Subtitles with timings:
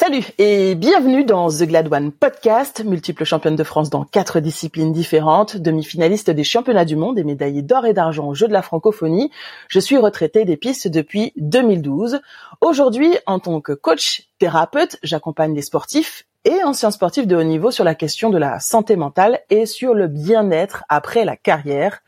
[0.00, 4.92] Salut et bienvenue dans The Glad One Podcast, multiple championne de France dans quatre disciplines
[4.92, 8.62] différentes, demi-finaliste des championnats du monde et médaillée d'or et d'argent aux Jeux de la
[8.62, 9.32] francophonie.
[9.66, 12.20] Je suis retraitée des pistes depuis 2012.
[12.60, 17.72] Aujourd'hui, en tant que coach thérapeute, j'accompagne les sportifs et anciens sportifs de haut niveau
[17.72, 22.04] sur la question de la santé mentale et sur le bien-être après la carrière.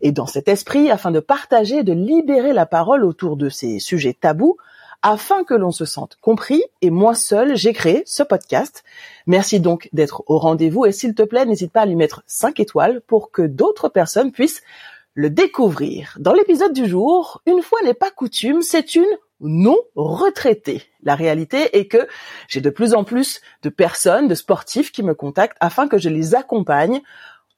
[0.00, 3.78] Et dans cet esprit, afin de partager et de libérer la parole autour de ces
[3.78, 4.56] sujets tabous,
[5.02, 8.84] afin que l'on se sente compris et moi seul, j'ai créé ce podcast.
[9.26, 12.60] Merci donc d'être au rendez-vous et s'il te plaît, n'hésite pas à lui mettre 5
[12.60, 14.62] étoiles pour que d'autres personnes puissent
[15.14, 16.16] le découvrir.
[16.18, 19.06] Dans l'épisode du jour, une fois n'est pas coutume, c'est une
[19.40, 20.82] non retraitée.
[21.02, 22.06] La réalité est que
[22.48, 26.08] j'ai de plus en plus de personnes, de sportifs qui me contactent afin que je
[26.08, 27.02] les accompagne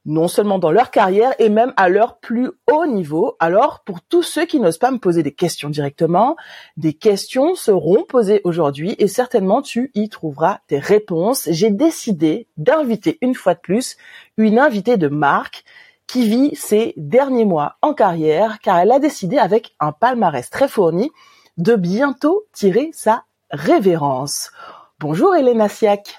[0.08, 3.36] non seulement dans leur carrière et même à leur plus haut niveau.
[3.40, 6.34] Alors, pour tous ceux qui n'osent pas me poser des questions directement,
[6.78, 11.46] des questions seront posées aujourd'hui et certainement tu y trouveras des réponses.
[11.50, 13.98] J'ai décidé d'inviter une fois de plus
[14.38, 15.62] une invitée de marque
[16.06, 20.68] qui vit ses derniers mois en carrière car elle a décidé avec un palmarès très
[20.68, 21.10] fourni
[21.58, 24.52] de bientôt tirer sa révérence.
[25.00, 26.14] Bonjour Hélène Siak.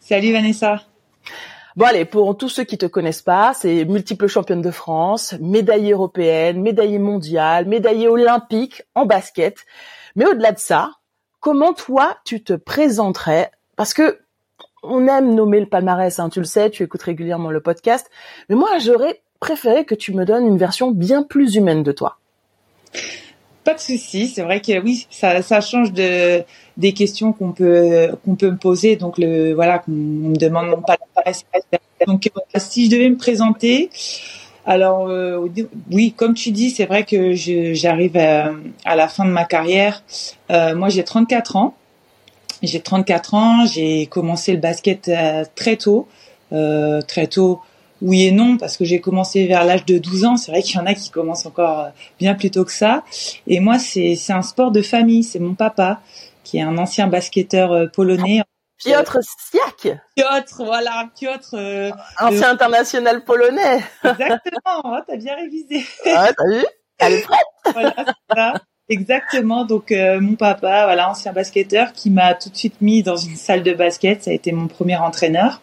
[0.00, 0.89] Salut Vanessa.
[1.76, 5.92] Bon allez, pour tous ceux qui te connaissent pas, c'est multiple championne de France, médaillée
[5.92, 9.56] européenne, médaillée mondiale, médaillée olympique en basket.
[10.16, 10.90] Mais au-delà de ça,
[11.38, 13.52] comment toi tu te présenterais?
[13.76, 14.18] Parce que
[14.82, 18.10] on aime nommer le palmarès, hein, tu le sais, tu écoutes régulièrement le podcast.
[18.48, 22.18] Mais moi, j'aurais préféré que tu me donnes une version bien plus humaine de toi.
[23.64, 26.42] Pas de souci, c'est vrai que oui, ça, change de
[26.78, 28.96] des questions qu'on peut qu'on peut me poser.
[28.96, 31.44] Donc le voilà, qu'on me demande mon palmarès.
[32.06, 33.90] Donc euh, si je devais me présenter,
[34.66, 35.48] alors euh,
[35.90, 40.02] oui, comme tu dis, c'est vrai que j'arrive à, la fin de ma carrière.
[40.50, 41.74] Euh, moi, j'ai 34 ans.
[42.62, 43.66] J'ai 34 ans.
[43.66, 46.06] J'ai commencé le basket euh, très tôt,
[46.50, 47.60] très tôt
[48.02, 50.36] oui et non, parce que j'ai commencé vers l'âge de 12 ans.
[50.36, 51.88] C'est vrai qu'il y en a qui commencent encore euh,
[52.18, 53.04] bien plus tôt que ça.
[53.46, 55.22] Et moi, c'est un sport de famille.
[55.22, 56.00] C'est mon papa,
[56.44, 58.42] qui est un ancien basketteur euh, polonais.
[58.78, 59.18] Piotr
[59.50, 59.98] Siak.
[60.16, 61.50] Piotr, voilà, Piotr.
[61.52, 63.80] Euh, ancien international polonais.
[64.04, 65.84] Exactement, oh, t'as bien révisé.
[66.06, 66.64] Ah, t'as vu?
[66.98, 67.74] Elle est prête.
[67.74, 67.94] voilà,
[68.34, 68.54] ça.
[68.88, 69.66] Exactement.
[69.66, 73.62] Donc mon papa, voilà, ancien basketteur, qui m'a tout de suite mis dans une salle
[73.62, 74.24] de basket.
[74.24, 75.60] Ça a été mon premier entraîneur.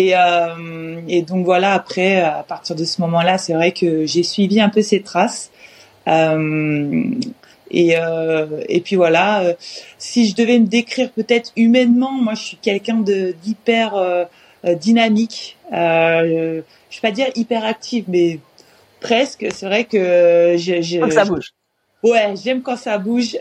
[0.00, 4.22] Et, euh, et donc voilà, après, à partir de ce moment-là, c'est vrai que j'ai
[4.22, 5.50] suivi un peu ses traces.
[6.08, 7.04] Euh,
[7.70, 9.52] et, euh, et puis voilà, euh,
[9.98, 14.24] si je devais me décrire peut-être humainement, moi je suis quelqu'un de d'hyper euh,
[14.64, 15.58] dynamique.
[15.70, 16.64] je vais
[17.02, 18.38] pas dire hyper active, mais
[19.00, 19.48] presque.
[19.52, 21.50] C'est vrai que je, je, quand ça bouge.
[22.04, 23.36] ouais, j'aime quand ça bouge.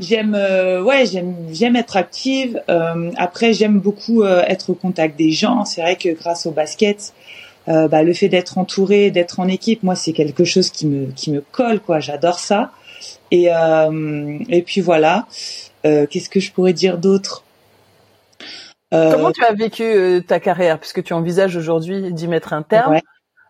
[0.00, 2.60] Euh, J'aime, euh, ouais, j'aime, j'aime être active.
[2.68, 5.64] Euh, après, j'aime beaucoup euh, être au contact des gens.
[5.64, 7.12] C'est vrai que grâce au basket,
[7.66, 11.30] bah, le fait d'être entouré, d'être en équipe, moi, c'est quelque chose qui me, qui
[11.30, 11.98] me colle, quoi.
[12.00, 12.72] J'adore ça.
[13.30, 13.48] Et,
[14.48, 15.26] et puis voilà.
[15.82, 17.44] Qu'est-ce que je pourrais dire d'autre?
[18.90, 23.00] Comment tu as vécu ta carrière, puisque tu envisages aujourd'hui d'y mettre un terme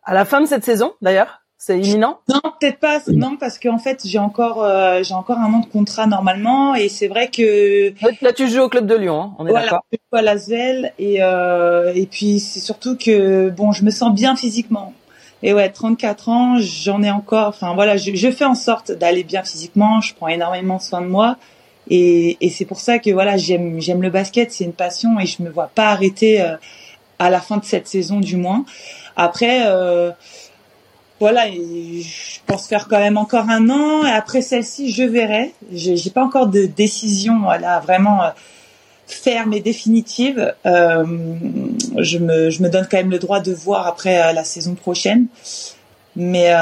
[0.05, 3.01] à la fin de cette saison, d'ailleurs c'est imminent Non, peut-être pas.
[3.09, 6.91] Non, parce qu'en fait, j'ai encore, euh, j'ai encore un an de contrat normalement, et
[6.91, 7.95] c'est vrai que.
[8.23, 9.85] Là, tu joues au club de Lyon, hein, on est voilà, d'accord.
[9.91, 14.15] Je joue à Lasvel, et euh, et puis c'est surtout que bon, je me sens
[14.15, 14.93] bien physiquement.
[15.43, 17.49] Et ouais, 34 ans, j'en ai encore.
[17.49, 20.03] Enfin voilà, je, je fais en sorte d'aller bien physiquement.
[20.03, 21.39] Je prends énormément soin de moi,
[21.89, 25.25] et, et c'est pour ça que voilà, j'aime j'aime le basket, c'est une passion, et
[25.25, 26.57] je me vois pas arrêter euh,
[27.19, 28.67] à la fin de cette saison du moins.
[29.17, 29.63] Après.
[29.65, 30.11] Euh,
[31.25, 34.05] voilà, je pense faire quand même encore un an.
[34.05, 35.55] Et après celle-ci, je verrai.
[35.73, 38.29] J'ai pas encore de décision, voilà, vraiment euh,
[39.07, 40.55] ferme et définitive.
[40.67, 41.03] Euh,
[41.97, 45.29] je me, donne quand même le droit de voir après euh, la saison prochaine.
[46.15, 46.53] Mais,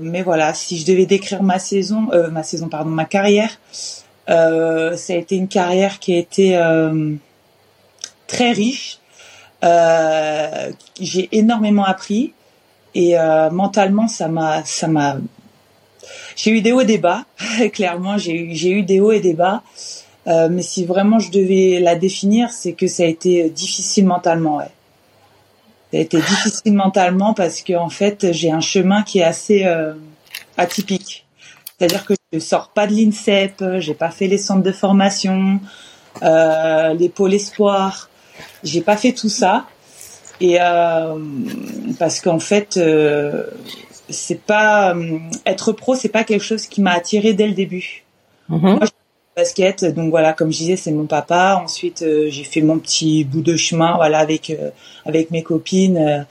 [0.00, 3.50] mais voilà, si je devais décrire ma saison, ma saison, pardon, ma carrière,
[4.26, 6.58] ça a été une carrière qui a été
[8.26, 8.98] très riche.
[9.62, 12.32] J'ai énormément appris.
[12.94, 15.16] Et euh, mentalement, ça m'a, ça m'a.
[16.36, 17.24] J'ai eu des hauts et des bas.
[17.72, 19.62] Clairement, j'ai eu, j'ai eu des hauts et des bas.
[20.26, 24.58] Euh, mais si vraiment je devais la définir, c'est que ça a été difficile mentalement.
[24.58, 24.70] Ouais.
[25.92, 29.64] Ça a été difficile mentalement parce que en fait, j'ai un chemin qui est assez
[29.64, 29.94] euh,
[30.56, 31.26] atypique.
[31.78, 35.58] C'est-à-dire que je sors pas de l'INSEP, j'ai pas fait les centres de formation,
[36.22, 38.08] euh, les pôles espoirs,
[38.62, 39.66] j'ai pas fait tout ça.
[40.42, 41.14] Et euh,
[42.00, 43.44] parce qu'en fait, euh,
[44.10, 48.02] c'est pas euh, être pro, c'est pas quelque chose qui m'a attiré dès le début.
[48.48, 48.60] Mhm.
[48.60, 48.80] Moi,
[49.36, 49.84] basket.
[49.84, 51.60] Donc voilà, comme je disais, c'est mon papa.
[51.62, 54.70] Ensuite, euh, j'ai fait mon petit bout de chemin, voilà, avec euh,
[55.06, 56.26] avec mes copines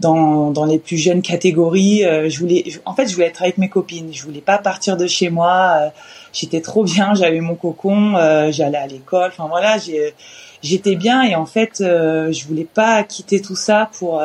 [0.00, 2.02] dans dans les plus jeunes catégories.
[2.02, 4.08] je voulais, en fait, je voulais être avec mes copines.
[4.10, 5.92] Je voulais pas partir de chez moi.
[6.32, 7.12] J'étais trop bien.
[7.12, 8.14] J'avais mon cocon.
[8.50, 9.28] J'allais à l'école.
[9.28, 10.14] Enfin voilà, j'ai
[10.62, 14.22] j'étais bien et en fait, je voulais pas quitter tout ça pour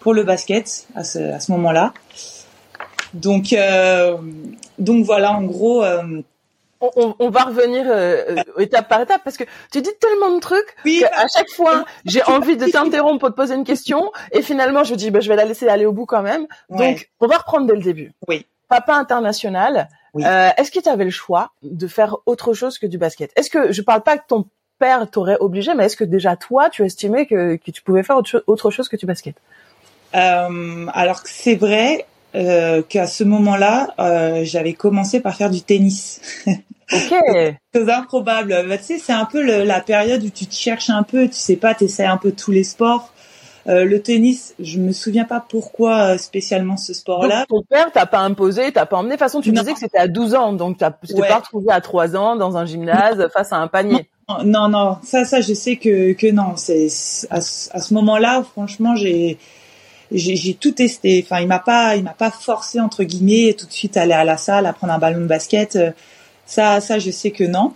[0.00, 1.92] pour le basket à ce à ce moment-là.
[3.14, 3.54] Donc
[4.78, 5.82] donc voilà, en gros
[6.96, 10.76] on, va revenir euh, euh, étape par étape parce que tu dis tellement de trucs
[10.84, 14.84] oui, qu'à chaque fois j'ai envie de t'interrompre pour te poser une question et finalement
[14.84, 16.46] je dis bah, je vais la laisser aller au bout quand même.
[16.70, 18.12] Donc on va reprendre dès le début.
[18.28, 18.46] Oui.
[18.68, 19.88] Papa international.
[20.16, 23.32] Euh, est-ce que tu avais le choix de faire autre chose que du basket?
[23.36, 24.46] Est-ce que je parle pas que ton
[24.78, 28.16] père t'aurait obligé, mais est-ce que déjà toi tu estimais que, que tu pouvais faire
[28.46, 29.36] autre, chose que du basket?
[30.12, 36.20] Alors c'est vrai, euh, qu'à ce moment-là, euh, j'avais commencé par faire du tennis.
[36.46, 37.14] Ok.
[37.72, 38.64] c'est improbable.
[38.68, 41.28] Bah, tu sais, c'est un peu le, la période où tu te cherches un peu,
[41.28, 43.12] tu sais pas, tu essaies un peu tous les sports.
[43.66, 47.46] Euh, le tennis, je me souviens pas pourquoi euh, spécialement ce sport-là.
[47.48, 49.10] ton père t'a pas imposé, t'as pas emmené.
[49.10, 51.72] De toute façon, tu disais que c'était à 12 ans, donc tu t'es pas retrouvé
[51.72, 54.10] à 3 ans dans un gymnase face à un panier.
[54.44, 56.56] Non, non, ça, ça, je sais que que non.
[56.56, 56.88] C'est
[57.30, 59.38] à, à ce moment-là, franchement, j'ai
[60.10, 61.22] j'ai tout testé.
[61.24, 64.12] Enfin, il m'a pas, il m'a pas forcé entre guillemets tout de suite à aller
[64.12, 65.78] à la salle, à prendre un ballon de basket.
[66.46, 67.74] Ça, ça, je sais que non.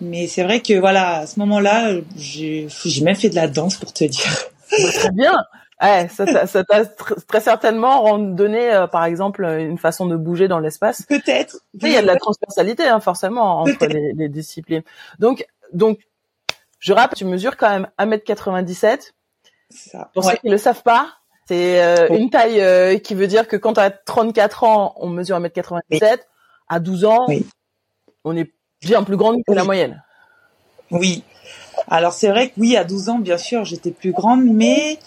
[0.00, 2.68] Mais c'est vrai que voilà, à ce moment-là, j'ai
[3.02, 4.30] même fait de la danse pour te dire.
[4.70, 5.34] Bah, très bien.
[5.80, 6.26] Ouais, ça
[6.64, 6.84] t'a
[7.28, 11.02] très certainement donné, euh, par exemple, une façon de bouger dans l'espace.
[11.02, 11.60] Peut-être.
[11.74, 14.82] Il y a de la transversalité, hein, forcément, entre les, les, disciplines.
[15.20, 16.00] Donc, donc,
[16.78, 19.12] je rappelle, tu mesures quand même 1m97.
[19.70, 20.10] Ça.
[20.14, 21.10] Pour ceux qui le savent pas,
[21.46, 25.08] c'est euh, une taille euh, qui veut dire que quand tu as 34 ans, on
[25.08, 26.18] mesure 1m97.
[26.68, 27.26] À 12 ans,
[28.24, 30.02] on est bien plus grande que la moyenne.
[30.90, 31.22] Oui.
[31.86, 34.98] Alors c'est vrai que oui, à 12 ans, bien sûr, j'étais plus grande, mais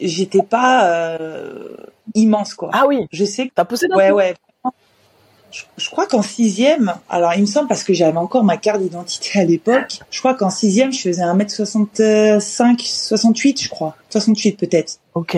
[0.00, 1.76] j'étais pas euh,
[2.14, 2.70] immense quoi.
[2.72, 3.06] Ah oui.
[3.10, 3.86] Je sais que t'as poussé.
[3.94, 4.34] Ouais, ouais
[5.50, 9.38] je, crois qu'en sixième, alors il me semble parce que j'avais encore ma carte d'identité
[9.38, 13.96] à l'époque, je crois qu'en sixième, je faisais 1m65, 68, je crois.
[14.10, 14.98] 68 peut-être.
[15.14, 15.36] Ok.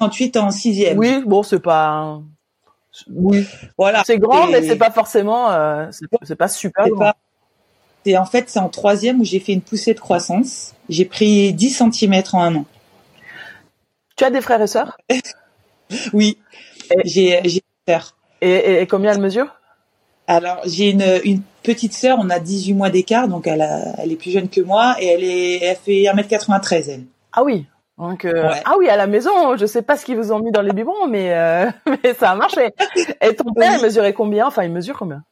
[0.00, 0.98] 1m68 en sixième.
[0.98, 2.20] Oui, bon, c'est pas...
[3.10, 3.46] Oui.
[3.76, 4.02] Voilà.
[4.06, 5.50] C'est grand, mais c'est pas forcément...
[5.52, 5.86] Euh,
[6.22, 7.12] c'est pas super grand.
[8.04, 10.74] Et en fait, c'est en troisième où j'ai fait une poussée de croissance.
[10.88, 12.64] J'ai pris 10 cm en un an.
[14.16, 14.96] Tu as des frères et sœurs?
[16.12, 16.36] Oui.
[17.06, 18.17] J'ai j'ai frères.
[18.40, 19.46] Et, et, combien elle mesure?
[20.26, 24.12] Alors, j'ai une, une petite sœur, on a 18 mois d'écart, donc elle, a, elle
[24.12, 27.04] est plus jeune que moi, et elle, est, elle fait 1m93, elle.
[27.32, 27.66] Ah oui.
[27.98, 30.52] Donc, euh, ah oui, à la maison, je sais pas ce qu'ils vous ont mis
[30.52, 31.68] dans les biberons, mais, euh,
[32.04, 32.70] mais ça a marché.
[33.20, 34.46] Et ton père, il mesurait combien?
[34.46, 35.24] Enfin, il mesure combien?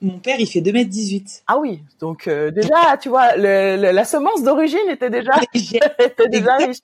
[0.00, 1.42] Mon père, il fait 2m18.
[1.46, 6.56] Ah oui, donc euh, déjà, tu vois, le, la semence d'origine était déjà, était déjà
[6.56, 6.78] riche.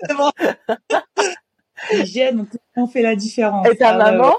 [2.33, 3.67] donc on fait la différence.
[3.69, 4.35] Et ta ah maman?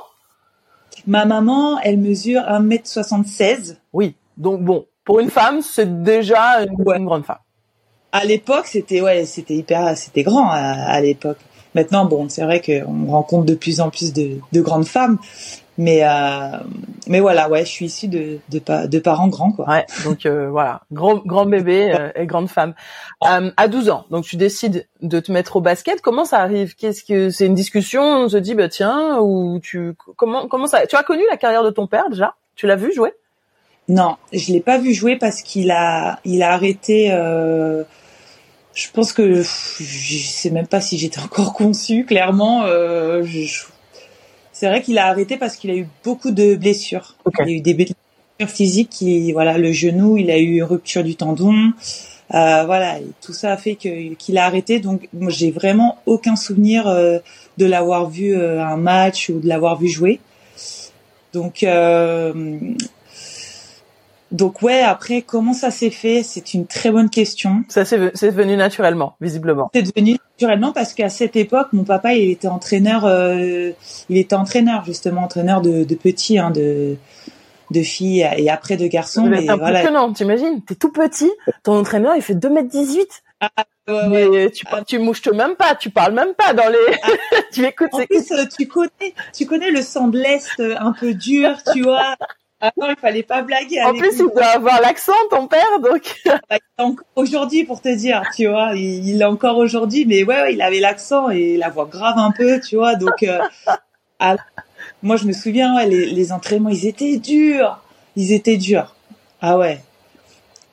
[1.08, 3.78] Ma maman, elle mesure 1m76.
[3.94, 4.16] Oui.
[4.38, 7.38] Donc bon, pour une femme, c'est déjà une, grande femme.
[8.12, 11.38] À l'époque, c'était ouais, c'était hyper, c'était grand à, l'époque.
[11.76, 15.18] Maintenant, bon, c'est vrai qu'on rencontre de plus en plus de, de grandes femmes,
[15.78, 16.58] mais euh,
[17.08, 19.68] mais voilà, ouais, je suis issue de de, de parents grands quoi.
[19.68, 22.74] Ouais, donc euh, voilà, grand grand bébé euh, et grande femme.
[23.24, 26.02] Euh, à 12 ans, donc tu décides de te mettre au basket.
[26.02, 26.76] Comment ça arrive?
[26.76, 28.02] Qu'est-ce que c'est une discussion?
[28.02, 31.64] On se dit bah tiens ou tu comment comment ça Tu as connu la carrière
[31.64, 32.36] de ton père déjà?
[32.56, 33.14] Tu l'as vu jouer?
[33.88, 37.12] Non, je l'ai pas vu jouer parce qu'il a il a arrêté.
[37.12, 37.84] Euh,
[38.74, 42.06] je pense que je sais même pas si j'étais encore conçue.
[42.06, 43.66] Clairement, euh, je,
[44.56, 47.16] c'est vrai qu'il a arrêté parce qu'il a eu beaucoup de blessures.
[47.40, 47.96] Il a eu des blessures
[48.48, 51.74] physiques, qui, voilà, le genou, il a eu rupture du tendon.
[52.34, 54.80] Euh, voilà, tout ça a fait qu'il a arrêté.
[54.80, 57.20] Donc, moi, j'ai vraiment aucun souvenir euh,
[57.58, 60.22] de l'avoir vu euh, un match ou de l'avoir vu jouer.
[61.34, 62.58] Donc, euh,
[64.32, 67.64] donc ouais, après comment ça s'est fait, c'est une très bonne question.
[67.70, 69.70] Ça c'est venu naturellement, visiblement.
[69.74, 73.72] C'est devenu naturellement parce qu'à cette époque, mon papa il était entraîneur, euh,
[74.10, 76.98] il était entraîneur justement entraîneur de, de petits, hein, de
[77.72, 79.26] de filles et après de garçons.
[79.26, 79.90] Mais voilà.
[79.90, 81.32] Non, t'imagines, t'es tout petit,
[81.64, 83.50] ton entraîneur il fait 2 m 18 ah,
[83.88, 84.82] ouais, mais tu, ah.
[84.86, 86.98] tu mouches même pas, tu parles même pas dans les.
[87.04, 87.10] Ah.
[87.54, 87.94] tu écoutes.
[87.94, 91.82] En plus, tu connais, tu connais le sang de l'est euh, un peu dur, tu
[91.82, 92.16] vois.
[92.68, 93.82] Ah non, il fallait pas blaguer.
[93.84, 96.24] En plus, il doit avoir l'accent, ton père, donc.
[97.16, 101.30] aujourd'hui, pour te dire, tu vois, il l'a encore aujourd'hui, mais ouais, il avait l'accent
[101.30, 103.24] et la voix grave un peu, tu vois, donc.
[103.24, 103.40] Euh,
[105.04, 107.80] moi, je me souviens, ouais, les, les entraînements, ils étaient durs,
[108.16, 108.96] ils étaient durs.
[109.42, 109.80] Ah ouais.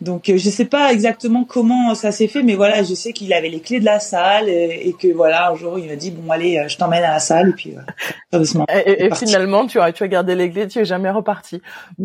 [0.03, 3.49] Donc je sais pas exactement comment ça s'est fait, mais voilà, je sais qu'il avait
[3.49, 6.65] les clés de la salle et, que voilà, un jour il m'a dit bon allez,
[6.69, 7.75] je t'emmène à la salle et puis
[8.33, 8.67] doucement.
[8.69, 11.63] Et, et finalement tu as tu as gardé les clés, tu es jamais reparti.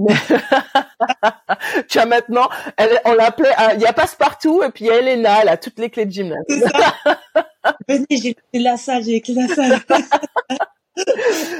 [1.89, 4.99] tu as maintenant, elle, on l'appelait, il y a passe-partout et puis il y a
[4.99, 6.45] Elena, elle a toutes les clés de gymnase.
[7.87, 9.79] Venez, j'ai la salle, j'ai la salle.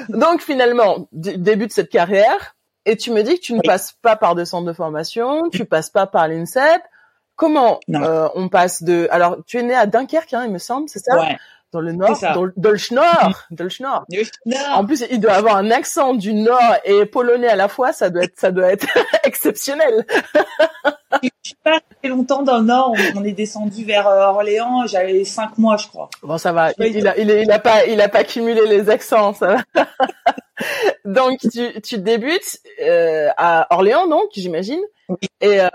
[0.10, 2.56] Donc finalement, début de cette carrière,
[2.88, 5.65] et tu me dis que tu ne passes pas par des centres de formation, tu
[5.65, 6.82] passes pas par l'INSEP.
[7.36, 9.08] Comment euh, on passe de...
[9.12, 11.20] Alors, tu es né à Dunkerque, hein, il me semble, c'est ça?
[11.20, 11.38] Ouais
[11.74, 14.06] dans le nord, dans, dans, le Schnorr, dans le Schnorr.
[14.74, 18.10] En plus, il doit avoir un accent du nord et polonais à la fois, ça
[18.10, 18.88] doit être, ça doit être
[19.24, 20.06] exceptionnel.
[21.22, 25.25] je suis pas très longtemps dans le nord, on, est descendu vers euh, Orléans, j'avais
[25.25, 26.10] cinq mois, je crois.
[26.24, 28.89] Bon, ça va, il, il, a, il, il, a pas, il a pas cumulé les
[28.89, 29.86] accents, ça va.
[31.07, 34.81] donc, tu, tu débutes euh, à Orléans, donc, j'imagine.
[35.07, 35.15] Oui.
[35.39, 35.67] Et, euh,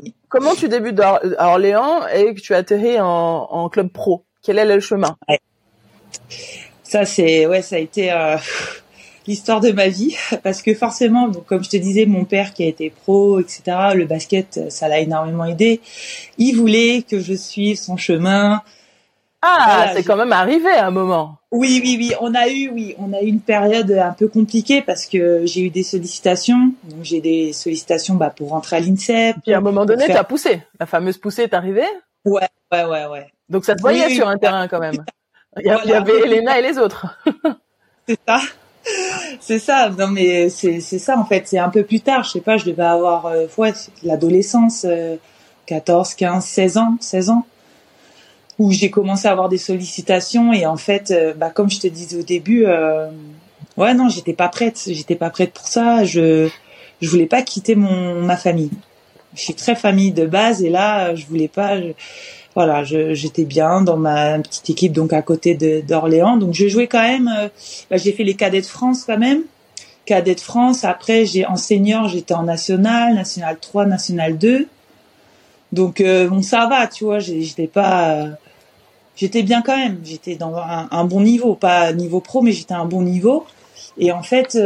[0.00, 3.06] oui, comment tu débutes à Orléans et que tu atterris en,
[3.50, 4.22] en club pro?
[4.40, 5.16] Quel est le chemin?
[6.84, 8.36] Ça c'est ouais, ça a été euh,
[9.26, 12.62] l'histoire de ma vie parce que forcément, donc comme je te disais, mon père qui
[12.62, 13.62] a été pro, etc.
[13.96, 15.80] Le basket, ça l'a énormément aidé.
[16.38, 18.62] Il voulait que je suive son chemin.
[19.46, 21.36] Ah, c'est quand même arrivé à un moment.
[21.50, 22.14] Oui, oui, oui.
[22.20, 25.60] On a eu, oui, on a eu une période un peu compliquée parce que j'ai
[25.60, 26.72] eu des sollicitations.
[26.84, 29.36] Donc j'ai des sollicitations bah, pour rentrer à l'INSEP.
[29.42, 30.62] Puis à un moment donné, tu as poussé.
[30.80, 31.84] La fameuse poussée est arrivée.
[32.24, 33.26] Ouais, ouais, ouais, ouais.
[33.50, 34.96] Donc ça te voyait sur un terrain quand même.
[35.60, 37.06] Il y, avait Elena et les autres.
[38.08, 38.40] c'est ça.
[39.40, 39.90] C'est ça.
[39.90, 41.46] Non mais c'est c'est ça en fait.
[41.46, 42.24] C'est un peu plus tard.
[42.24, 42.56] Je sais pas.
[42.56, 43.72] Je devais avoir euh, ouais,
[44.02, 44.86] l'adolescence,
[45.66, 47.46] 14, 15, 16 ans, 16 ans,
[48.58, 51.86] où j'ai commencé à avoir des sollicitations et en fait, euh, bah comme je te
[51.86, 53.08] disais au début, euh,
[53.76, 54.82] ouais non, j'étais pas prête.
[54.86, 56.04] J'étais pas prête pour ça.
[56.04, 56.48] Je
[57.00, 58.70] je voulais pas quitter mon ma famille.
[59.34, 61.76] Je suis très famille de base et là, je voulais pas
[62.54, 66.36] voilà, j'étais bien dans ma petite équipe donc à côté d'Orléans.
[66.36, 67.28] Donc je jouais quand même.
[67.36, 67.48] Euh,
[67.90, 69.42] bah, j'ai fait les cadets de France quand même.
[70.06, 70.84] Cadets de France.
[70.84, 74.68] Après j'ai en senior j'étais en national, national 3, national 2.
[75.74, 77.18] Donc euh, bon ça va, tu vois.
[77.18, 78.10] J'étais pas.
[78.10, 78.28] Euh,
[79.16, 80.00] j'étais bien quand même.
[80.02, 83.44] J'étais dans un, bon niveau, pas niveau pro, mais j'étais à un bon niveau.
[83.98, 84.58] Et en fait,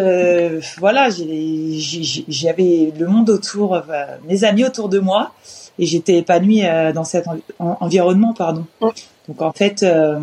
[0.78, 3.82] voilà, j'avais le monde autour,
[4.26, 5.32] mes amis autour de moi
[5.78, 7.26] et j'étais épanouie euh, dans cet
[7.58, 8.66] environnement, pardon.
[8.80, 10.18] Donc en fait, euh,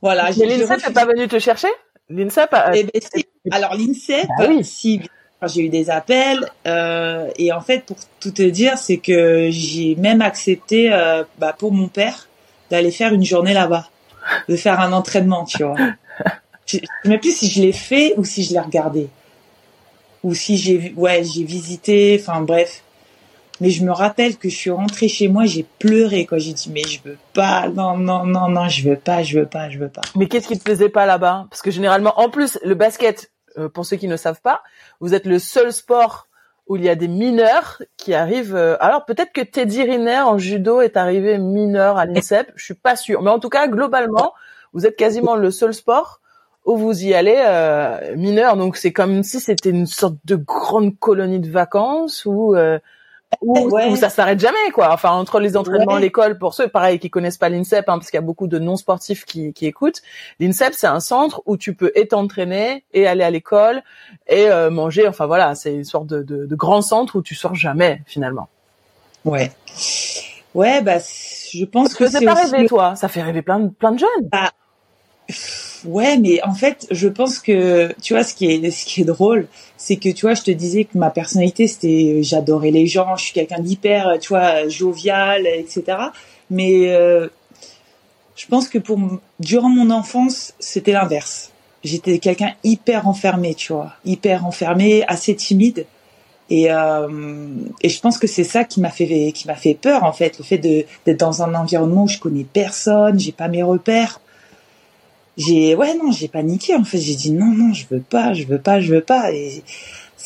[0.00, 0.30] voilà.
[0.38, 1.68] Mais l'INSEP n'est pas venu te chercher?
[2.10, 2.92] L'INSEP eh ben,
[3.50, 5.00] Alors l'INSEP, ah si
[5.48, 9.96] j'ai eu des appels euh, et en fait pour tout te dire c'est que j'ai
[9.96, 10.90] même accepté
[11.38, 12.28] bah, pour mon père
[12.70, 13.88] d'aller faire une journée là-bas
[14.48, 15.76] de faire un entraînement tu vois.
[16.66, 19.08] Je ne sais plus si je l'ai fait ou si je l'ai regardé.
[20.22, 22.82] Ou si j'ai ouais j'ai visité enfin bref.
[23.60, 26.70] Mais je me rappelle que je suis rentrée chez moi, j'ai pleuré quand j'ai dit
[26.72, 29.78] mais je veux pas, non non non non, je veux pas, je veux pas, je
[29.78, 30.00] veux pas.
[30.16, 31.46] Mais qu'est-ce qui te plaisait pas là-bas?
[31.50, 34.62] Parce que généralement, en plus, le basket, euh, pour ceux qui ne savent pas,
[35.00, 36.28] vous êtes le seul sport
[36.66, 38.54] où il y a des mineurs qui arrivent.
[38.54, 42.74] Euh, alors peut-être que Teddy Riner en judo est arrivé mineur à l'INSEP, je suis
[42.74, 43.22] pas sûre.
[43.22, 44.32] Mais en tout cas, globalement,
[44.72, 46.20] vous êtes quasiment le seul sport
[46.64, 48.56] où vous y allez euh, mineur.
[48.56, 52.54] Donc c'est comme si c'était une sorte de grande colonie de vacances où
[53.40, 54.92] où, ça s'arrête jamais quoi.
[54.92, 58.18] Enfin entre les entraînements, l'école pour ceux pareil qui connaissent pas l'INSEP hein, parce qu'il
[58.18, 60.02] y a beaucoup de non sportifs qui, qui écoutent.
[60.40, 63.82] L'INSEP c'est un centre où tu peux et t'entraîner et aller à l'école
[64.28, 65.08] et euh, manger.
[65.08, 68.48] Enfin voilà, c'est une sorte de, de, de, grand centre où tu sors jamais finalement.
[69.24, 69.52] Ouais.
[70.54, 72.94] Ouais bah je pense que, que c'est pas rêvé toi.
[72.96, 74.28] Ça fait rêver plein de plein de jeunes.
[74.30, 74.50] Bah,
[75.84, 79.04] Ouais, mais en fait, je pense que tu vois ce qui est ce qui est
[79.04, 83.16] drôle, c'est que tu vois, je te disais que ma personnalité c'était j'adorais les gens,
[83.16, 85.98] je suis quelqu'un d'hyper, tu vois, jovial, etc.
[86.50, 87.28] Mais euh,
[88.36, 88.98] je pense que pour
[89.40, 91.50] durant mon enfance, c'était l'inverse.
[91.82, 95.86] J'étais quelqu'un hyper enfermé, tu vois, hyper enfermé, assez timide.
[96.48, 97.08] Et, euh,
[97.80, 100.38] et je pense que c'est ça qui m'a fait qui m'a fait peur en fait,
[100.38, 104.20] le fait de d'être dans un environnement où je connais personne, j'ai pas mes repères
[105.36, 106.98] j'ai ouais non j'ai paniqué en fait.
[106.98, 109.32] J'ai dit non non je veux pas je veux pas je veux pas.
[109.32, 109.62] Et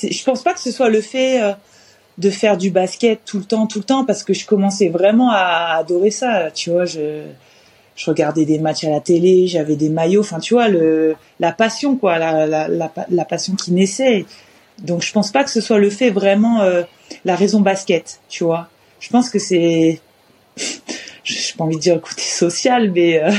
[0.03, 1.53] je pense pas que ce soit le fait euh,
[2.19, 5.31] de faire du basket tout le temps tout le temps parce que je commençais vraiment
[5.31, 6.51] à adorer ça.
[6.51, 7.23] Tu vois je
[7.95, 10.23] je regardais des matchs à la télé j'avais des maillots.
[10.23, 14.27] Enfin tu vois le la passion quoi la la la, la passion qui naissait.
[14.83, 16.83] Donc je pense pas que ce soit le fait vraiment euh,
[17.25, 18.69] la raison basket tu vois.
[18.99, 20.01] Je pense que c'est
[21.27, 23.31] je pas envie de dire le côté social, mais euh,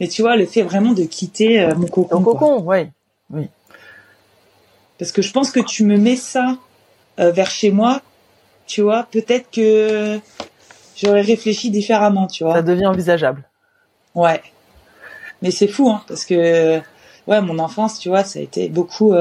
[0.00, 2.18] mais tu vois le fait vraiment de quitter euh, mon cocon.
[2.18, 2.88] Mon cocon, oui,
[3.30, 3.48] oui.
[4.98, 6.56] Parce que je pense que tu me mets ça
[7.20, 8.00] euh, vers chez moi,
[8.66, 10.18] tu vois, peut-être que
[10.96, 12.54] j'aurais réfléchi différemment, tu vois.
[12.54, 13.44] Ça devient envisageable.
[14.14, 14.42] Ouais.
[15.42, 16.80] Mais c'est fou, hein, parce que
[17.26, 19.12] ouais, mon enfance, tu vois, ça a été beaucoup.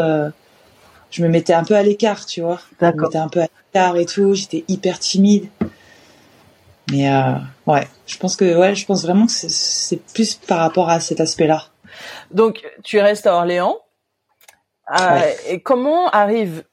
[1.11, 2.61] Je me mettais un peu à l'écart, tu vois.
[2.79, 4.33] Je me mettais un peu à l'écart et tout.
[4.33, 5.49] J'étais hyper timide.
[6.91, 7.33] Mais euh,
[7.65, 11.19] ouais, je pense que ouais, je pense vraiment que c'est plus par rapport à cet
[11.19, 11.65] aspect-là.
[12.31, 13.77] Donc, tu restes à Orléans.
[14.99, 16.63] Euh, Et comment arrive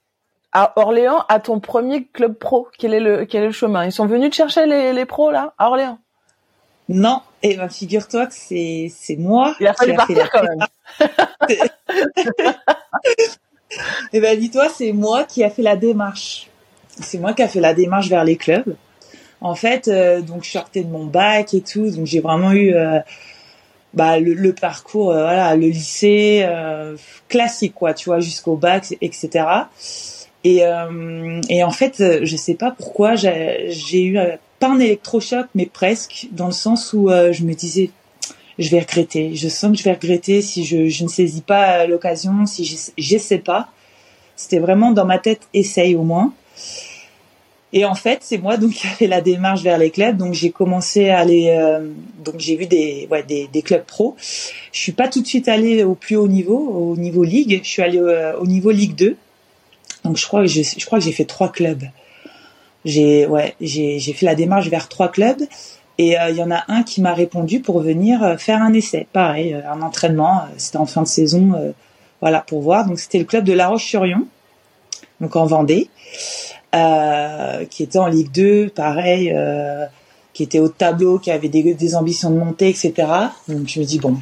[0.52, 2.68] à Orléans à ton premier club pro?
[2.76, 3.84] Quel est le quel est le chemin?
[3.84, 5.98] Ils sont venus te chercher les, les pros là à Orléans?
[6.88, 9.54] Non, et eh ben figure-toi que c'est c'est moi.
[9.60, 10.66] Il a fallu partir quand même.
[11.48, 11.60] et
[14.14, 16.50] eh ben dis-toi, c'est moi qui a fait la démarche.
[17.00, 18.74] C'est moi qui a fait la démarche vers les clubs.
[19.40, 22.74] En fait, euh, donc je sortais de mon bac et tout, donc j'ai vraiment eu
[22.74, 22.98] euh,
[23.94, 26.46] bah, le, parcours, euh, voilà, le lycée
[27.28, 29.46] classique, quoi, tu vois, jusqu'au bac, etc.
[30.44, 30.62] Et,
[31.50, 34.18] et en fait, je sais pas pourquoi j'ai eu
[34.58, 37.90] pas un électrochoc, mais presque, dans le sens où je me disais,
[38.58, 39.34] je vais regretter.
[39.34, 43.38] Je sens que je vais regretter si je, je ne saisis pas l'occasion, si j'essaie
[43.38, 43.68] pas.
[44.36, 46.32] C'était vraiment dans ma tête, essaye au moins.
[47.72, 50.16] Et en fait, c'est moi donc qui a fait la démarche vers les clubs.
[50.16, 51.88] Donc j'ai commencé à aller, euh,
[52.24, 54.16] donc j'ai vu des, ouais, des, des clubs pro.
[54.72, 57.60] Je suis pas tout de suite allée au plus haut niveau, au niveau ligue.
[57.62, 59.16] Je suis allée euh, au, niveau Ligue 2.
[60.04, 61.84] Donc je crois que je, je crois que j'ai fait trois clubs.
[62.84, 65.42] J'ai ouais, j'ai j'ai fait la démarche vers trois clubs.
[65.98, 69.06] Et euh, il y en a un qui m'a répondu pour venir faire un essai,
[69.12, 70.42] pareil, un entraînement.
[70.56, 71.74] C'était en fin de saison,
[72.20, 72.86] voilà, pour voir.
[72.86, 74.26] Donc c'était le club de La Roche-sur-Yon,
[75.20, 75.88] donc en Vendée.
[76.72, 79.86] Euh, qui était en Ligue 2, pareil, euh,
[80.32, 82.92] qui était au tableau, qui avait des, des, ambitions de monter, etc.
[83.48, 84.16] Donc je me dis bon,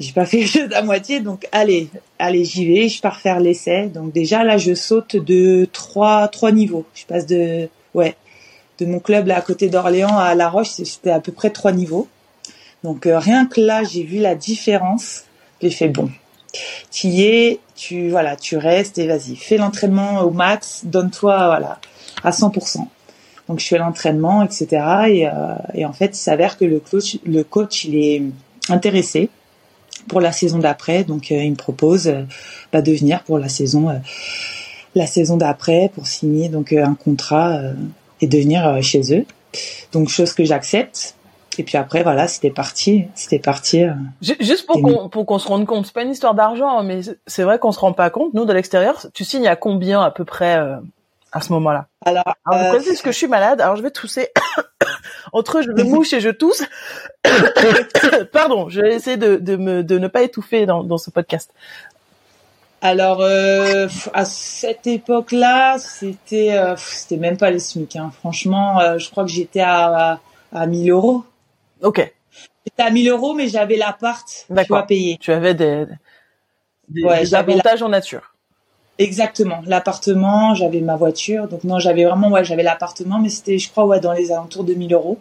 [0.00, 1.88] j'ai pas fait les choses à moitié, donc allez,
[2.18, 3.86] allez, j'y vais, je pars faire l'essai.
[3.86, 6.84] Donc déjà là, je saute de trois trois niveaux.
[6.92, 8.16] Je passe de ouais
[8.80, 11.70] de mon club là à côté d'Orléans à La Roche, c'était à peu près trois
[11.70, 12.08] niveaux.
[12.82, 15.22] Donc euh, rien que là, j'ai vu la différence.
[15.60, 16.10] J'ai fait bon,
[16.90, 21.80] tu y tu voilà, tu restes et vas-y, fais l'entraînement au max, donne-toi voilà
[22.22, 22.86] à 100%.
[23.48, 24.66] Donc je fais l'entraînement, etc.
[25.08, 25.32] Et, euh,
[25.74, 28.22] et, en fait, il s'avère que le coach, le coach, il est
[28.68, 29.30] intéressé
[30.06, 31.02] pour la saison d'après.
[31.02, 32.22] Donc euh, il me propose euh,
[32.72, 34.00] bah, de venir pour la saison,
[34.94, 37.60] la saison d'après pour signer donc un contrat
[38.20, 39.26] et de venir chez eux.
[39.90, 41.16] Donc chose que j'accepte.
[41.58, 43.84] Et puis après, voilà, c'était parti, c'était parti.
[43.84, 43.92] Euh.
[44.20, 47.42] Juste pour qu'on pour qu'on se rende compte, c'est pas une histoire d'argent, mais c'est
[47.42, 48.32] vrai qu'on se rend pas compte.
[48.34, 50.76] Nous, de l'extérieur, tu signes à combien à peu près euh,
[51.30, 51.86] à ce moment-là?
[52.04, 52.94] Alors, alors vous euh...
[53.02, 53.60] que je suis malade?
[53.60, 54.28] Alors je vais tousser.
[55.32, 56.62] Entre eux, je me mouche et je tousse.
[58.32, 61.52] Pardon, je vais essayer de, de me de ne pas étouffer dans dans ce podcast.
[62.80, 67.96] Alors euh, à cette époque-là, c'était euh, c'était même pas les SMIC.
[67.96, 68.10] Hein.
[68.20, 70.18] Franchement, je crois que j'étais à
[70.54, 71.24] à 1000 euros.
[71.82, 72.12] Ok.
[72.64, 75.18] J'étais à 1000 euros, mais j'avais l'appart, tu vois, payé.
[75.20, 75.86] Tu avais des,
[76.88, 78.34] des, avantages en nature.
[78.98, 83.70] Exactement, l'appartement, j'avais ma voiture, donc non, j'avais vraiment, ouais, j'avais l'appartement, mais c'était, je
[83.70, 85.18] crois, ouais, dans les alentours de 1000 euros.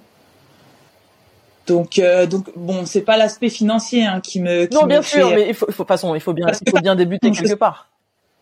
[1.67, 4.65] Donc, euh, donc bon, c'est pas l'aspect financier hein, qui me.
[4.65, 6.81] Qui non, bien sûr, mais il faut, il faut, façon, il faut bien, il faut
[6.81, 7.90] bien débuter quelque part.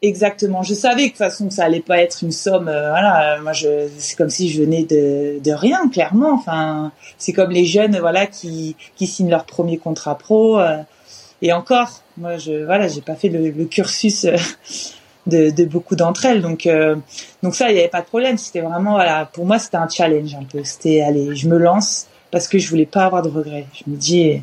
[0.02, 0.64] Exactement.
[0.64, 2.70] Je savais que de toute façon ça allait pas être une somme.
[2.70, 6.32] Euh, voilà, moi je, c'est comme si je venais de, de rien, clairement.
[6.34, 10.58] Enfin, c'est comme les jeunes, voilà, qui qui signent leur premier contrat pro.
[10.60, 10.78] Euh,
[11.42, 14.38] et encore, moi je, voilà, j'ai pas fait le, le cursus euh,
[15.28, 16.42] de, de, beaucoup d'entre elles.
[16.42, 16.66] Donc
[17.44, 18.38] donc ça, il y avait pas de problème.
[18.38, 20.64] C'était vraiment, voilà, pour moi c'était un challenge un peu.
[20.64, 23.66] C'était, allez, je me lance parce que je voulais pas avoir de regrets.
[23.74, 24.42] Je me dis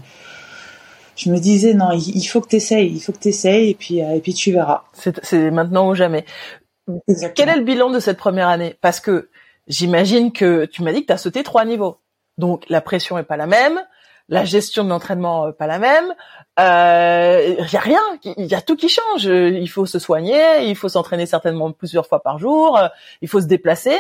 [1.17, 3.75] je me disais non, il, faut que tu essayes, il faut que tu essayes et
[3.75, 4.85] puis euh, et puis tu verras.
[4.93, 6.25] C'est maintenant ou jamais.
[7.35, 8.77] Quel est le bilan de cette première année?
[8.81, 9.31] Parce que
[9.67, 11.99] j'imagine que tu m'as dit que tu as sauté trois niveaux.
[12.39, 13.81] Donc la pression est pas la même,
[14.29, 16.15] la gestion de l'entraînement euh, pas la même.
[16.59, 19.25] Il euh, y a rien, il y a tout qui change.
[19.25, 22.89] Il faut se soigner, il faut s'entraîner certainement plusieurs fois par jour, euh,
[23.21, 23.97] il faut se déplacer.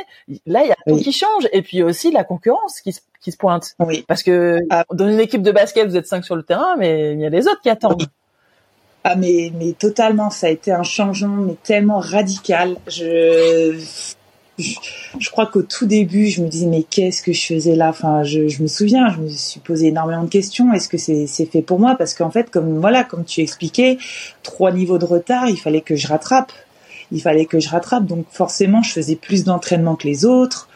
[0.46, 1.48] Là, il y a tout qui change.
[1.52, 3.74] Et puis aussi la concurrence qui, qui se pointe.
[3.78, 4.04] Oui.
[4.08, 4.84] Parce que ah.
[4.92, 7.30] dans une équipe de basket, vous êtes cinq sur le terrain, mais il y a
[7.30, 8.06] les autres qui attendent.
[9.04, 12.76] Ah mais mais totalement, ça a été un changement mais tellement radical.
[12.88, 13.78] Je
[14.58, 17.90] je, crois qu'au tout début, je me disais mais qu'est-ce que je faisais là?
[17.90, 20.72] Enfin, je, me souviens, je me suis posé énormément de questions.
[20.72, 21.94] Est-ce que c'est fait pour moi?
[21.96, 23.98] Parce qu'en fait, comme voilà, comme tu expliquais,
[24.42, 26.52] trois niveaux de retard, il fallait que je rattrape.
[27.12, 28.06] Il fallait que je rattrape.
[28.06, 30.68] Donc forcément, je faisais plus d'entraînement que les autres.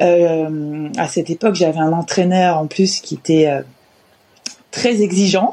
[0.00, 3.62] Euh, à cette époque, j'avais un entraîneur en plus qui était euh,
[4.70, 5.52] très exigeant,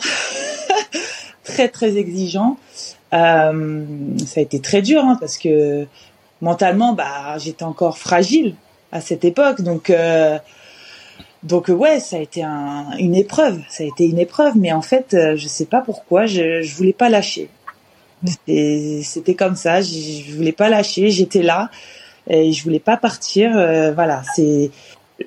[1.43, 2.57] très très exigeant.
[3.13, 3.83] Euh,
[4.25, 5.87] ça a été très dur hein, parce que
[6.41, 8.55] mentalement, bah, j'étais encore fragile
[8.91, 9.61] à cette époque.
[9.61, 10.37] Donc, euh,
[11.43, 13.61] donc ouais, ça a été un, une épreuve.
[13.69, 16.75] Ça a été une épreuve, mais en fait, euh, je sais pas pourquoi, je, je
[16.75, 17.49] voulais pas lâcher.
[18.47, 19.81] C'était comme ça.
[19.81, 19.93] Je,
[20.27, 21.09] je voulais pas lâcher.
[21.09, 21.69] J'étais là
[22.27, 23.55] et je voulais pas partir.
[23.55, 24.71] Euh, voilà, c'est.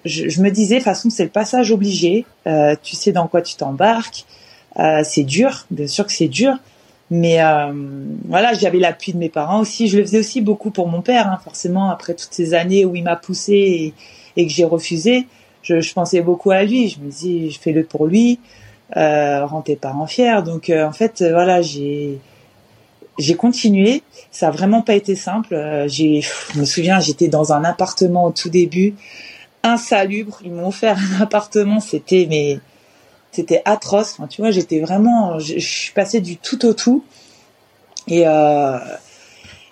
[0.04, 2.26] Je, je, me disais, de toute façon, c'est le passage obligé.
[2.46, 4.26] Euh, tu sais dans quoi tu t'embarques.
[4.78, 6.56] Euh, c'est dur, bien sûr que c'est dur,
[7.10, 7.72] mais euh,
[8.26, 9.88] voilà, j'avais l'appui de mes parents aussi.
[9.88, 11.90] Je le faisais aussi beaucoup pour mon père, hein, forcément.
[11.90, 13.94] Après toutes ces années où il m'a poussé et,
[14.36, 15.26] et, que j'ai refusé,
[15.62, 16.88] je, je, pensais beaucoup à lui.
[16.88, 18.38] Je me dis, je fais le pour lui,
[18.96, 20.42] euh, rends tes parents fiers.
[20.44, 22.18] Donc euh, en fait, euh, voilà, j'ai
[23.18, 24.02] j'ai continué.
[24.30, 25.54] Ça a vraiment pas été simple.
[25.54, 28.94] Euh, j'ai, je me souviens, j'étais dans un appartement au tout début,
[29.62, 30.40] insalubre.
[30.44, 31.80] Ils m'ont offert un appartement.
[31.80, 32.60] C'était mais
[33.32, 34.14] c'était atroce.
[34.14, 37.04] Enfin, tu vois, j'étais vraiment, je, suis passée du tout au tout.
[38.06, 38.78] Et euh,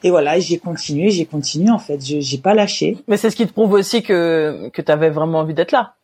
[0.02, 2.04] et voilà, j'ai continué, j'ai continué en fait.
[2.04, 2.98] Je j'ai pas lâché.
[3.08, 5.94] Mais c'est ce qui te prouve aussi que que tu avais vraiment envie d'être là.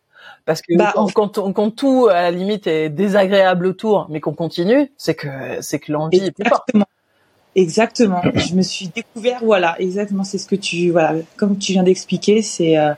[0.44, 4.34] Parce que bah, quand, quand, quand, tout à la limite est désagréable autour, mais qu'on
[4.34, 5.28] continue, c'est que
[5.60, 6.68] c'est que l'envie est plus forte.
[7.54, 8.22] Exactement.
[8.34, 10.24] je me suis découvert, voilà, exactement.
[10.24, 12.94] C'est ce que tu, voilà, comme tu viens d'expliquer, c'est euh,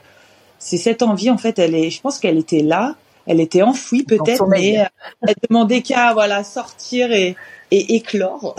[0.59, 1.59] c'est cette envie en fait.
[1.59, 2.95] Elle est, je pense qu'elle était là,
[3.27, 4.85] elle était enfouie peut-être, mais euh,
[5.27, 7.35] elle demandait qu'à voilà sortir et,
[7.71, 8.55] et éclore.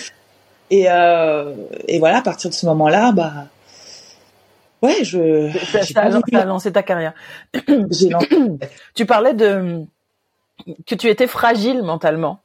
[0.70, 1.54] et, euh,
[1.88, 3.46] et voilà, à partir de ce moment-là, bah
[4.82, 5.50] ouais, je.
[5.92, 7.14] Ça, a, lancé ta carrière.
[8.94, 9.84] Tu parlais de
[10.86, 12.40] que tu étais fragile mentalement.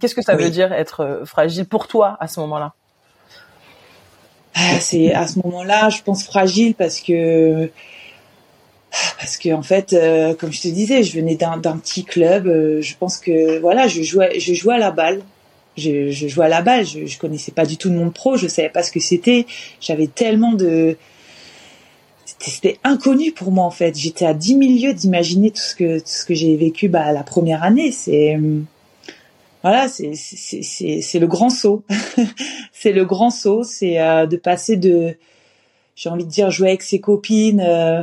[0.00, 0.44] Qu'est-ce que ça oui.
[0.44, 2.74] veut dire être euh, fragile pour toi à ce moment-là?
[4.54, 7.70] Ah, C'est à ce moment-là, je pense fragile parce que
[9.18, 12.46] parce que en fait, euh, comme je te disais, je venais d'un petit club.
[12.46, 15.22] Euh, je pense que voilà, je jouais, je jouais à la balle.
[15.76, 16.86] Je, je jouais à la balle.
[16.86, 18.36] Je, je connaissais pas du tout le monde pro.
[18.36, 19.46] Je savais pas ce que c'était.
[19.80, 20.96] J'avais tellement de
[22.38, 23.96] c'était inconnu pour moi en fait.
[23.96, 27.22] J'étais à 10 milieux d'imaginer tout ce que tout ce que j'ai vécu bah, la
[27.22, 27.92] première année.
[27.92, 28.38] C'est
[29.62, 31.84] voilà, c'est c'est c'est le grand saut.
[32.72, 35.16] c'est le grand saut, c'est euh, de passer de
[35.94, 38.02] j'ai envie de dire jouer avec ses copines, euh,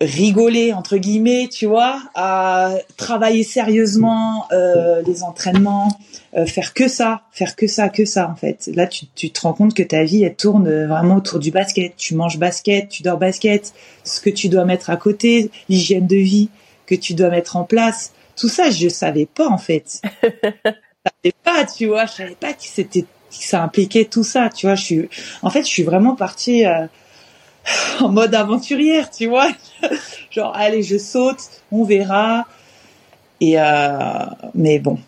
[0.00, 5.98] rigoler entre guillemets, tu vois, à travailler sérieusement euh, les entraînements,
[6.36, 8.70] euh, faire que ça, faire que ça, que ça en fait.
[8.74, 11.96] Là, tu, tu te rends compte que ta vie elle tourne vraiment autour du basket.
[11.96, 16.16] Tu manges basket, tu dors basket, ce que tu dois mettre à côté, l'hygiène de
[16.16, 16.48] vie
[16.86, 18.12] que tu dois mettre en place.
[18.36, 20.00] Tout ça, je savais pas en fait.
[20.22, 24.48] je savais pas, tu vois, je savais pas que c'était que ça impliquait tout ça,
[24.48, 24.76] tu vois.
[24.76, 25.08] Je suis,
[25.42, 26.64] en fait, je suis vraiment partie.
[26.64, 26.86] Euh,
[28.00, 29.48] en mode aventurière, tu vois.
[30.30, 32.46] Genre, allez, je saute, on verra.
[33.40, 34.98] Et euh, mais bon.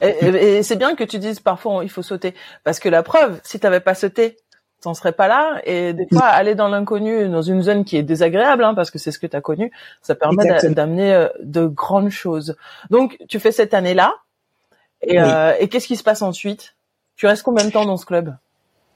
[0.00, 3.40] Et, et c'est bien que tu dises parfois il faut sauter parce que la preuve,
[3.44, 4.36] si t'avais pas sauté,
[4.82, 5.62] t'en serais pas là.
[5.64, 8.98] Et des fois, aller dans l'inconnu, dans une zone qui est désagréable, hein, parce que
[8.98, 12.56] c'est ce que tu as connu, ça permet d'amener euh, de grandes choses.
[12.90, 14.14] Donc, tu fais cette année-là.
[15.02, 15.24] Et, oui.
[15.24, 16.74] euh, et qu'est-ce qui se passe ensuite?
[17.16, 18.34] Tu restes combien de temps dans ce club?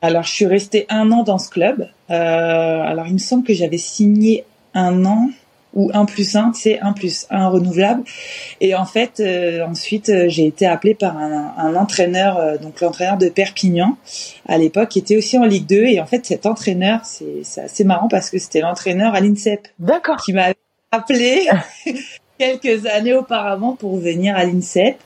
[0.02, 1.88] Alors, je suis restée un an dans ce club.
[2.10, 5.30] Euh, alors, il me semble que j'avais signé un an
[5.74, 8.02] ou un plus un, c'est un plus un renouvelable.
[8.60, 12.80] Et en fait, euh, ensuite, euh, j'ai été appelée par un, un entraîneur, euh, donc
[12.80, 13.96] l'entraîneur de Perpignan
[14.46, 15.84] à l'époque, qui était aussi en Ligue 2.
[15.84, 19.68] Et en fait, cet entraîneur, c'est assez marrant parce que c'était l'entraîneur à l'INSEP.
[19.78, 20.16] D'accord.
[20.16, 20.56] Qui m'avait
[20.92, 21.46] appelé
[22.38, 24.96] quelques années auparavant pour venir à l'INSEP,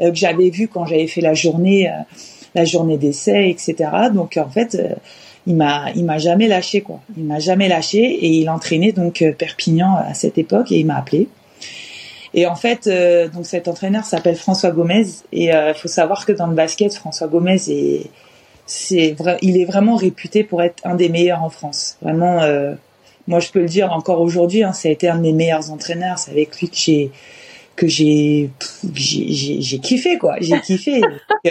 [0.00, 1.88] euh, que j'avais vu quand j'avais fait la journée
[2.54, 3.90] la journée d'essai, etc.
[4.12, 4.94] Donc en fait, euh,
[5.46, 7.00] il m'a il m'a jamais lâché quoi.
[7.16, 10.86] Il m'a jamais lâché et il entraînait donc euh, Perpignan à cette époque et il
[10.86, 11.28] m'a appelé.
[12.34, 16.32] Et en fait, euh, donc cet entraîneur s'appelle François Gomez et il faut savoir que
[16.32, 18.10] dans le basket, François Gomez est
[18.64, 21.98] c'est il est vraiment réputé pour être un des meilleurs en France.
[22.00, 22.40] Vraiment,
[23.26, 25.70] moi je peux le dire encore aujourd'hui, hein, ça a été un de mes meilleurs
[25.70, 26.18] entraîneurs.
[26.18, 27.10] C'est avec lui que j'ai
[27.76, 28.50] que j'ai
[28.94, 30.36] j'ai kiffé quoi.
[30.40, 31.02] J'ai kiffé.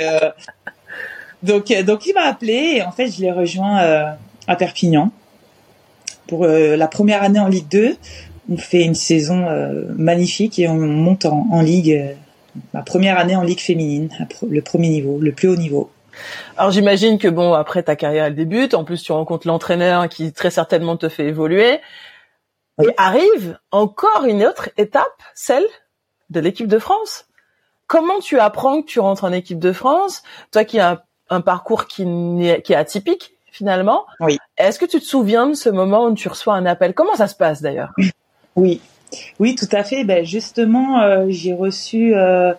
[1.44, 4.12] donc, donc il m'a appelé et en fait je l'ai rejoint euh,
[4.48, 5.12] à Perpignan
[6.28, 7.98] pour euh, la première année en Ligue 2.
[8.50, 12.14] On fait une saison euh, magnifique et on monte en, en Ligue, euh,
[12.74, 14.10] ma première année en Ligue féminine,
[14.50, 15.92] le premier niveau, le plus haut niveau.
[16.58, 20.34] Alors j'imagine que bon après ta carrière elle débute, en plus tu rencontres l'entraîneur qui
[20.34, 21.80] très certainement te fait évoluer.
[22.82, 25.66] Et arrive encore une autre étape, celle
[26.30, 27.26] de l'équipe de France.
[27.88, 31.88] Comment tu apprends que tu rentres en équipe de France, toi qui as un parcours
[31.88, 34.06] qui, est, qui est atypique finalement.
[34.20, 34.38] Oui.
[34.58, 36.94] Est-ce que tu te souviens de ce moment où tu reçois un appel?
[36.94, 37.92] Comment ça se passe d'ailleurs?
[38.56, 38.82] Oui,
[39.40, 40.04] oui, tout à fait.
[40.04, 42.54] Ben justement, euh, j'ai reçu euh,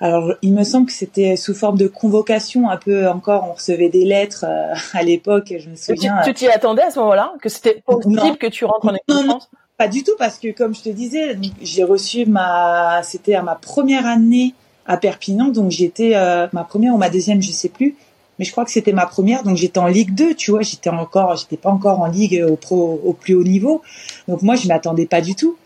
[0.00, 3.46] Alors, il me semble que c'était sous forme de convocation, un peu encore.
[3.50, 5.54] On recevait des lettres euh, à l'époque.
[5.58, 6.20] Je me souviens.
[6.24, 7.32] Tu t'y attendais à ce moment-là?
[7.40, 10.82] Que c'était possible que tu rentres en France Pas du tout, parce que comme je
[10.82, 13.02] te disais, j'ai reçu ma.
[13.02, 14.54] C'était à ma première année
[14.86, 16.12] à Perpignan, donc j'étais
[16.52, 17.96] ma première ou ma deuxième, je sais plus.
[18.38, 20.62] Mais je crois que c'était ma première, donc j'étais en Ligue 2, tu vois.
[20.62, 23.82] J'étais encore, j'étais pas encore en Ligue au pro, au plus haut niveau.
[24.28, 25.56] Donc moi, je m'attendais pas du tout.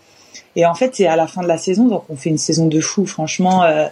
[0.56, 2.66] Et en fait, c'est à la fin de la saison, donc on fait une saison
[2.66, 3.64] de fou, franchement.
[3.64, 3.87] Euh,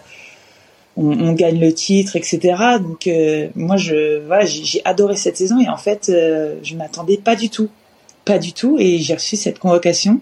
[0.97, 2.39] on, gagne le titre, etc.
[2.81, 7.17] Donc euh, moi, je, voilà, j'ai adoré cette saison et en fait, euh, je m'attendais
[7.17, 7.69] pas du tout,
[8.25, 10.19] pas du tout, et j'ai reçu cette convocation.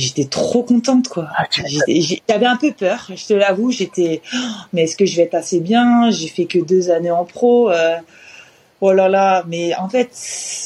[0.00, 1.28] J'étais trop contente, quoi.
[1.36, 3.70] Ah, j'avais un peu peur, je te l'avoue.
[3.70, 4.38] J'étais, oh,
[4.72, 6.10] mais est-ce que je vais être assez bien?
[6.10, 7.70] J'ai fait que deux années en pro.
[7.70, 7.96] Euh,
[8.80, 10.10] oh là là, mais en fait,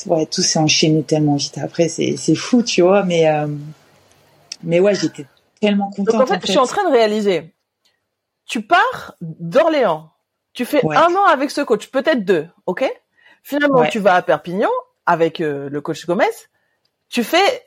[0.06, 1.58] ouais, tout s'est enchaîné tellement vite.
[1.58, 3.02] Après, c'est fou, tu vois.
[3.02, 3.26] Mais
[4.62, 5.26] mais ouais, j'étais
[5.60, 6.14] tellement contente.
[6.14, 7.54] Donc en fait, je suis en train de réaliser
[8.46, 10.10] tu pars d'Orléans,
[10.52, 12.84] tu fais un an avec ce coach, peut-être deux, ok?
[13.42, 14.70] Finalement, tu vas à Perpignan
[15.06, 16.24] avec euh, le coach Gomez,
[17.08, 17.63] tu fais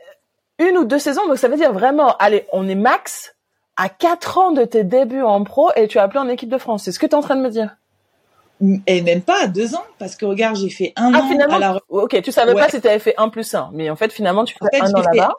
[0.59, 3.35] une ou deux saisons, donc ça veut dire vraiment, allez, on est max
[3.75, 6.57] à quatre ans de tes débuts en pro et tu as appelé en équipe de
[6.57, 6.83] France.
[6.83, 7.77] C'est ce que tu es en train de me dire
[8.87, 11.27] et même pas à deux ans, parce que regarde, j'ai fait un ah, an.
[11.27, 14.11] Finalement, Ok, tu savais pas si tu avais fait un plus un, mais en fait,
[14.11, 15.35] finalement, tu fais un an là-bas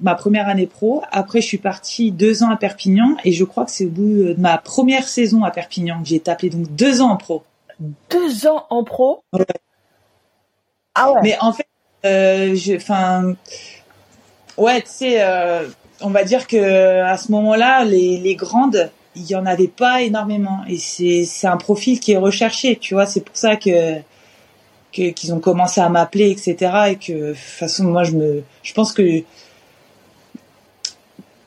[0.00, 1.02] ma première année pro.
[1.10, 4.24] Après, je suis partie deux ans à Perpignan et je crois que c'est au bout
[4.24, 7.44] de ma première saison à Perpignan que j'ai appelée donc deux ans en pro.
[8.10, 9.22] Deux ans en pro?
[9.32, 9.44] Ouais.
[10.94, 11.20] Ah ouais.
[11.22, 11.66] Mais en fait,
[12.04, 13.34] euh, enfin,
[14.56, 15.66] ouais, tu sais, euh,
[16.00, 20.60] on va dire que à ce moment-là, les, grandes, il y en avait pas énormément
[20.68, 23.06] et c'est c'est un profil qui est recherché, tu vois.
[23.06, 24.00] C'est pour ça que
[24.92, 26.72] qu'ils ont commencé à m'appeler, etc.
[26.90, 29.22] Et que de toute façon, moi, je me, je pense que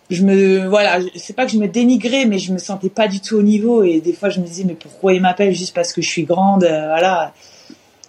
[0.09, 3.19] je me voilà c'est pas que je me dénigrais mais je me sentais pas du
[3.19, 5.91] tout au niveau et des fois je me disais mais pourquoi ils m'appellent juste parce
[5.91, 7.33] que je suis grande euh, voilà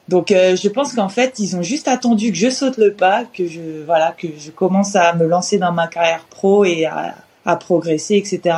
[0.09, 3.25] donc euh, je pense qu'en fait ils ont juste attendu que je saute le pas
[3.25, 7.15] que je voilà que je commence à me lancer dans ma carrière pro et à,
[7.45, 8.57] à progresser etc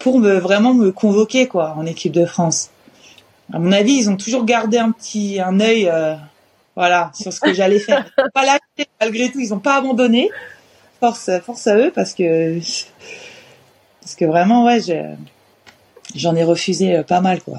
[0.00, 2.70] pour me vraiment me convoquer quoi en équipe de France.
[3.52, 6.16] À mon avis ils ont toujours gardé un petit un œil euh,
[6.74, 8.10] voilà sur ce que j'allais faire.
[8.34, 10.30] Pas lâché malgré tout ils ont pas abandonné.
[10.98, 12.58] Force, force à eux parce que
[14.00, 14.80] parce que vraiment ouais,
[16.14, 17.58] j'en ai refusé euh, pas mal quoi.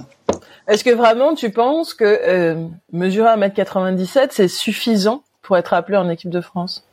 [0.72, 6.08] Est-ce que vraiment tu penses que euh, mesurer 1m97 c'est suffisant pour être appelé en
[6.08, 6.88] équipe de France?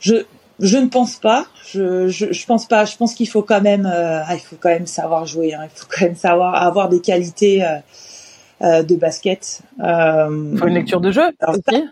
[0.00, 0.24] Je
[0.58, 1.46] je ne pense pas.
[1.66, 2.86] Je, je, je pense pas.
[2.86, 5.52] Je pense qu'il faut quand même, euh, ah, il faut quand même savoir jouer.
[5.52, 5.64] Hein.
[5.64, 7.62] Il faut quand même savoir avoir des qualités
[8.62, 9.60] euh, de basket.
[9.78, 11.84] Il faut une lecture de jeu aussi.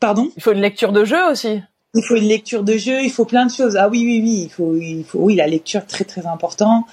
[0.00, 0.28] Pardon?
[0.36, 1.62] Il faut une lecture de jeu aussi.
[1.94, 3.76] Il faut une lecture de jeu, il faut plein de choses.
[3.76, 6.84] Ah oui, oui, oui, il faut, il faut, oui, la lecture très très important.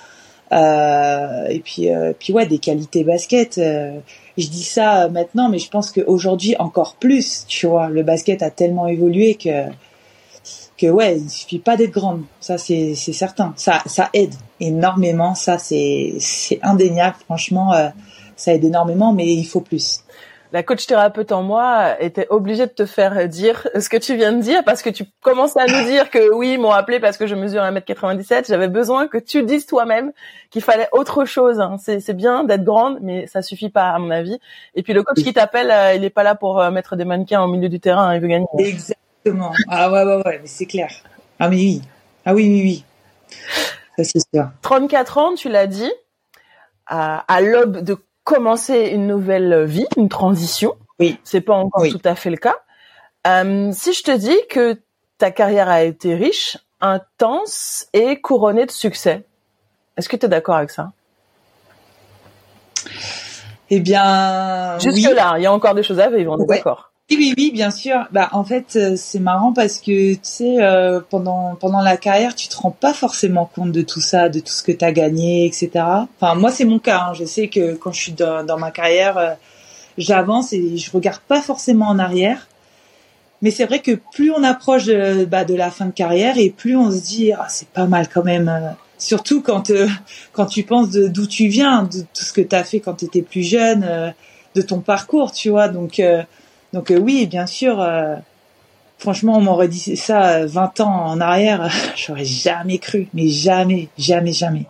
[0.52, 3.58] Euh, et puis, euh, puis ouais, des qualités basket.
[3.58, 4.00] Euh,
[4.38, 7.46] je dis ça maintenant, mais je pense qu'aujourd'hui encore plus.
[7.48, 9.66] Tu vois, le basket a tellement évolué que
[10.78, 12.24] que ouais, il suffit pas d'être grande.
[12.40, 13.54] Ça c'est c'est certain.
[13.56, 15.36] Ça ça aide énormément.
[15.36, 17.16] Ça c'est c'est indéniable.
[17.26, 17.90] Franchement, euh,
[18.36, 20.04] ça aide énormément, mais il faut plus
[20.52, 24.34] la coach thérapeute en moi était obligée de te faire dire ce que tu viens
[24.34, 27.18] de dire parce que tu commences à nous dire que oui, ils m'ont appelé parce
[27.18, 28.48] que je mesure 1m97.
[28.48, 30.12] J'avais besoin que tu dises toi-même
[30.50, 31.60] qu'il fallait autre chose.
[31.60, 31.78] Hein.
[31.80, 34.40] C'est bien d'être grande, mais ça suffit pas à mon avis.
[34.76, 37.06] Et puis le coach qui t'appelle, euh, il est pas là pour euh, mettre des
[37.06, 38.10] mannequins au milieu du terrain.
[38.10, 38.48] Hein, il veut gagner.
[38.60, 39.54] Exactement.
[39.70, 40.90] Ah ouais, ouais, ouais, mais c'est clair.
[41.40, 41.82] Ah mais oui.
[42.26, 42.86] Ah oui, oui, oui.
[43.98, 44.50] Ça c'est sûr.
[44.62, 45.92] 34 ans, tu l'as dit,
[46.88, 50.76] à, à l'aube de commencer une nouvelle vie, une transition.
[51.00, 51.18] Oui.
[51.24, 52.58] C'est pas encore tout à fait le cas.
[53.28, 54.80] Euh, si je te dis que
[55.18, 59.26] ta carrière a été riche, intense et couronnée de succès,
[59.98, 60.92] est-ce que tu es d'accord avec ça?
[63.70, 66.91] Eh bien, jusque là, il y a encore des choses à vivre, on est d'accord.
[67.18, 68.08] Oui, oui, bien sûr.
[68.12, 72.36] Bah, en fait, euh, c'est marrant parce que tu sais, euh, pendant pendant la carrière,
[72.36, 74.94] tu te rends pas forcément compte de tout ça, de tout ce que tu as
[74.94, 75.70] gagné, etc.
[76.20, 77.08] Enfin, moi, c'est mon cas.
[77.10, 77.14] Hein.
[77.14, 79.34] Je sais que quand je suis dans, dans ma carrière, euh,
[79.98, 82.48] j'avance et je regarde pas forcément en arrière.
[83.42, 86.50] Mais c'est vrai que plus on approche de, bah, de la fin de carrière et
[86.50, 88.76] plus on se dit, ah, c'est pas mal quand même.
[88.98, 89.72] Surtout quand
[90.32, 93.06] quand tu penses d'où tu viens, de tout ce que tu as fait quand tu
[93.06, 94.14] étais plus jeune,
[94.56, 95.70] de ton parcours, tu vois.
[95.70, 96.00] Donc
[96.74, 97.82] donc euh, oui, bien sûr.
[97.82, 98.16] Euh,
[98.98, 103.90] franchement, on m'aurait dit ça 20 euh, ans en arrière, j'aurais jamais cru, mais jamais,
[103.98, 104.66] jamais, jamais.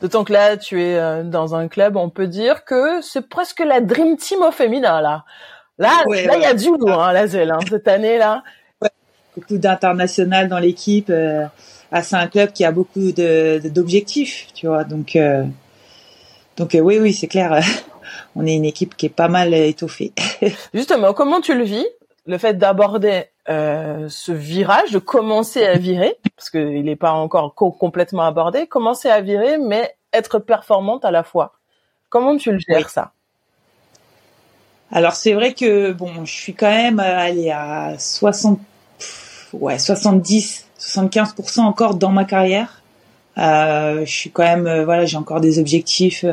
[0.00, 3.80] D'autant que là, tu es dans un club, on peut dire que c'est presque la
[3.80, 5.24] dream team au féminin là.
[5.78, 8.42] Là, là, il y a du lourd, hein, la Zelle, hein, cette année là.
[9.34, 11.10] Beaucoup d'international dans l'équipe.
[11.90, 14.84] ah, c'est un club qui a beaucoup de d'objectifs, tu vois.
[14.84, 15.16] Donc
[16.58, 17.62] donc oui oui c'est clair.
[18.36, 20.12] on est une équipe qui est pas mal étoffée.
[20.74, 21.86] Justement, comment tu le vis
[22.26, 27.54] le fait d'aborder euh, ce virage, de commencer à virer, parce qu'il n'est pas encore
[27.54, 31.54] complètement abordé, commencer à virer, mais être performante à la fois.
[32.08, 33.12] Comment tu le gères ça?
[34.92, 38.60] Alors c'est vrai que bon, je suis quand même euh, allée à 60,
[39.54, 42.82] ouais 70, 75% encore dans ma carrière.
[43.38, 46.26] Euh, je suis quand même, euh, voilà, j'ai encore des objectifs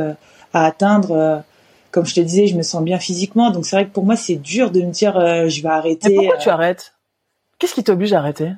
[0.53, 1.43] à atteindre
[1.91, 3.52] comme je te disais, je me sens bien physiquement.
[3.52, 5.13] Donc c'est vrai que pour moi, c'est dur de me dire
[5.49, 6.15] je vais arrêter.
[6.15, 6.93] pourquoi tu arrêtes?
[7.58, 8.52] Qu'est-ce qui t'oblige à arrêter?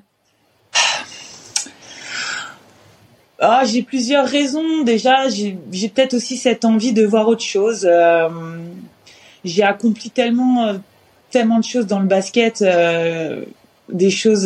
[3.44, 4.84] Ah, j'ai plusieurs raisons.
[4.84, 5.58] Déjà, j'ai
[5.90, 7.88] peut-être aussi cette envie de voir autre chose.
[7.90, 8.30] Euh,
[9.44, 10.74] j'ai accompli tellement, euh,
[11.32, 13.44] tellement de choses dans le basket, euh,
[13.90, 14.46] des choses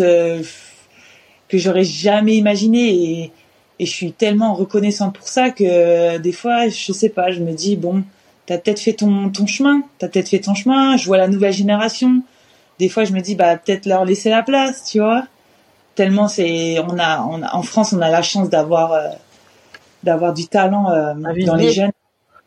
[1.49, 3.31] que j'aurais jamais imaginées et,
[3.79, 7.51] et, je suis tellement reconnaissante pour ça que des fois, je sais pas, je me
[7.51, 8.01] dis bon,
[8.45, 10.97] t'as peut-être fait ton ton chemin, t'as peut-être fait ton chemin.
[10.97, 12.21] Je vois la nouvelle génération.
[12.79, 15.25] Des fois, je me dis bah peut-être leur laisser la place, tu vois.
[15.95, 19.09] Tellement c'est on a, on a en France on a la chance d'avoir euh,
[20.03, 21.13] d'avoir du talent euh,
[21.45, 21.91] dans les jeunes.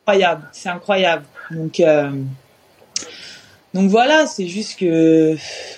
[0.03, 0.43] Incroyable.
[0.53, 1.25] C'est incroyable.
[1.51, 2.11] Donc euh,
[3.75, 5.37] donc voilà c'est juste que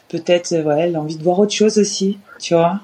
[0.09, 2.81] peut-être ouais l'envie de voir autre chose aussi tu vois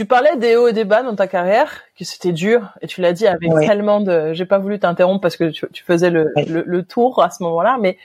[0.00, 3.02] tu parlais des hauts et des bas dans ta carrière, que c'était dur, et tu
[3.02, 4.32] l'as dit avec tellement de.
[4.32, 7.42] J'ai pas voulu t'interrompre parce que tu, tu faisais le, le, le, tour à ce
[7.42, 7.98] moment-là, mais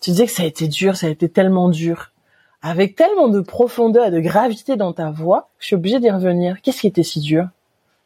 [0.00, 2.10] tu disais que ça a été dur, ça a été tellement dur
[2.62, 6.60] avec tellement de profondeur et de gravité dans ta voix, je suis obligée d'y revenir.
[6.62, 7.46] Qu'est-ce qui était si dur?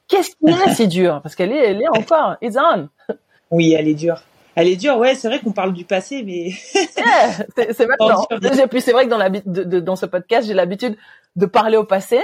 [0.06, 1.20] Qu'est-ce qui est si dur?
[1.22, 2.90] Parce qu'elle est, elle est encore, it's on.
[3.50, 4.22] Oui, elle est dure.
[4.54, 5.14] Elle est dure, ouais.
[5.14, 8.26] C'est vrai qu'on parle du passé, mais c'est maintenant.
[8.68, 9.30] puis c'est vrai que dans, la,
[9.80, 10.96] dans ce podcast, j'ai l'habitude
[11.36, 12.18] de parler au passé,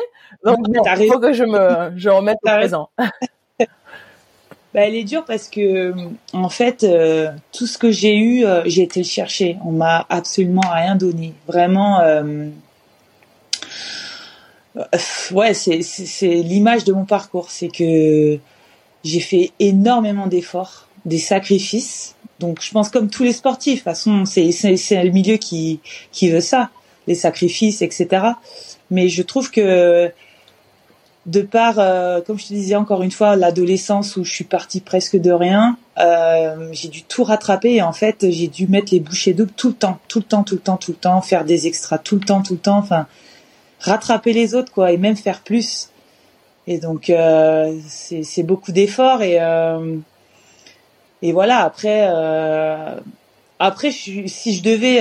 [0.45, 2.91] donc il faut que je me, je remette au présent.
[4.77, 5.95] Bah, elle est dure parce que
[6.35, 9.57] en fait euh, tout ce que j'ai eu, euh, j'ai été le chercher.
[9.65, 11.33] On m'a absolument rien donné.
[11.47, 12.01] Vraiment.
[12.01, 12.51] Euh,
[15.31, 18.39] ouais, c'est c'est l'image de mon parcours, c'est que
[19.03, 22.16] j'ai fait énormément d'efforts, des sacrifices.
[22.41, 25.81] Donc je pense comme tous les sportifs, de toute façon c'est c'est le milieu qui
[26.13, 26.71] qui veut ça,
[27.07, 28.27] les sacrifices, etc.
[28.91, 30.11] Mais je trouve que
[31.27, 34.81] de par, euh, comme je te disais encore une fois, l'adolescence où je suis partie
[34.81, 39.01] presque de rien, euh, j'ai dû tout rattraper et en fait j'ai dû mettre les
[39.01, 41.45] bouchées doubles tout le temps, tout le temps, tout le temps, tout le temps, faire
[41.45, 43.07] des extras tout le temps, tout le temps, enfin
[43.81, 45.91] rattraper les autres quoi et même faire plus.
[46.69, 49.39] Et donc euh, c'est beaucoup d'efforts et
[51.27, 52.09] et voilà après
[53.59, 55.01] après si je devais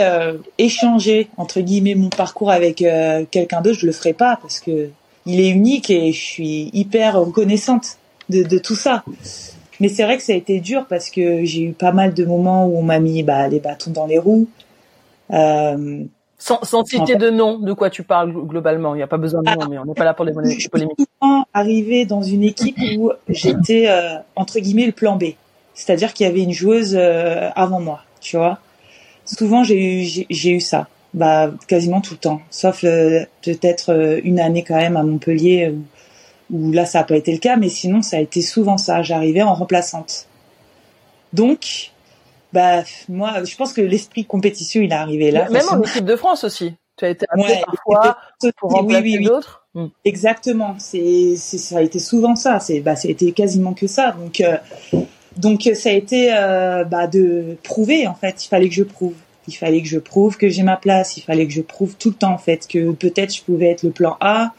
[0.57, 2.83] échanger entre guillemets mon parcours avec
[3.31, 4.89] quelqu'un d'autre je le ferais pas parce que
[5.25, 7.97] il est unique et je suis hyper reconnaissante
[8.29, 9.03] de, de tout ça.
[9.79, 12.25] Mais c'est vrai que ça a été dur parce que j'ai eu pas mal de
[12.25, 14.47] moments où on m'a mis bah, les bâtons dans les roues.
[15.31, 16.03] Euh,
[16.37, 18.93] sans, sans citer de nom, de quoi tu parles globalement.
[18.93, 20.59] Il n'y a pas besoin de nom, mais on n'est pas là pour les polémiques.
[20.59, 25.33] Je suis arrivé dans une équipe où j'étais euh, entre guillemets le plan B,
[25.75, 28.59] c'est-à-dire qu'il y avait une joueuse euh, avant moi, tu vois.
[29.25, 34.19] Souvent j'ai eu j'ai eu ça bah quasiment tout le temps, sauf euh, peut-être euh,
[34.23, 35.73] une année quand même à Montpellier
[36.51, 39.01] où, là ça n'a pas été le cas, mais sinon ça a été souvent ça.
[39.01, 40.27] J'arrivais en remplaçante.
[41.31, 41.91] Donc,
[42.53, 45.49] bah moi, je pense que l'esprit compétition il est arrivé là.
[45.49, 46.73] Même en équipe de France aussi.
[46.97, 48.17] Tu as été appelé parfois
[48.57, 49.67] pour remplacer oui, oui, d'autres.
[49.73, 49.87] Hmm.
[50.05, 50.75] Exactement.
[50.79, 52.59] C'est ça a été souvent ça.
[52.59, 54.11] C'est bah ça a été quasiment que ça.
[54.11, 54.57] Donc euh,
[55.37, 56.29] donc ça a été
[56.89, 58.45] bah, de prouver en fait.
[58.45, 59.13] Il fallait que je prouve
[59.47, 62.09] il fallait que je prouve que j'ai ma place, il fallait que je prouve tout
[62.09, 64.53] le temps en fait que peut-être je pouvais être le plan A.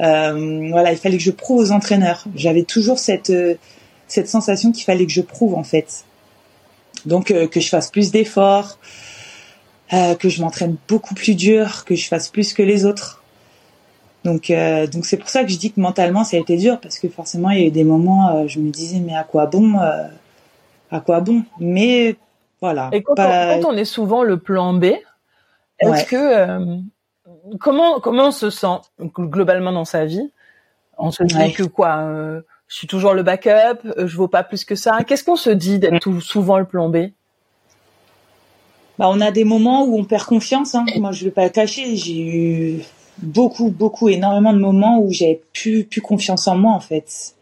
[0.00, 2.24] Euh, voilà, il fallait que je prouve aux entraîneurs.
[2.34, 3.54] J'avais toujours cette euh,
[4.08, 6.04] cette sensation qu'il fallait que je prouve en fait.
[7.06, 8.78] Donc euh, que je fasse plus d'efforts,
[10.18, 13.22] que je m'entraîne beaucoup plus dur, que je fasse plus que les autres.
[14.24, 14.50] Donc
[14.92, 17.08] donc c'est pour ça que je dis que mentalement ça a été dur parce que
[17.08, 19.78] forcément il y a eu des moments je me disais mais à quoi bon
[20.90, 21.42] à quoi bon?
[21.60, 22.16] Mais
[22.92, 23.14] et quand,
[23.66, 24.86] on, est souvent le plan B,
[25.80, 26.76] est-ce que euh,
[27.60, 30.30] comment comment on se sent globalement dans sa vie?
[30.96, 34.44] On se dit que quoi euh, Je suis toujours le backup, euh, je vaux pas
[34.44, 34.98] plus que ça?
[35.06, 37.08] Qu'est-ce qu'on se dit d'être souvent le plan B?
[38.98, 40.74] Bah, on a des moments où on perd confiance.
[40.76, 40.84] Hein.
[40.96, 41.96] Moi, je vais pas le cacher.
[41.96, 42.82] J'ai eu
[43.18, 47.34] beaucoup, beaucoup, énormément de moments où j'avais plus, plus confiance en moi, en fait.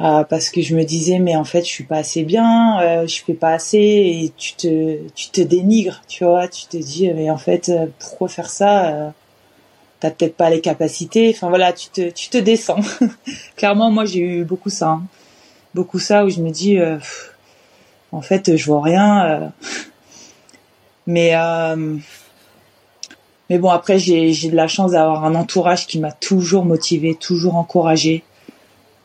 [0.00, 3.06] Euh, parce que je me disais mais en fait je suis pas assez bien, euh,
[3.06, 7.12] je fais pas assez et tu te tu te dénigres, tu vois, tu te dis
[7.12, 9.12] mais en fait euh, pourquoi faire ça
[10.00, 11.32] t'as peut-être pas les capacités.
[11.34, 12.80] Enfin voilà, tu te, tu te descends.
[13.56, 15.02] Clairement, moi j'ai eu beaucoup ça, hein.
[15.74, 16.98] beaucoup ça où je me dis, euh,
[18.10, 19.24] en fait, je vois rien.
[19.26, 19.48] Euh.
[21.06, 21.96] mais euh,
[23.50, 27.14] mais bon, après j'ai j'ai de la chance d'avoir un entourage qui m'a toujours motivé,
[27.14, 28.24] toujours encouragé.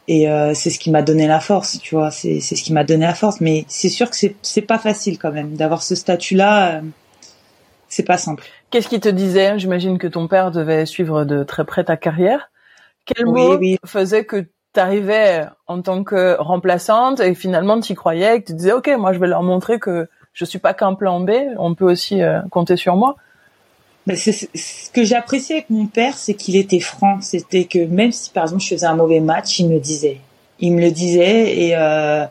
[0.07, 2.11] Et c'est ce qui m'a donné la force, tu vois.
[2.11, 3.41] C'est c'est ce qui m'a donné la force.
[3.41, 6.81] Mais c'est sûr que c'est c'est pas facile quand même d'avoir ce statut-là.
[7.89, 8.43] c'est pas simple.
[8.69, 9.57] Qu'est-ce qu'il te disait?
[9.57, 12.51] J'imagine que ton père devait suivre de très près ta carrière.
[13.05, 18.41] Quel mot faisait que tu arrivais en tant que remplaçante et finalement tu y croyais,
[18.41, 21.21] que tu disais ok, moi je vais leur montrer que je suis pas qu'un plan
[21.21, 23.15] B, on peut aussi euh, compter sur moi.
[24.07, 27.19] Mais ce que j'appréciais avec mon père, c'est qu'il était franc.
[27.21, 30.17] C'était que même si par exemple je faisais un mauvais match, il me le disait.
[30.59, 32.25] Il me le disait et euh,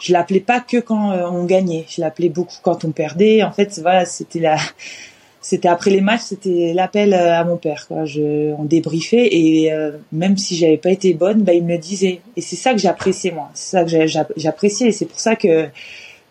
[0.00, 1.84] je l'appelais pas que quand euh, on gagnait.
[1.88, 3.42] Je l'appelais beaucoup quand on perdait.
[3.42, 4.56] En fait, voilà, c'était la
[5.46, 7.86] c'était après les matchs, c'était l'appel euh, à mon père.
[7.86, 8.04] Quoi.
[8.04, 11.78] Je, on débriefait et euh, même si j'avais pas été bonne, bah, il me le
[11.78, 12.20] disait.
[12.36, 13.50] Et c'est ça que j'appréciais moi.
[13.54, 14.06] C'est ça que
[14.36, 15.68] j'appréciais et c'est pour ça que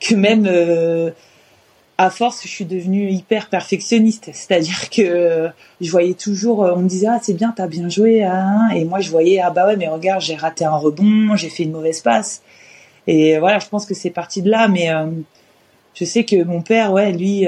[0.02, 1.12] que même euh,
[1.98, 4.30] à force, je suis devenue hyper perfectionniste.
[4.34, 8.70] C'est-à-dire que je voyais toujours, on me disait ah c'est bien, t'as bien joué, hein.
[8.76, 11.64] et moi je voyais ah bah ouais mais regarde j'ai raté un rebond, j'ai fait
[11.64, 12.42] une mauvaise passe.
[13.08, 14.68] Et voilà, je pense que c'est parti de là.
[14.68, 14.90] Mais
[15.94, 17.48] je sais que mon père, ouais, lui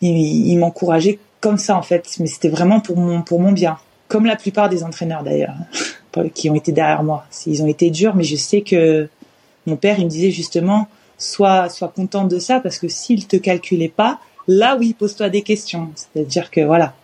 [0.00, 3.78] il, m'encourageait comme ça en fait, mais c'était vraiment pour mon pour mon bien,
[4.08, 5.54] comme la plupart des entraîneurs d'ailleurs
[6.34, 7.26] qui ont été derrière moi.
[7.46, 9.08] Ils ont été durs, mais je sais que
[9.66, 10.88] mon père il me disait justement
[11.20, 14.18] sois sois content de ça parce que s'il te calculait pas,
[14.48, 15.90] là oui pose-toi des questions.
[15.94, 16.94] C'est-à-dire que voilà,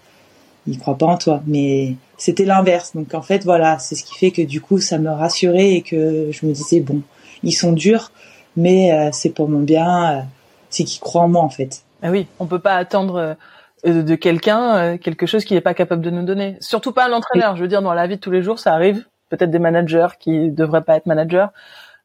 [0.67, 2.97] il croit pas en toi, mais c'était l'inverse.
[2.97, 5.83] Donc en fait voilà, c'est ce qui fait que du coup ça me rassurait et
[5.83, 7.03] que je me disais bon,
[7.45, 8.11] ils sont durs,
[8.57, 10.23] mais euh, c'est pour mon bien, euh,
[10.71, 11.83] c'est qu'ils croient en moi en fait.
[12.03, 13.37] Ah oui, on peut pas attendre
[13.87, 16.57] euh, de quelqu'un euh, quelque chose qu'il n'est pas capable de nous donner.
[16.61, 17.57] Surtout pas un entraîneur.
[17.57, 19.07] Je veux dire, dans la vie de tous les jours, ça arrive.
[19.29, 21.47] Peut-être des managers qui devraient pas être managers.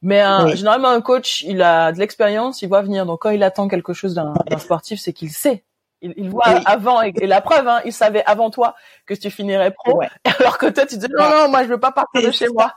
[0.02, 0.24] Mais
[0.56, 3.06] généralement, un coach, il a de l'expérience, il voit venir.
[3.06, 5.64] Donc, quand il attend quelque chose d'un sportif, c'est qu'il sait.
[6.02, 7.02] Il, voit avant.
[7.04, 8.76] Et, la preuve, hein, il savait avant toi
[9.06, 10.02] que tu finirais pro.
[10.40, 12.74] Alors que toi, tu dis, non, non, moi, je veux pas partir de chez moi.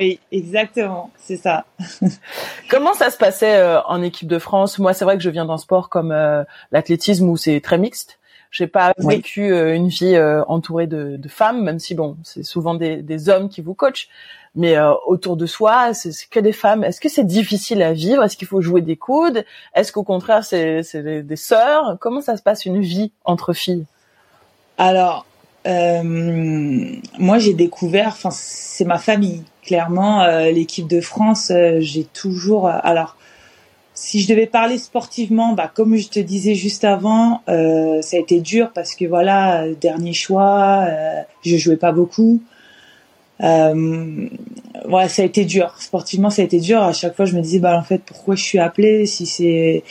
[0.00, 1.64] Oui, exactement, c'est ça.
[2.70, 4.78] Comment ça se passait euh, en équipe de France?
[4.78, 8.18] Moi, c'est vrai que je viens d'un sport comme euh, l'athlétisme où c'est très mixte.
[8.50, 12.74] J'ai pas vécu euh, une vie entourée de, de, femmes, même si bon, c'est souvent
[12.74, 14.08] des, des, hommes qui vous coachent,
[14.54, 14.76] mais
[15.06, 16.84] autour de soi, c'est que des femmes.
[16.84, 18.22] Est-ce que c'est difficile à vivre?
[18.22, 19.44] Est-ce qu'il faut jouer des coudes?
[19.74, 21.96] Est-ce qu'au contraire, c'est des, sœurs?
[22.00, 23.84] Comment ça se passe une vie entre filles?
[24.78, 25.26] Alors,
[25.64, 28.08] moi, j'ai découvert.
[28.08, 32.68] Enfin, c'est ma famille clairement, euh, l'équipe de France, euh, j'ai toujours.
[32.68, 33.16] Euh, alors,
[33.94, 38.40] si je devais parler sportivement, bah comme je te disais juste avant, ça a été
[38.40, 40.84] dur parce que voilà, dernier choix,
[41.44, 42.42] je jouais pas beaucoup.
[44.86, 45.74] Voilà, ça a été dur.
[45.78, 46.82] Sportivement, ça a été dur.
[46.82, 49.82] À chaque fois, je me disais, bah en fait, pourquoi je suis appelée si c'est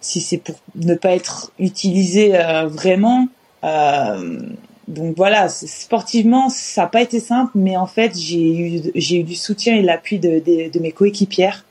[0.00, 2.32] si c'est pour ne pas être utilisé
[2.68, 3.28] vraiment.
[3.64, 4.40] Euh,
[4.88, 9.24] donc voilà, sportivement, ça n'a pas été simple, mais en fait, j'ai eu, j'ai eu
[9.24, 11.64] du soutien et l'appui de, de, mes coéquipières.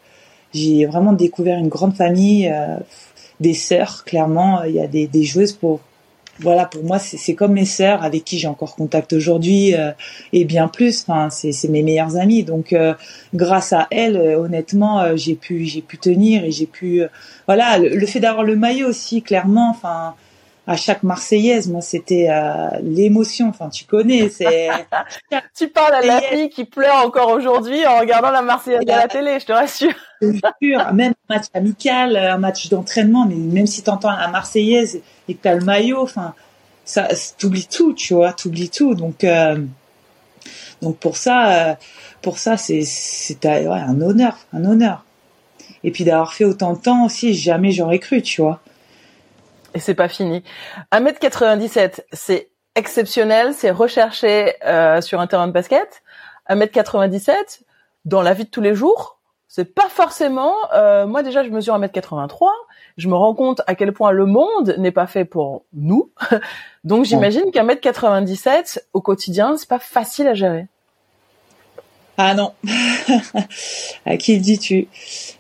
[0.54, 2.78] J'ai vraiment découvert une grande famille, euh,
[3.40, 4.64] des sœurs, clairement.
[4.64, 5.80] Il y a des, des joueuses pour,
[6.40, 9.92] voilà, pour moi, c'est comme mes sœurs avec qui j'ai encore contact aujourd'hui euh,
[10.34, 11.06] et bien plus.
[11.08, 12.44] Enfin, c'est mes meilleures amies.
[12.44, 12.94] Donc, euh,
[13.34, 17.02] grâce à elles, honnêtement, j'ai pu, j'ai pu tenir et j'ai pu,
[17.48, 19.70] voilà, le, le fait d'avoir le maillot aussi, clairement.
[19.70, 20.16] Enfin,
[20.68, 23.50] à chaque Marseillaise, moi, c'était euh, l'émotion.
[23.50, 24.70] Enfin, tu connais, c'est.
[25.56, 29.08] tu parles à la fille qui pleure encore aujourd'hui en regardant la Marseillaise à la
[29.08, 29.94] télé, je te rassure.
[30.22, 35.36] même un match amical, un match d'entraînement, mais même si tu entends la Marseillaise et
[35.36, 36.34] que tu as le maillot, enfin,
[36.84, 37.08] ça,
[37.38, 38.96] t'oublies tout, tu vois, t'oublies tout.
[38.96, 39.58] Donc, euh,
[40.82, 41.76] donc pour ça, euh,
[42.24, 45.06] pour ça, c'est, c'est ouais, un honneur, un honneur.
[45.84, 48.62] Et puis d'avoir fait autant de temps aussi, jamais j'aurais cru, tu vois.
[49.76, 50.42] Et c'est pas fini.
[50.94, 56.02] 1m97, c'est exceptionnel, c'est recherché euh, sur un terrain de basket.
[56.50, 57.62] 1m97,
[58.06, 60.54] dans la vie de tous les jours, c'est pas forcément...
[60.74, 62.48] Euh, moi déjà, je mesure 1m83.
[62.98, 66.12] Je me rends compte à quel point le monde n'est pas fait pour nous.
[66.86, 70.68] Donc j'imagine qu'un mètre 97 au quotidien, c'est pas facile à gérer.
[72.18, 72.54] Ah non,
[74.06, 74.88] à qui le dis-tu?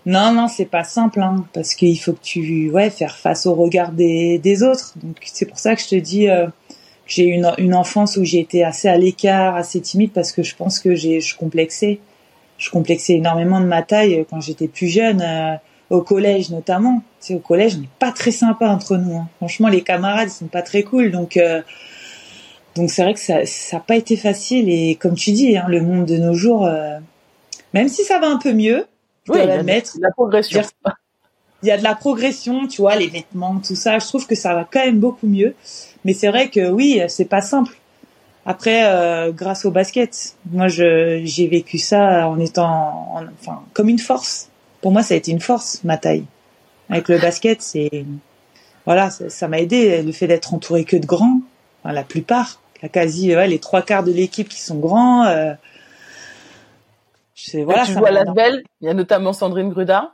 [0.05, 3.55] Non, non, c'est pas simple, hein, parce qu'il faut que tu, ouais, faire face au
[3.55, 4.93] regard des, des autres.
[5.01, 6.47] Donc c'est pour ça que je te dis euh,
[7.07, 10.43] j'ai eu une, une enfance où j'ai été assez à l'écart, assez timide, parce que
[10.43, 11.99] je pense que j'ai, je complexais,
[12.57, 15.55] je complexais énormément de ma taille quand j'étais plus jeune, euh,
[15.89, 17.03] au collège notamment.
[17.21, 19.15] Tu au collège, on n'est pas très sympa entre nous.
[19.15, 19.29] Hein.
[19.37, 21.37] Franchement, les camarades, ils sont pas très cool, donc.
[21.37, 21.61] Euh,
[22.75, 25.65] Donc c'est vrai que ça ça n'a pas été facile et comme tu dis, hein,
[25.67, 26.97] le monde de nos jours, euh,
[27.73, 28.85] même si ça va un peu mieux,
[29.27, 30.61] oui, il y a de la progression.
[31.63, 33.97] Il y a de la progression, tu vois, les vêtements, tout ça.
[33.97, 35.55] Je trouve que ça va quand même beaucoup mieux.
[36.03, 37.75] Mais c'est vrai que oui, c'est pas simple.
[38.45, 44.49] Après, euh, grâce au basket, moi, j'ai vécu ça en étant, enfin, comme une force.
[44.81, 46.25] Pour moi, ça a été une force, ma taille.
[46.91, 48.05] Avec le basket, c'est,
[48.85, 50.03] voilà, ça m'a aidé.
[50.03, 51.39] Le fait d'être entouré que de grands,
[51.83, 55.25] enfin, la plupart, quasi, ouais, les trois quarts de l'équipe qui sont grands.
[55.25, 55.53] Euh,
[57.63, 58.63] voilà, tu vois la belle.
[58.81, 60.13] Il y a notamment Sandrine Gruda.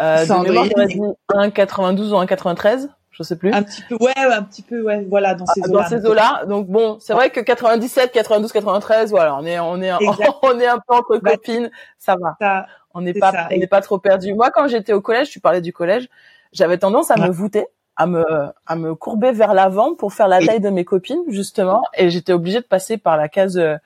[0.00, 0.68] Euh, Sandrine.
[0.68, 2.88] De mémoire, 1,92 ou 1,93
[3.20, 3.52] je sais plus.
[3.52, 5.82] Un petit peu, ouais, un petit peu, ouais, voilà, dans ces eaux-là.
[5.82, 6.44] Dans ces eaux-là.
[6.46, 9.92] Donc bon, c'est vrai que 97, 92, 93, voilà, on est, on est,
[10.42, 12.66] on est un peu entre bah, copines, ça va.
[12.94, 14.32] on n'est pas, on n'est pas trop perdu.
[14.32, 16.08] Moi, quand j'étais au collège, tu parlais du collège,
[16.52, 17.66] j'avais tendance à me voûter,
[17.96, 18.24] à me,
[18.66, 22.32] à me courber vers l'avant pour faire la taille de mes copines, justement, et j'étais
[22.32, 23.76] obligée de passer par la case euh,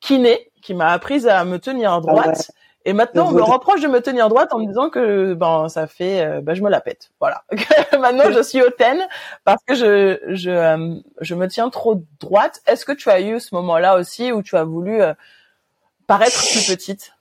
[0.00, 2.50] kiné, qui m'a apprise à me tenir en droite.
[2.86, 5.86] Et maintenant, on me reproche de me tenir droite en me disant que ben ça
[5.86, 7.10] fait, euh, ben je me la pète.
[7.18, 7.42] Voilà.
[7.98, 9.00] maintenant, je suis hautaine
[9.44, 12.60] parce que je je euh, je me tiens trop droite.
[12.66, 15.00] Est-ce que tu as eu ce moment-là aussi où tu as voulu
[16.06, 17.13] paraître plus petite?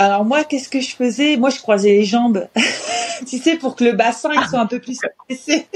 [0.00, 1.36] Alors moi, qu'est-ce que je faisais?
[1.36, 2.48] Moi, je croisais les jambes.
[3.28, 4.98] tu sais, pour que le bassin il soit un peu plus
[5.28, 5.66] baissé.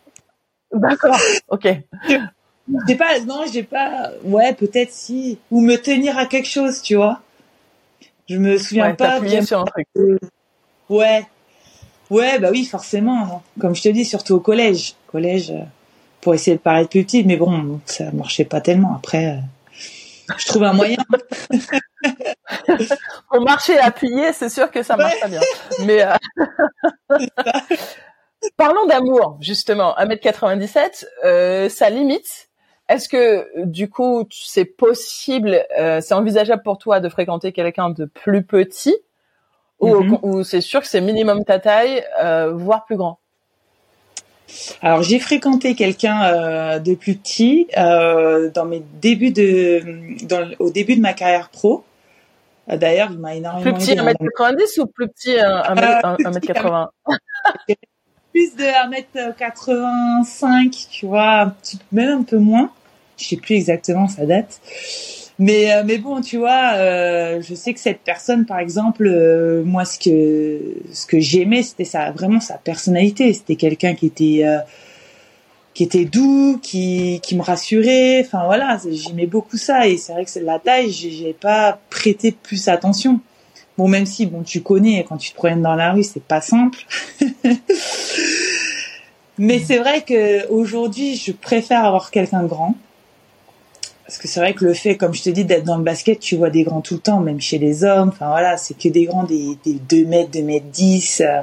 [0.72, 1.16] D'accord.
[1.48, 1.68] Ok.
[2.86, 4.10] J'ai pas, non, j'ai pas.
[4.22, 5.38] Ouais, peut-être si.
[5.50, 7.22] Ou me tenir à quelque chose, tu vois.
[8.28, 9.18] Je me souviens pas.
[9.42, 9.88] sur un truc.
[10.90, 11.24] Ouais.
[12.10, 13.22] Ouais, bah oui, forcément.
[13.22, 13.40] Hein.
[13.58, 14.94] Comme je te dis, surtout au collège.
[15.06, 15.64] Collège, euh,
[16.20, 18.94] pour essayer de paraître plus petite, mais bon, ça marchait pas tellement.
[18.94, 19.38] Après, euh,
[20.36, 20.96] je trouve un moyen.
[23.30, 25.40] pour marcher appuyé, c'est sûr que ça marche pas bien.
[25.84, 27.16] Mais euh,
[28.56, 29.94] parlons d'amour, justement.
[29.98, 32.48] 1m97, euh, ça limite
[32.88, 38.04] est-ce que du coup c'est possible, euh, c'est envisageable pour toi de fréquenter quelqu'un de
[38.04, 38.96] plus petit?
[39.80, 40.44] Ou, mhm.
[40.44, 43.18] c'est sûr que c'est minimum ta taille, euh, voire plus grand?
[44.82, 49.82] Alors j'ai fréquenté quelqu'un euh, de plus petit dans mes débuts de,
[50.58, 51.84] au début de ma carrière pro.
[52.66, 53.62] D'ailleurs, il m'a énormément.
[53.62, 56.88] Plus petit 1m90 ou plus petit 1m80
[58.34, 61.54] plus de 1m85, tu vois,
[61.92, 62.72] même un peu moins.
[63.16, 64.60] Je sais plus exactement sa date.
[65.38, 69.64] Mais euh, mais bon, tu vois, euh, je sais que cette personne, par exemple, euh,
[69.64, 70.60] moi, ce que
[70.92, 73.32] ce que j'aimais, c'était ça, vraiment sa personnalité.
[73.32, 74.44] C'était quelqu'un qui était
[75.74, 78.22] qui était doux, qui qui me rassurait.
[78.24, 79.88] Enfin voilà, j'aimais beaucoup ça.
[79.88, 83.20] Et c'est vrai que la taille, j'ai pas prêté plus attention.
[83.76, 86.40] Bon, même si bon, tu connais, quand tu te promènes dans la rue, c'est pas
[86.40, 86.78] simple.
[89.38, 92.76] Mais c'est vrai que aujourd'hui, je préfère avoir quelqu'un grand.
[94.06, 96.20] Parce que c'est vrai que le fait, comme je te dis, d'être dans le basket,
[96.20, 98.10] tu vois des grands tout le temps, même chez les hommes.
[98.10, 101.22] Enfin voilà, c'est que des grands, des, des 2 mètres, 2 mètres 10.
[101.22, 101.40] Euh,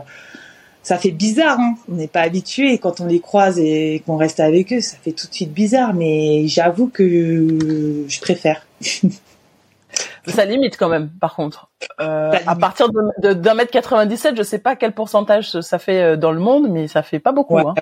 [0.84, 1.76] ça fait bizarre, hein.
[1.92, 2.78] On n'est pas habitué.
[2.78, 5.94] Quand on les croise et qu'on reste avec eux, ça fait tout de suite bizarre.
[5.94, 8.66] Mais j'avoue que je préfère.
[10.28, 11.70] ça limite quand même, par contre.
[12.00, 16.16] Euh, à partir de, d'un mètre 97, je sais pas quel pourcentage ça fait euh,
[16.16, 17.58] dans le monde, mais ça fait pas beaucoup.
[17.58, 17.74] Hein.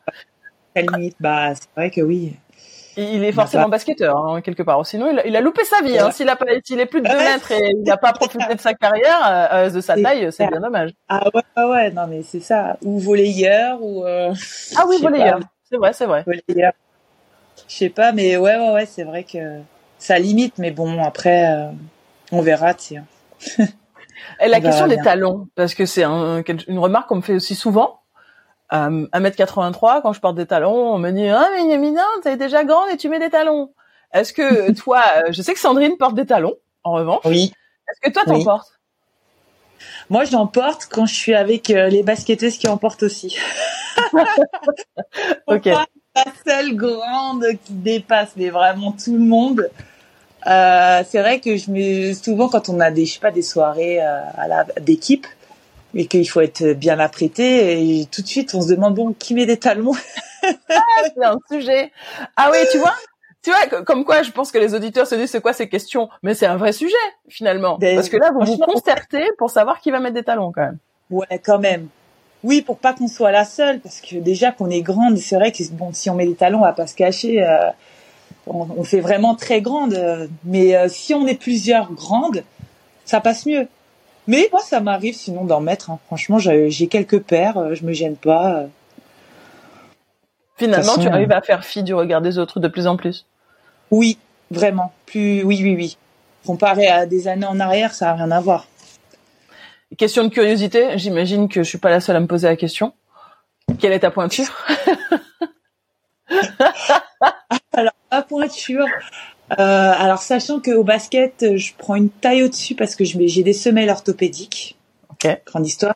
[0.75, 2.33] Ça limite, bah c'est vrai que oui.
[2.99, 4.85] Il est forcément basketteur hein, quelque part.
[4.85, 5.97] Sinon, il a, il a loupé sa vie.
[5.97, 6.11] Hein.
[6.11, 8.59] S'il a pas, s'il est plus de 2 mètres et il n'a pas profité de
[8.59, 10.91] sa carrière, euh, de sa taille, c'est bien dommage.
[11.07, 12.77] Ah ouais, ouais, non mais c'est ça.
[12.83, 14.05] Ou volleyeur ou.
[14.05, 14.33] Euh,
[14.75, 15.39] ah oui, volleyeur.
[15.69, 16.23] C'est vrai, c'est vrai.
[16.25, 16.73] Volleyeur.
[17.67, 19.59] Je sais pas, mais ouais, ouais, ouais, c'est vrai que
[19.97, 20.57] ça limite.
[20.57, 21.71] Mais bon, après, euh,
[22.31, 23.05] on verra, tiens.
[24.39, 27.55] et la question des talons, parce que c'est un, une remarque qu'on me fait aussi
[27.55, 27.99] souvent
[28.69, 32.63] à 1m83, quand je porte des talons, on me dit ah mais Yamina, t'es déjà
[32.63, 33.73] grande et tu mets des talons.
[34.13, 37.21] Est-ce que toi, euh, je sais que Sandrine porte des talons, en revanche.
[37.25, 37.51] Oui.
[37.89, 38.79] Est-ce que toi t'en portes?
[40.09, 43.37] Moi, j'en porte quand je suis avec euh, les basketteuses qui en portent aussi.
[45.47, 45.65] ok.
[45.65, 45.85] la
[46.45, 49.69] seule grande qui dépasse mais vraiment tout le monde.
[50.47, 53.41] Euh, c'est vrai que je me souvent quand on a des je sais pas des
[53.41, 55.27] soirées euh, à la d'équipe
[55.95, 59.33] et qu'il faut être bien apprêté et tout de suite on se demande bon qui
[59.33, 59.93] met des talons?
[60.69, 61.91] Ah, c'est un sujet.
[62.37, 62.95] Ah oui tu vois
[63.43, 66.09] tu vois comme quoi je pense que les auditeurs se disent c'est quoi ces questions?
[66.23, 66.95] Mais c'est un vrai sujet
[67.27, 67.77] finalement.
[67.77, 70.61] Ben, parce que là vous vous concertez pour savoir qui va mettre des talons quand
[70.61, 70.77] même.
[71.09, 71.87] Ouais quand même.
[72.43, 75.51] Oui pour pas qu'on soit la seule parce que déjà qu'on est grande c'est vrai
[75.51, 77.69] que bon si on met des talons on va pas se cacher euh,
[78.47, 80.29] on, on, fait vraiment très grande.
[80.45, 82.43] Mais euh, si on est plusieurs grandes
[83.03, 83.67] ça passe mieux
[84.29, 85.89] mais moi, ça m'arrive sinon d'en mettre.
[85.89, 85.97] Hein.
[86.05, 88.59] Franchement, j'ai quelques paires, euh, je me gêne pas.
[88.59, 88.67] Euh.
[90.55, 93.25] Finalement, tu arrives à faire fi du regard des autres de plus en plus.
[93.89, 94.19] Oui,
[94.51, 94.93] vraiment.
[95.07, 95.97] Plus, oui, oui, oui.
[96.45, 98.67] Comparé à des années en arrière, ça a rien à voir.
[99.97, 102.93] Question de curiosité, j'imagine que je suis pas la seule à me poser la question.
[103.79, 104.53] Quelle est ta pointure?
[107.73, 108.85] Alors, ma pointure.
[109.51, 113.89] Euh, alors, sachant qu'au basket, je prends une taille au-dessus parce que j'ai des semelles
[113.89, 114.77] orthopédiques.
[115.11, 115.41] Ok.
[115.45, 115.95] Grande histoire.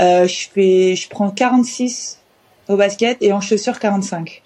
[0.00, 2.20] Euh, je fais, je prends 46
[2.68, 4.42] au basket et en chaussures 45.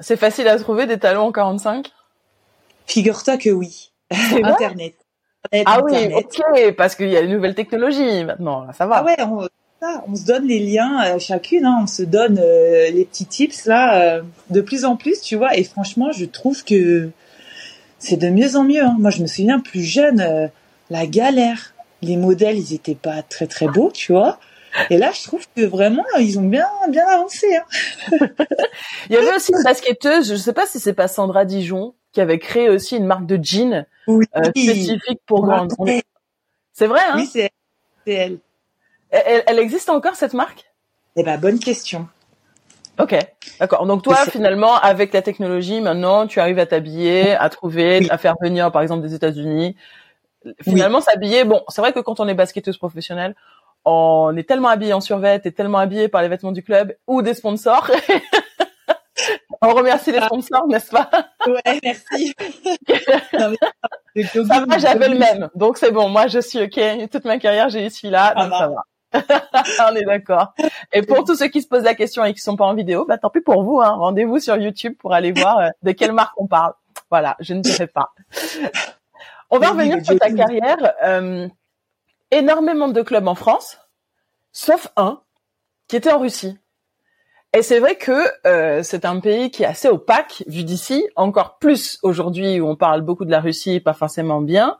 [0.00, 1.90] C'est facile à trouver des talons en 45
[2.86, 3.90] Figure-toi que oui.
[4.10, 4.94] Internet.
[5.66, 8.96] Ah oui, ok, parce qu'il y a les nouvelles technologies maintenant, ça va.
[8.96, 9.48] Ah ouais, on,
[10.06, 13.66] on se donne les liens euh, chacune, hein, on se donne euh, les petits tips
[13.66, 15.56] là euh, de plus en plus, tu vois.
[15.56, 17.10] Et franchement, je trouve que
[17.98, 18.82] c'est de mieux en mieux.
[18.82, 18.96] Hein.
[18.98, 20.50] Moi, je me souviens plus jeune,
[20.90, 21.74] la galère.
[22.00, 24.38] Les modèles, ils étaient pas très très beaux, tu vois.
[24.90, 27.46] Et là, je trouve que vraiment, ils ont bien bien avancé.
[27.56, 27.64] Hein.
[29.10, 32.20] Il y avait aussi une basketteuse, je sais pas si c'est pas Sandra Dijon, qui
[32.20, 33.86] avait créé aussi une marque de jeans
[34.56, 35.72] spécifique pour grandes.
[36.72, 37.14] C'est vrai, hein?
[37.16, 37.50] Oui, c'est
[38.06, 38.38] elle.
[39.10, 40.64] Elle, existe encore cette marque?
[41.16, 42.08] Eh ben, bonne question.
[42.98, 43.16] Ok,
[43.60, 43.86] d'accord.
[43.86, 48.34] Donc toi, finalement, avec la technologie, maintenant, tu arrives à t'habiller, à trouver, à faire
[48.42, 49.76] venir, par exemple, des États-Unis.
[50.62, 51.44] Finalement, s'habiller.
[51.44, 53.36] Bon, c'est vrai que quand on est basketteuse professionnelle,
[53.84, 57.22] on est tellement habillé en survêt et tellement habillé par les vêtements du club ou
[57.22, 57.90] des sponsors.
[59.62, 61.08] on remercie les sponsors, n'est-ce pas?
[61.46, 62.34] Ouais, merci.
[64.46, 66.08] ça va, j'avais le même, donc c'est bon.
[66.08, 67.08] Moi, je suis ok.
[67.10, 68.82] Toute ma carrière, j'ai eu celui-là, donc ça va.
[69.14, 70.54] on est d'accord.
[70.92, 73.04] Et pour tous ceux qui se posent la question et qui sont pas en vidéo,
[73.06, 73.80] bah tant pis pour vous.
[73.80, 73.90] Hein.
[73.90, 76.74] Rendez-vous sur YouTube pour aller voir euh, de quelle marque on parle.
[77.10, 78.12] Voilà, je ne dirai pas.
[79.50, 80.94] On va revenir sur ta carrière.
[81.04, 81.48] Euh,
[82.30, 83.78] énormément de clubs en France,
[84.52, 85.22] sauf un
[85.86, 86.58] qui était en Russie.
[87.54, 91.58] Et c'est vrai que euh, c'est un pays qui est assez opaque vu d'ici, encore
[91.58, 94.78] plus aujourd'hui où on parle beaucoup de la Russie, pas forcément bien.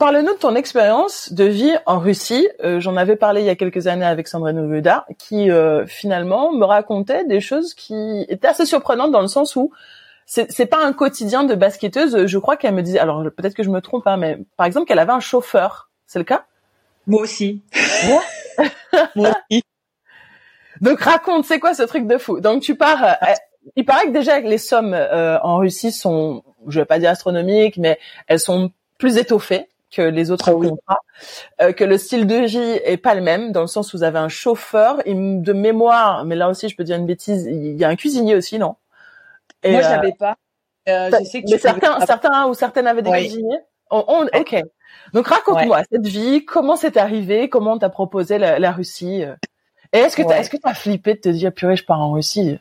[0.00, 2.48] Parle-nous de ton expérience de vie en Russie.
[2.64, 6.52] Euh, j'en avais parlé il y a quelques années avec Sandrine Novuda, qui euh, finalement
[6.52, 9.72] me racontait des choses qui étaient assez surprenantes dans le sens où
[10.24, 12.24] c'est pas un quotidien de basketteuse.
[12.24, 14.86] Je crois qu'elle me disait, alors peut-être que je me trompe, hein, mais par exemple
[14.86, 15.90] qu'elle avait un chauffeur.
[16.06, 16.46] C'est le cas?
[17.06, 17.62] Moi aussi.
[18.06, 18.22] Moi?
[19.50, 19.62] Aussi.
[20.80, 22.40] Donc raconte, c'est quoi ce truc de fou?
[22.40, 23.04] Donc tu pars.
[23.04, 23.34] Euh,
[23.76, 27.98] il paraît que déjà les sommes en Russie sont, je vais pas dire astronomiques, mais
[28.28, 31.00] elles sont plus étoffées que les autres ah contrats,
[31.60, 34.02] euh, que le style de vie est pas le même dans le sens où vous
[34.02, 37.84] avez un chauffeur de mémoire, mais là aussi je peux dire une bêtise, il y
[37.84, 38.76] a un cuisinier aussi, non?
[39.62, 40.36] Et, Moi, j'avais euh, pas.
[40.88, 43.60] Euh, je sais que mais certains, certains ou certaines avaient des cuisiniers?
[43.90, 44.62] ok.
[45.12, 49.24] Donc raconte-moi cette vie, comment c'est arrivé, comment t'as proposé la, Russie?
[49.92, 52.58] Et est-ce que est-ce que t'as flippé de te dire purée je pars en Russie?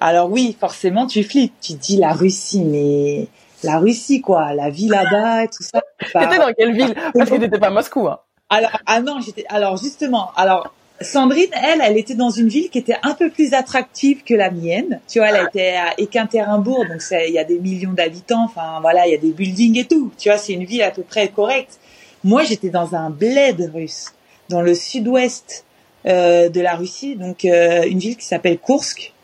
[0.00, 1.54] Alors oui, forcément tu flippes.
[1.60, 3.28] Tu dis la Russie, mais
[3.62, 5.82] la Russie, quoi, la vie là-bas et tout ça.
[6.12, 6.94] T'étais dans quelle ville?
[7.14, 8.08] Parce que t'étais pas à Moscou.
[8.08, 8.18] Hein.
[8.48, 9.44] Alors, ah non, j'étais.
[9.48, 13.54] Alors justement, alors Sandrine, elle, elle était dans une ville qui était un peu plus
[13.54, 15.00] attractive que la mienne.
[15.08, 18.44] Tu vois, elle était à Équinterinbourg, donc il y a des millions d'habitants.
[18.44, 20.12] Enfin, voilà, il y a des buildings et tout.
[20.18, 21.78] Tu vois, c'est une ville à peu près correcte.
[22.22, 24.12] Moi, j'étais dans un bled russe,
[24.50, 25.64] dans le sud-ouest
[26.06, 29.14] euh, de la Russie, donc euh, une ville qui s'appelle Kursk,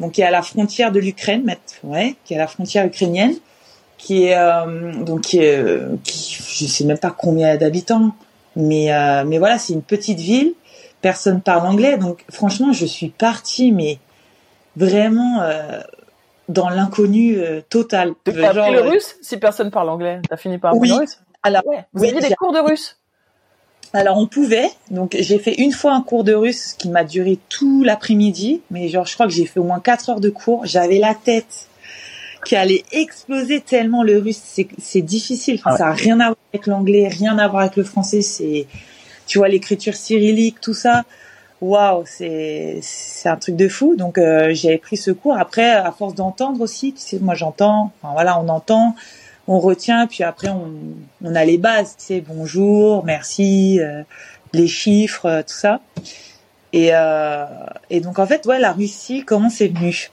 [0.00, 3.34] donc qui est à la frontière de l'Ukraine, ouais, qui est à la frontière ukrainienne
[4.04, 8.14] qui est euh, donc qui, est, qui je sais même pas combien d'habitants,
[8.54, 10.52] mais euh, mais voilà, c'est une petite ville,
[11.00, 13.98] personne parle anglais, donc franchement, je suis partie, mais
[14.76, 15.80] vraiment euh,
[16.50, 17.38] dans l'inconnu
[17.70, 18.12] total.
[18.24, 20.20] T'as appris le russe si personne parle anglais?
[20.28, 20.90] T'as fini par apprendre oui.
[20.90, 21.18] le russe?
[21.42, 21.62] Alors,
[21.94, 22.98] vous aviez des cours de russe?
[23.94, 27.38] Alors on pouvait, donc j'ai fait une fois un cours de russe qui m'a duré
[27.48, 30.66] tout l'après-midi, mais genre je crois que j'ai fait au moins quatre heures de cours.
[30.66, 31.68] J'avais la tête
[32.44, 34.40] qui allait exploser tellement le russe.
[34.78, 35.60] C'est difficile.
[35.64, 38.22] Enfin, Ça a rien à voir avec l'anglais, rien à voir avec le français.
[38.22, 38.66] C'est,
[39.26, 41.04] tu vois, l'écriture cyrillique, tout ça.
[41.60, 43.96] Waouh, c'est c'est un truc de fou.
[43.96, 45.38] Donc euh, j'avais pris ce cours.
[45.38, 47.90] Après, à force d'entendre aussi, tu sais, moi j'entends.
[48.02, 48.94] Enfin voilà, on entend,
[49.48, 50.72] on retient, puis après on
[51.22, 51.96] on a les bases.
[51.96, 54.02] Tu sais, bonjour, merci, euh,
[54.52, 55.80] les chiffres, euh, tout ça.
[56.74, 57.46] Et euh,
[57.88, 60.10] et donc en fait, ouais, la Russie, comment c'est venu?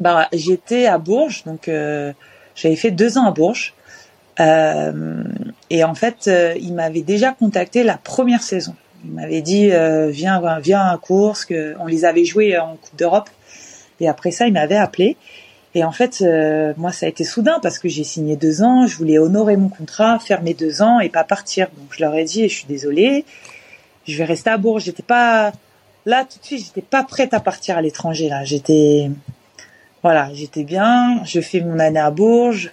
[0.00, 2.12] Bah, j'étais à Bourges, donc euh,
[2.54, 3.74] j'avais fait deux ans à Bourges.
[4.40, 5.22] Euh,
[5.70, 8.74] et en fait, euh, il m'avait déjà contacté la première saison.
[9.04, 9.70] Il m'avait dit
[10.08, 11.46] viens, viens à course,
[11.78, 13.28] on les avait joués en Coupe d'Europe.
[14.00, 15.18] Et après ça, il m'avait appelé.
[15.74, 16.24] Et en fait,
[16.78, 18.86] moi, ça a été soudain parce que j'ai signé deux ans.
[18.86, 21.68] Je voulais honorer mon contrat, faire mes deux ans et pas partir.
[21.76, 23.26] Donc je leur ai dit, je suis désolée,
[24.06, 24.84] je vais rester à Bourges.
[24.84, 25.52] J'étais pas
[26.06, 26.64] là tout de suite.
[26.64, 28.30] J'étais pas prête à partir à l'étranger.
[28.30, 29.10] Là, j'étais
[30.04, 32.72] voilà, j'étais bien, je fais mon année à Bourges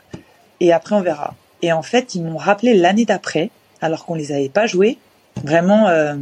[0.60, 1.34] et après on verra.
[1.62, 4.98] Et en fait, ils m'ont rappelé l'année d'après, alors qu'on les avait pas joués.
[5.42, 6.16] Vraiment, euh,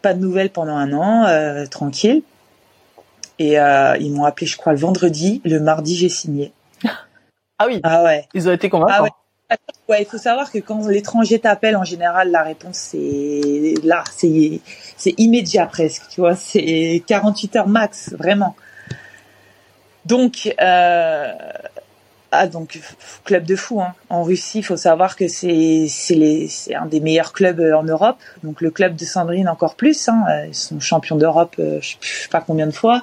[0.00, 2.22] pas de nouvelles pendant un an, euh, tranquille.
[3.40, 5.40] Et euh, ils m'ont appelé, je crois, le vendredi.
[5.44, 6.52] Le mardi, j'ai signé.
[7.58, 7.80] Ah oui.
[7.84, 8.26] Ah ouais.
[8.34, 8.92] Ils ont été convaincants.
[8.96, 9.10] Ah ouais.
[9.88, 14.60] Ouais, il faut savoir que quand l'étranger t'appelle, en général, la réponse c'est là, c'est
[14.96, 18.56] c'est immédiat presque, tu vois, c'est 48 heures max, vraiment.
[20.06, 21.32] Donc, euh,
[22.32, 22.80] ah donc
[23.24, 23.80] club de fou.
[23.80, 23.94] Hein.
[24.08, 28.16] En Russie, il faut savoir que c'est c'est un des meilleurs clubs euh, en Europe.
[28.42, 30.08] Donc le club de Sandrine encore plus.
[30.08, 30.24] Hein.
[30.48, 33.02] Ils sont champions d'Europe, euh, je sais pas combien de fois.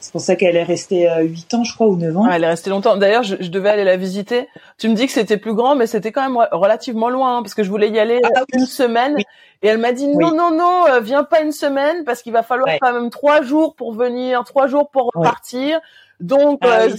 [0.00, 2.30] C'est pour ça qu'elle est restée 8 ans, je crois, ou 9 ans.
[2.30, 2.96] elle est restée longtemps.
[2.96, 4.46] D'ailleurs, je, devais aller la visiter.
[4.78, 7.54] Tu me dis que c'était plus grand, mais c'était quand même relativement loin, hein, parce
[7.54, 9.16] que je voulais y aller ah une semaine.
[9.62, 12.68] Et elle m'a dit non, non, non, viens pas une semaine, parce qu'il va falloir
[12.80, 15.80] quand même trois jours pour venir, trois jours pour repartir.
[16.20, 16.90] Donc, ah euh,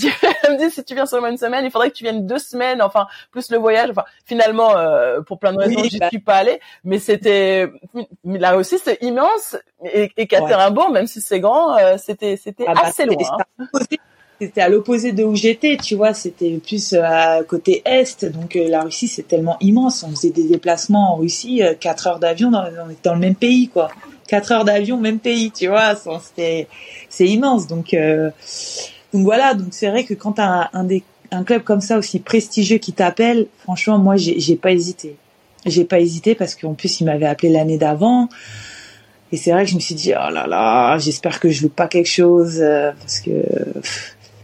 [0.43, 2.38] elle me dit si tu viens seulement une semaine, il faudrait que tu viennes deux
[2.38, 3.89] semaines, enfin plus le voyage.
[3.89, 6.59] Enfin, finalement, euh, pour plein de raisons, je j'y bah suis pas allée.
[6.84, 7.68] Mais c'était
[8.24, 9.57] là aussi, c'est immense.
[9.84, 10.28] Et, et
[10.91, 13.38] même si c'est grand, euh, c'était c'était ah bah, assez loin.
[13.59, 13.65] Hein.
[14.39, 16.13] C'était à l'opposé de où j'étais, tu vois.
[16.13, 18.24] C'était plus à côté est.
[18.24, 20.03] Donc la Russie, c'est tellement immense.
[20.03, 22.65] On faisait des déplacements en Russie, quatre heures d'avion, dans,
[23.03, 23.89] dans le même pays, quoi.
[24.28, 25.95] Quatre heures d'avion, même pays, tu vois.
[25.95, 26.68] C'était
[27.09, 27.65] c'est immense.
[27.65, 27.95] Donc
[29.14, 33.47] donc voilà, donc c'est vrai que quand un, club comme ça aussi prestigieux qui t'appelle,
[33.64, 35.16] franchement, moi, j'ai pas hésité.
[35.66, 38.30] J'ai pas hésité parce qu'en plus, il m'avait appelé l'année d'avant.
[39.32, 41.76] Et c'est vrai que je me suis dit, oh là là, j'espère que je loupe
[41.76, 43.32] pas quelque chose euh, parce que.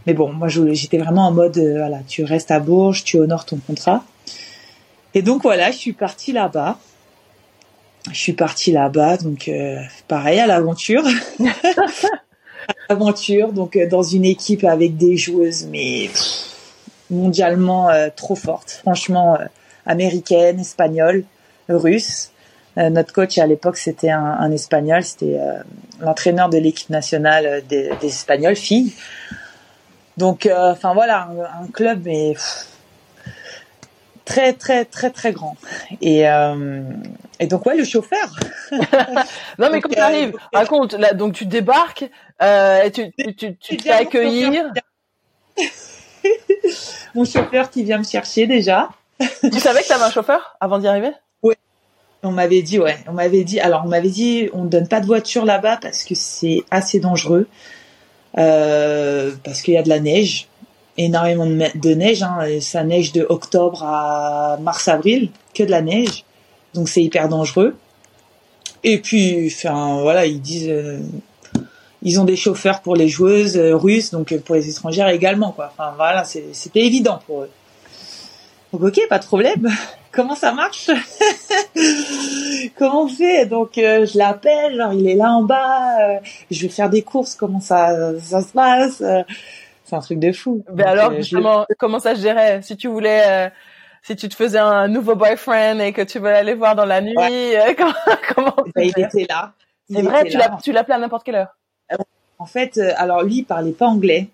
[0.06, 3.46] Mais bon, moi, j'étais vraiment en mode, euh, voilà, tu restes à Bourges, tu honores
[3.46, 4.04] ton contrat.
[5.14, 6.78] Et donc voilà, je suis partie là-bas.
[8.12, 11.04] Je suis partie là-bas, donc euh, pareil à l'aventure.
[12.88, 16.10] aventure, donc euh, dans une équipe avec des joueuses, mais
[17.10, 19.44] mondialement euh, trop fortes, franchement euh,
[19.86, 21.24] américaines, espagnoles,
[21.68, 22.30] russes.
[22.76, 25.38] notre coach à l'époque c'était un, espagnol, c'était
[26.00, 28.92] l'entraîneur de l'équipe nationale des, espagnols filles.
[30.16, 31.28] Donc, enfin voilà,
[31.62, 32.34] un, club mais
[34.24, 35.56] très très très très grand.
[36.02, 36.26] Et
[37.40, 38.28] et donc ouais, le chauffeur.
[39.58, 40.94] non mais quand tu arrives, raconte.
[40.94, 42.04] Là, donc tu débarques,
[42.42, 44.72] euh, tu, tu, tu, tu te fais accueillir.
[47.14, 48.88] Mon chauffeur qui vient me chercher déjà.
[49.20, 51.12] tu savais que tu avais un chauffeur avant d'y arriver?
[51.42, 51.54] Oui.
[52.22, 52.96] On m'avait dit, ouais.
[53.06, 56.04] On m'avait dit, alors on m'avait dit, on ne donne pas de voiture là-bas parce
[56.04, 57.46] que c'est assez dangereux.
[58.36, 60.48] Euh, parce qu'il y a de la neige,
[60.96, 62.22] énormément de, neige.
[62.22, 66.24] Hein, ça neige de octobre à mars-avril, que de la neige.
[66.74, 67.76] Donc c'est hyper dangereux.
[68.84, 71.00] Et puis, enfin voilà, ils disent, euh,
[72.02, 75.52] ils ont des chauffeurs pour les joueuses euh, russes, donc euh, pour les étrangères également,
[75.52, 75.72] quoi.
[75.72, 77.50] Enfin voilà, c'était évident pour eux.
[78.72, 79.70] Donc ok, pas de problème.
[80.12, 80.90] Comment ça marche
[82.78, 86.20] Comment on fait Donc je l'appelle, genre il est là en bas.
[86.50, 87.34] je vais faire des courses.
[87.34, 89.02] Comment ça ça se passe
[89.84, 90.62] C'est un truc de fou.
[90.72, 92.62] Mais alors justement, comment ça se gérait?
[92.62, 93.50] Si tu voulais
[94.04, 97.00] si tu te faisais un nouveau boyfriend et que tu veux aller voir dans la
[97.00, 97.14] nuit,
[97.78, 97.94] comment,
[98.34, 99.52] comment bah, Il était là.
[99.90, 100.24] C'est vrai,
[100.62, 101.56] tu l'appelais à n'importe quelle heure.
[102.38, 104.28] En fait, euh, alors lui, il parlait pas anglais.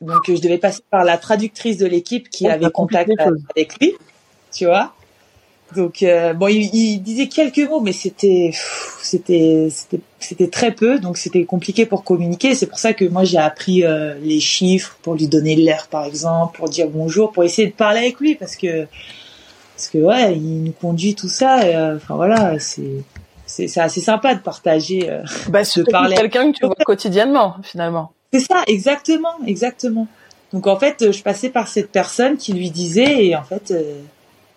[0.00, 3.10] Donc, je devais passer par la traductrice de l'équipe qui avait contact
[3.54, 3.94] avec lui,
[4.52, 4.94] tu vois.
[5.74, 8.52] Donc, euh, bon, il, disait quelques mots, mais c'était,
[9.02, 9.68] c'était,
[10.20, 11.00] c'était, très peu.
[11.00, 12.54] Donc, c'était compliqué pour communiquer.
[12.54, 16.04] C'est pour ça que moi, j'ai appris euh, les chiffres pour lui donner l'air, par
[16.04, 18.86] exemple, pour dire bonjour, pour essayer de parler avec lui, parce que,
[19.74, 21.56] parce que ouais, il nous conduit tout ça.
[21.96, 23.02] enfin voilà, c'est
[23.46, 26.16] c'est assez sympa de partager, euh, bah, de parler.
[26.16, 28.12] Quelqu'un que tu vois quotidiennement, finalement.
[28.32, 30.08] C'est ça, exactement, exactement.
[30.52, 34.00] Donc en fait, je passais par cette personne qui lui disait, et en fait, euh,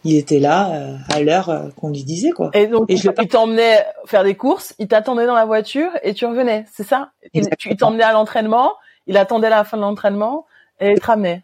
[0.04, 2.52] il était là euh, à l'heure euh, qu'on lui disait quoi.
[2.54, 6.26] Et donc je il t'emmenait faire des courses, il t'attendait dans la voiture et tu
[6.26, 7.12] revenais, c'est ça?
[7.34, 8.74] Tu t'emmenais à l'entraînement,
[9.08, 10.46] il attendait la fin de l'entraînement
[10.80, 11.44] et il te ramenait.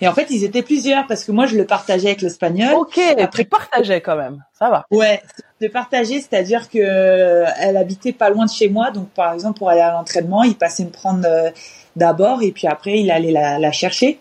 [0.00, 2.74] Et en fait, ils étaient plusieurs parce que moi, je le partageais avec l'espagnol.
[2.74, 4.84] Ok, Après, tu partageais quand même, ça va.
[4.90, 5.22] Ouais,
[5.60, 9.58] de partager, c'est-à-dire que euh, elle habitait pas loin de chez moi, donc par exemple
[9.58, 11.50] pour aller à l'entraînement, il passait me prendre euh,
[11.96, 14.20] d'abord et puis après il allait la, la chercher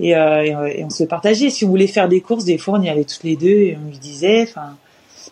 [0.00, 1.50] et, euh, et, on se partageait.
[1.50, 3.78] Si on voulait faire des courses, des fois on y allait toutes les deux et
[3.82, 4.42] on lui disait.
[4.42, 4.76] Enfin,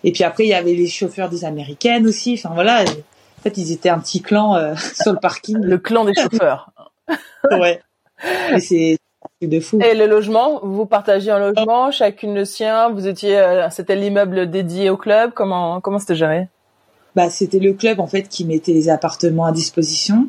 [0.04, 2.34] et puis après il y avait les chauffeurs des américaines aussi.
[2.34, 5.58] Enfin voilà, en fait ils étaient un petit clan sur le parking.
[5.60, 6.70] Le clan des chauffeurs.
[7.50, 7.80] ouais.
[8.54, 8.98] Et c'est
[9.42, 9.78] de fou.
[9.80, 12.90] Et le logement, vous partagez un logement, chacune le sien.
[12.90, 15.32] Vous étiez, euh, c'était l'immeuble dédié au club.
[15.34, 16.48] Comment comment c'était géré?
[17.16, 20.28] Bah c'était le club en fait qui mettait les appartements à disposition.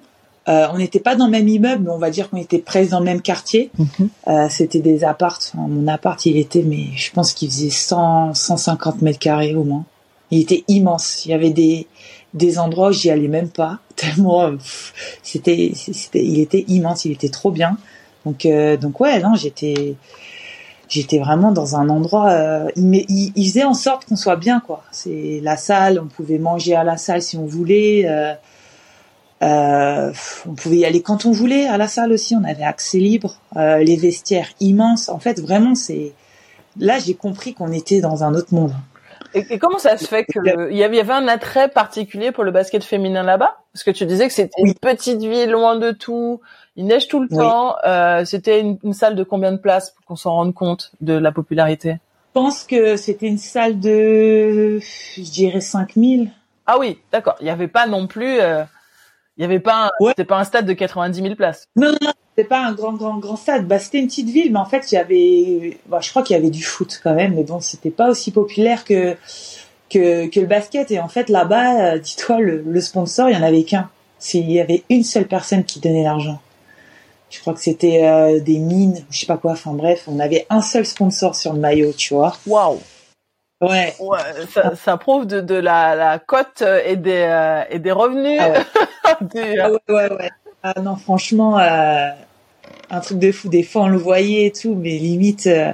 [0.50, 2.89] Euh, on n'était pas dans le même immeuble, mais on va dire qu'on était presque
[2.92, 3.70] dans le même quartier.
[3.78, 4.10] Mhm.
[4.28, 5.39] Euh, C'était des apparts.
[5.54, 9.64] Enfin, mon appart, il était, mais je pense qu'il faisait 100, 150 mètres carrés au
[9.64, 9.86] moins.
[10.32, 11.26] Il était immense.
[11.26, 11.88] Il y avait des
[12.34, 14.56] des endroits où j'y allais même pas tellement euh,
[15.22, 17.06] c'était c'était il était immense.
[17.06, 17.78] Il était trop bien.
[18.26, 19.96] Donc euh, donc ouais non j'étais
[20.88, 24.36] j'étais vraiment dans un endroit euh, il, met- il, il faisait en sorte qu'on soit
[24.36, 28.04] bien quoi c'est la salle on pouvait manger à la salle si on voulait
[29.42, 30.12] euh, euh,
[30.48, 33.36] on pouvait y aller quand on voulait à la salle aussi on avait accès libre.
[33.58, 35.10] Euh, les vestiaires immenses.
[35.10, 36.14] En fait vraiment c'est
[36.78, 38.74] là j'ai compris qu'on était dans un autre monde.
[39.34, 41.70] Et, et comment ça se fait que il y avait il y avait un attrait
[41.70, 43.58] particulier pour le basket féminin là-bas?
[43.74, 46.42] Parce que tu disais que c'était une petite ville loin de tout,
[46.76, 47.38] il neige tout le Oui.
[47.38, 47.76] temps.
[47.86, 51.14] Euh, c'était une, une salle de combien de places pour qu'on s'en rende compte de
[51.14, 51.92] la popularité?
[51.94, 56.32] Je pense que c'était une salle de je dirais 5000
[56.68, 57.36] Ah oui, d'accord.
[57.39, 58.64] Il y avait pas non plus, euh,
[59.42, 60.12] il y avait pas, un, Ouais.
[60.12, 61.66] c'était pas un stade de 90 000 places.
[61.76, 63.68] Non, non, non, c'était pas un grand, grand, grand stade.
[63.68, 66.36] Bah, c'était une petite ville, mais en fait, il y avait, bah, je crois qu'il
[66.36, 69.16] y avait du foot quand même, mais bon, c'était pas aussi populaire que,
[69.89, 70.92] que, que le basket.
[70.92, 73.89] Et en fait, là-bas, euh, dis-toi, le, le sponsor, il y en avait qu'un.
[74.36, 76.39] Il y avait une seule personne qui donnait l'argent.
[77.32, 79.54] Je crois que c'était euh, des mines, je sais pas quoi.
[79.54, 82.36] Enfin bref, on avait un seul sponsor sur le maillot, tu vois.
[82.46, 82.80] Waouh.
[83.62, 83.93] Ouais.
[83.99, 84.20] Ouais,
[84.51, 88.39] ça, ça prouve de, de la, la cote et des euh, et des revenus.
[88.41, 88.66] Ah ouais.
[89.53, 90.30] du- Ah ouais, ouais, ouais.
[90.64, 92.09] Ah non, franchement, euh,
[92.89, 93.49] un truc de fou.
[93.49, 95.74] Des fois, on le voyait et tout, mais limite, euh,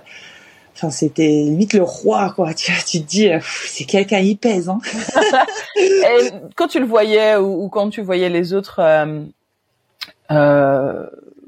[0.75, 2.53] enfin, c'était limite le roi, quoi.
[2.55, 4.79] Tu, tu te dis, euh, c'est quelqu'un, il pèse, hein.
[5.77, 9.21] Et quand tu le voyais ou, ou quand tu voyais les autres euh,
[10.31, 11.05] euh,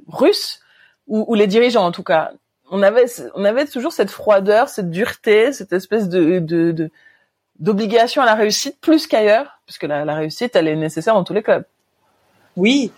[0.08, 0.60] Russes
[1.08, 2.32] ou, ou les dirigeants en tout cas,
[2.72, 3.06] on avait
[3.36, 6.90] on avait toujours cette froideur, cette dureté, cette espèce de de de-
[7.60, 11.34] d'obligation à la réussite plus qu'ailleurs, puisque la, la réussite elle est nécessaire dans tous
[11.34, 11.66] les clubs.
[12.56, 12.92] Oui,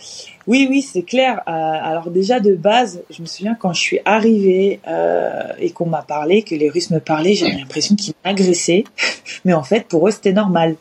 [0.47, 1.41] oui, oui, c'est clair.
[1.47, 5.85] Euh, alors déjà de base, je me souviens quand je suis arrivée euh, et qu'on
[5.85, 8.85] m'a parlé, que les Russes me parlaient, j'avais l'impression qu'ils m'agressaient.
[9.45, 10.77] Mais en fait, pour eux, c'était normal.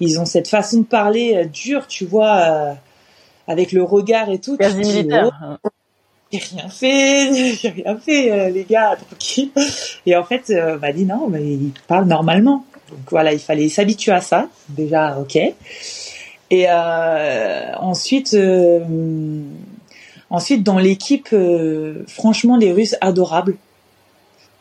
[0.00, 2.72] Ils ont cette façon de parler euh, dure, tu vois, euh,
[3.48, 4.56] avec le regard et tout.
[4.56, 5.30] Quasi dis, oh,
[6.34, 9.50] j'ai rien fait, j'ai rien fait, euh, les gars, tranquille.
[10.06, 12.64] Et en fait, euh, on m'a dit non, mais ils parlent normalement.
[12.90, 14.48] Donc voilà, il fallait s'habituer à ça.
[14.68, 15.36] Déjà, ok.
[15.36, 18.84] Et euh, ensuite, euh,
[20.30, 21.34] ensuite dans l'équipe,
[22.06, 23.56] franchement, les Russes adorables.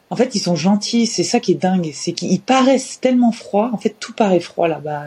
[0.09, 1.07] En fait, ils sont gentils.
[1.07, 3.71] C'est ça qui est dingue, c'est qu'ils paraissent tellement froids.
[3.74, 5.05] En fait, tout paraît froid là-bas.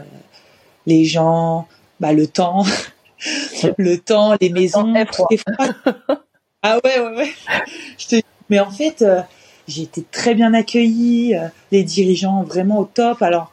[0.86, 1.66] Les gens,
[2.00, 2.64] bah le temps,
[3.78, 5.28] le temps, les maisons, est froid.
[5.30, 6.16] est froid.
[6.68, 7.32] Ah ouais, ouais, ouais.
[7.98, 9.20] Je te- Mais en fait, euh,
[9.68, 13.22] j'ai été très bien accueillie, euh, les dirigeants vraiment au top.
[13.22, 13.52] Alors,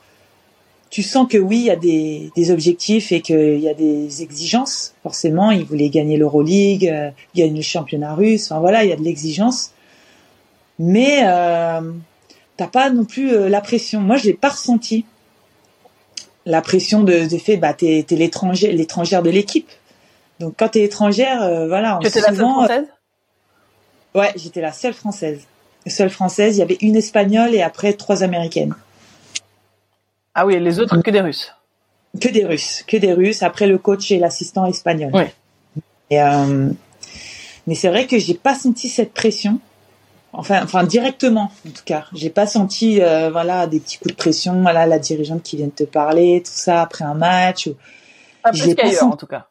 [0.89, 4.22] tu sens que oui, il y a des, des objectifs et qu'il y a des
[4.22, 4.93] exigences.
[5.03, 8.51] Forcément, ils voulaient gagner l'Euroleague, euh, gagner le championnat russe.
[8.51, 9.72] Enfin voilà, il y a de l'exigence.
[10.80, 11.82] Mais euh,
[12.57, 14.01] t'as pas non plus la pression.
[14.01, 15.05] Moi, je l'ai pas ressenti.
[16.45, 19.70] La pression de, de fait, bah t'es t'es l'étranger, l'étrangère de l'équipe.
[20.39, 22.86] Donc quand t'es étrangère, voilà, on étais la seule souvent, française?
[24.16, 25.41] Ouais, j'étais la seule française.
[25.88, 28.74] Seule française, il y avait une espagnole et après trois américaines.
[30.34, 31.53] Ah oui, les autres que des Russes.
[32.20, 33.43] Que des Russes, que des Russes.
[33.43, 35.11] Après le coach et l'assistant espagnol.
[35.14, 35.34] Ouais.
[36.09, 36.70] Et euh,
[37.68, 39.59] mais c'est vrai que j'ai pas senti cette pression.
[40.32, 42.05] Enfin, enfin directement en tout cas.
[42.14, 44.61] J'ai pas senti euh, voilà des petits coups de pression.
[44.61, 47.68] Voilà la dirigeante qui vient de te parler, tout ça après un match.
[47.68, 47.76] Ou...
[48.41, 49.14] Pas plus qu'ailleurs senti.
[49.14, 49.47] en tout cas.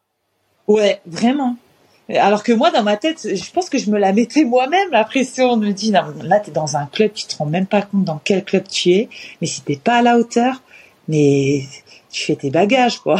[0.66, 1.56] Ouais, vraiment.
[2.09, 5.05] Alors que moi, dans ma tête, je pense que je me la mettais moi-même, la
[5.05, 5.53] pression.
[5.53, 8.05] On me dit, non, là, t'es dans un club, tu te rends même pas compte
[8.05, 9.09] dans quel club tu es.
[9.40, 10.62] Mais si t'es pas à la hauteur,
[11.09, 11.62] mais
[12.11, 13.18] tu fais tes bagages, quoi.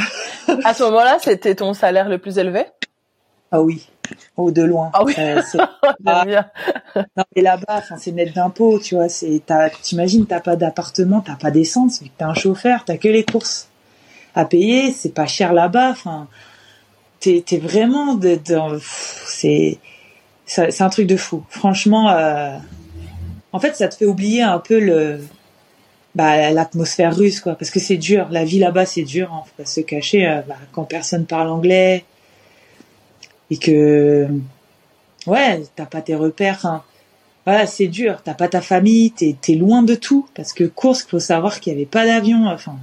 [0.64, 2.64] À ce moment-là, c'était ton salaire le plus élevé?
[3.51, 3.87] Ah oui.
[4.37, 4.91] Oh, de loin.
[4.93, 5.14] Ah oui.
[5.18, 5.41] Euh,
[6.07, 6.24] Ah.
[6.24, 6.47] bien.
[6.97, 9.09] non, mais là-bas, enfin, c'est net d'impôts, tu vois.
[9.09, 12.97] C'est, t'as, t'imagines, t'as pas d'appartement, t'as pas d'essence, vu que t'es un chauffeur, t'as
[12.97, 13.68] que les courses
[14.35, 16.26] à payer, c'est pas cher là-bas, enfin,
[17.23, 18.39] t'es, vraiment de,
[19.27, 19.79] c'est,
[20.47, 21.45] c'est un truc de fou.
[21.49, 22.57] Franchement, euh,
[23.53, 25.20] en fait, ça te fait oublier un peu le,
[26.14, 28.29] bah, l'atmosphère russe, quoi, parce que c'est dur.
[28.31, 31.49] La vie là-bas, c'est dur, hein, faut pas se cacher, euh, bah, quand personne parle
[31.49, 32.05] anglais,
[33.51, 34.29] et que,
[35.27, 36.83] ouais, t'as pas tes repères,
[37.45, 38.20] voilà, c'est dur.
[38.23, 40.29] T'as pas ta famille, t'es es loin de tout.
[40.35, 42.47] Parce que Kursk, faut savoir qu'il y avait pas d'avion.
[42.47, 42.77] Enfin,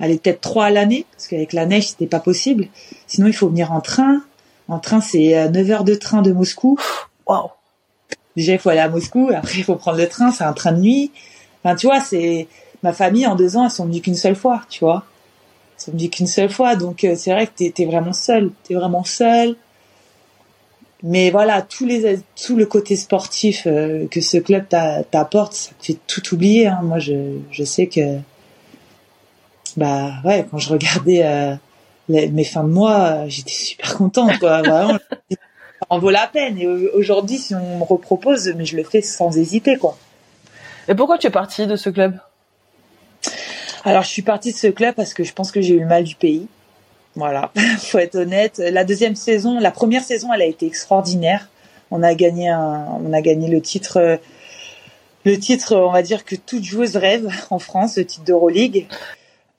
[0.00, 2.68] allez peut-être trois à l'année, parce qu'avec la neige, c'était pas possible.
[3.06, 4.22] Sinon, il faut venir en train.
[4.68, 6.78] En train, c'est 9 heures de train de Moscou.
[7.26, 7.50] Waouh.
[8.36, 9.30] Déjà, il faut aller à Moscou.
[9.34, 10.30] Après, il faut prendre le train.
[10.30, 11.12] C'est un train de nuit.
[11.62, 12.48] Enfin, tu vois, c'est
[12.82, 15.04] ma famille en deux ans, elles sont venues qu'une seule fois, tu vois.
[15.76, 16.76] Ça me dit qu'une seule fois.
[16.76, 18.50] Donc euh, c'est vrai que t'es es vraiment seul.
[18.64, 19.56] T'es vraiment seul.
[21.02, 25.86] Mais voilà, tous les, tout le côté sportif euh, que ce club t'apporte, ça te
[25.86, 26.68] fait tout oublier.
[26.68, 26.80] Hein.
[26.82, 28.18] Moi, je, je sais que,
[29.76, 31.54] bah ouais, quand je regardais euh,
[32.08, 34.38] mes fins de mois, j'étais super contente.
[34.38, 34.62] Quoi.
[34.62, 35.36] Vraiment, ça
[35.90, 36.58] en vaut la peine.
[36.58, 39.96] Et aujourd'hui, si on me repropose, mais je le fais sans hésiter, quoi.
[40.88, 42.18] Et pourquoi tu es partie de ce club?
[43.84, 45.86] Alors, je suis partie de ce club parce que je pense que j'ai eu le
[45.86, 46.48] mal du pays.
[47.14, 48.58] Voilà, faut être honnête.
[48.58, 51.48] La deuxième saison, la première saison, elle a été extraordinaire.
[51.90, 54.18] On a gagné un, on a gagné le titre,
[55.24, 58.86] le titre, on va dire que toute joueuse rêve en France, le titre d'Euroleague.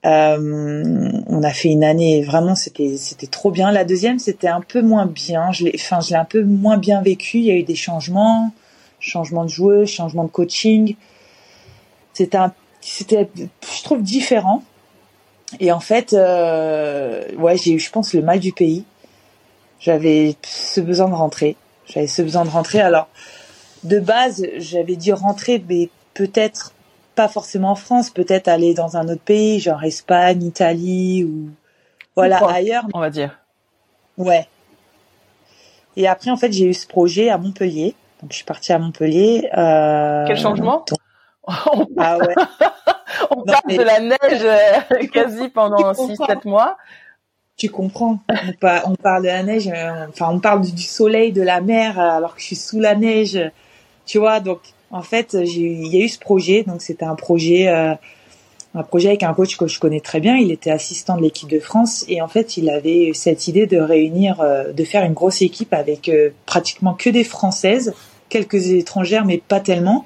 [0.05, 3.71] Euh, on a fait une année vraiment, c'était c'était trop bien.
[3.71, 5.51] La deuxième, c'était un peu moins bien.
[5.51, 7.39] Je l'ai, enfin, je l'ai un peu moins bien vécu.
[7.39, 8.51] Il y a eu des changements,
[8.99, 10.95] changement de joueurs, changement de coaching.
[12.13, 14.63] C'était un, c'était, je trouve différent.
[15.59, 18.83] Et en fait, euh, ouais, j'ai eu, je pense, le mal du pays.
[19.79, 21.55] J'avais ce besoin de rentrer.
[21.85, 22.81] J'avais ce besoin de rentrer.
[22.81, 23.07] Alors,
[23.83, 26.73] de base, j'avais dit rentrer, mais peut-être
[27.17, 31.49] pas forcément en France, peut-être aller dans un autre pays, genre Espagne, Italie ou
[32.15, 32.83] voilà ailleurs.
[32.93, 33.39] On va dire.
[34.17, 34.47] Ouais.
[35.95, 37.95] Et après, en fait, j'ai eu ce projet à Montpellier.
[38.21, 39.49] Donc, je suis partie à Montpellier.
[39.57, 40.25] Euh...
[40.27, 40.85] Quel changement?
[41.97, 42.35] Ah ouais.
[43.31, 46.75] on parle de la neige euh, quasi pendant 6-7 mois.
[47.55, 48.19] Tu comprends.
[48.85, 52.35] On, parle de la neige, euh, enfin, on parle du soleil, de la mer, alors
[52.35, 53.39] que je suis sous la neige.
[54.05, 54.59] Tu vois, donc,
[54.91, 56.63] en fait, il y a eu ce projet.
[56.63, 60.37] Donc, c'était un projet, un projet avec un coach que je connais très bien.
[60.37, 62.05] Il était assistant de l'équipe de France.
[62.07, 66.09] Et en fait, il avait cette idée de réunir, de faire une grosse équipe avec
[66.45, 67.93] pratiquement que des Françaises,
[68.29, 70.05] quelques étrangères, mais pas tellement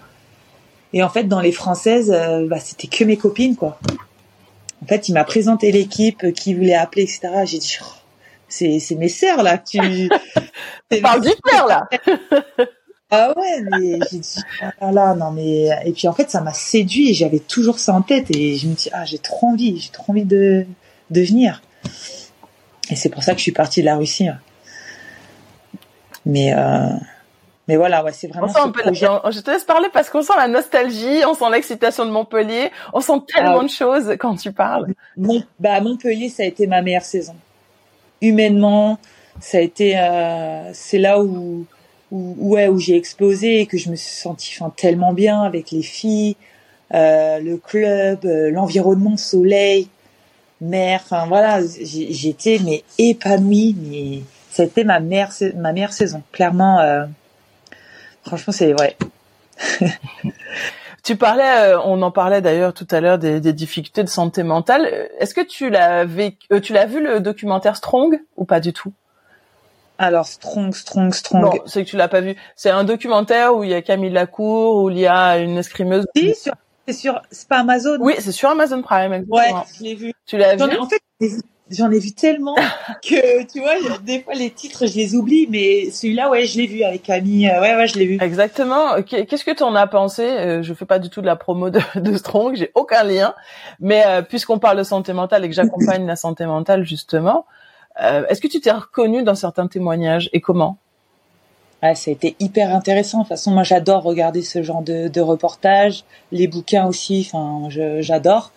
[0.93, 3.79] et en fait, dans les françaises, euh, bah, c'était que mes copines, quoi.
[4.84, 7.29] En fait, il m'a présenté l'équipe, euh, qui voulait appeler, etc.
[7.45, 7.86] J'ai dit, oh,
[8.49, 9.57] c'est, mes sœurs, là.
[9.57, 9.79] Tu
[11.01, 11.88] parles du père, là.
[13.12, 14.39] Ah ouais, mais j'ai dit,
[14.80, 17.93] ah là, non, mais, et puis en fait, ça m'a séduit et j'avais toujours ça
[17.93, 20.66] en tête et je me dis, ah, j'ai trop envie, j'ai trop envie de,
[21.09, 21.62] de venir.
[22.89, 24.30] Et c'est pour ça que je suis partie de la Russie.
[26.26, 26.88] Mais, euh,
[27.68, 28.47] mais voilà, ouais, c'est vraiment.
[28.47, 32.12] On sent je te laisse parler parce qu'on sent la nostalgie, on sent l'excitation de
[32.12, 34.93] Montpellier, on sent tellement ah de choses quand tu parles.
[35.18, 37.36] Mon, bah Montpellier, ça a été ma meilleure saison.
[38.22, 38.99] Humainement,
[39.39, 41.66] ça a été, euh, c'est là où,
[42.12, 46.36] où, ouais, où j'ai explosé que je me suis sentie, tellement bien avec les filles,
[46.93, 49.88] euh, le club, euh, l'environnement, soleil,
[50.59, 56.80] mer, enfin voilà, j'étais mais épanouie, mais été ma meilleure, ma meilleure saison, clairement.
[56.80, 57.05] Euh,
[58.24, 58.95] Franchement, c'est ouais.
[61.03, 65.09] tu parlais, on en parlait d'ailleurs tout à l'heure des, difficultés de santé mentale.
[65.20, 68.93] Est-ce que tu l'as euh, tu l'as vu le documentaire Strong ou pas du tout?
[70.01, 71.43] Alors Strong, Strong, Strong.
[71.43, 72.35] Non, c'est que tu l'as pas vu.
[72.55, 76.07] C'est un documentaire où il y a Camille Lacour, où il y a une escrimeuse.
[76.15, 76.33] Oui,
[76.87, 77.97] c'est sur, c'est pas Amazon.
[77.99, 79.13] Oui, c'est sur Amazon Prime.
[79.13, 79.59] Exactement.
[79.59, 80.13] Ouais, je l'ai vu.
[80.25, 81.01] Tu l'as vu En fait,
[81.71, 82.55] J'en ai vu tellement
[83.07, 86.67] que tu vois, des fois les titres je les oublie, mais celui-là ouais je l'ai
[86.67, 88.17] vu avec Camille, ouais ouais je l'ai vu.
[88.19, 89.01] Exactement.
[89.03, 90.23] Qu'est-ce que tu en as pensé?
[90.23, 93.35] Euh, Je fais pas du tout de la promo de, de Strong, j'ai aucun lien,
[93.79, 97.45] mais euh, puisqu'on parle de santé mentale et que j'accompagne la santé mentale justement,
[97.97, 100.77] est-ce que tu t'es reconnu dans certains témoignages et comment?
[101.83, 103.19] Ouais, ça a été hyper intéressant.
[103.19, 107.27] De toute façon, moi, j'adore regarder ce genre de, de reportages, les bouquins aussi.
[107.33, 107.69] Enfin,
[108.01, 108.51] j'adore.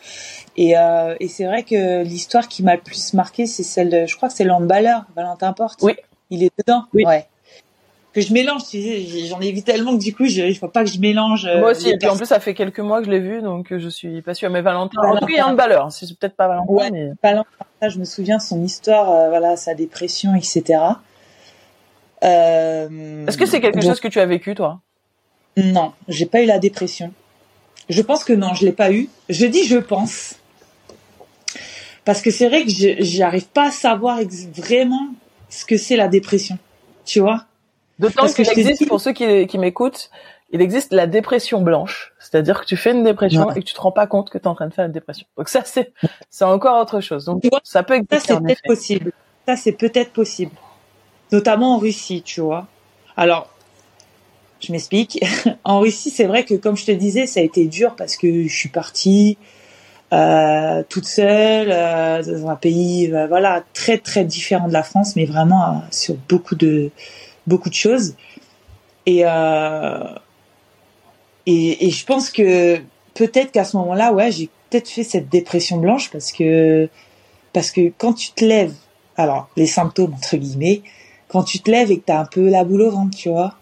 [0.56, 4.06] Et, euh, et c'est vrai que l'histoire qui m'a le plus marqué, c'est celle de,
[4.06, 5.80] je crois que c'est l'handballeur, Valentin Porte.
[5.82, 5.94] Oui.
[6.28, 6.84] Il est dedans?
[6.92, 7.04] Oui.
[7.06, 7.26] Ouais.
[8.14, 8.62] Que je mélange,
[9.28, 11.46] j'en ai vu tellement que du coup, je, ne faut pas que je mélange.
[11.46, 11.90] Euh, Moi aussi.
[11.90, 13.88] Et puis en plus, ça fait quelques mois que je l'ai vu, donc euh, je
[13.88, 14.50] suis pas sûre.
[14.50, 15.16] Mais Valentin, Valentin.
[15.16, 15.90] en tout cas, il y a handballeur.
[15.90, 17.10] C'est peut-être pas Valentin, ouais, mais.
[17.20, 17.48] Valentin,
[17.88, 20.80] je me souviens son histoire, euh, voilà, sa dépression, etc.
[22.22, 24.80] Euh, Est-ce que c'est quelque chose que tu as vécu, toi?
[25.56, 27.12] Non, j'ai pas eu la dépression.
[27.88, 29.08] Je pense que non, je l'ai pas eu.
[29.28, 30.36] Je dis je pense
[32.04, 34.20] parce que c'est vrai que j'arrive pas à savoir
[34.54, 35.08] vraiment
[35.48, 36.58] ce que c'est la dépression,
[37.04, 37.46] tu vois?
[37.98, 40.10] D'autant qu'il existe, pour ceux qui, qui m'écoutent,
[40.50, 43.80] il existe la dépression blanche, c'est-à-dire que tu fais une dépression et que tu te
[43.80, 45.26] rends pas compte que tu es en train de faire une dépression.
[45.36, 45.92] Donc ça c'est
[46.30, 47.24] c'est encore autre chose.
[47.24, 48.18] Donc ça peut exister.
[48.18, 49.12] Ça c'est peut-être possible.
[49.46, 50.52] Ça c'est peut-être possible,
[51.32, 52.66] notamment en Russie, tu vois.
[53.16, 53.48] Alors
[54.60, 55.24] je m'explique.
[55.64, 58.44] en Russie, c'est vrai que comme je te disais, ça a été dur parce que
[58.46, 59.36] je suis partie,
[60.12, 65.16] euh, toute seule euh, dans un pays euh, voilà très très différent de la France
[65.16, 66.90] mais vraiment sur beaucoup de
[67.46, 68.14] beaucoup de choses.
[69.06, 69.24] Et
[71.46, 72.78] et, et je pense que
[73.14, 76.88] peut-être qu'à ce moment-là ouais j'ai peut-être fait cette dépression blanche parce que
[77.52, 78.74] parce que quand tu te lèves,
[79.16, 80.82] alors les symptômes entre guillemets,
[81.28, 83.54] quand tu te lèves et que t'as un peu la boule au ventre, tu vois,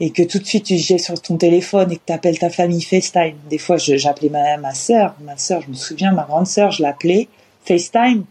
[0.00, 2.82] et que tout de suite tu jettes sur ton téléphone et que t'appelles ta famille
[2.82, 3.36] FaceTime.
[3.50, 6.82] Des fois, j'appelais ma ma sœur, ma sœur, je me souviens, ma grande sœur, je
[6.82, 7.28] l'appelais
[7.64, 8.24] FaceTime,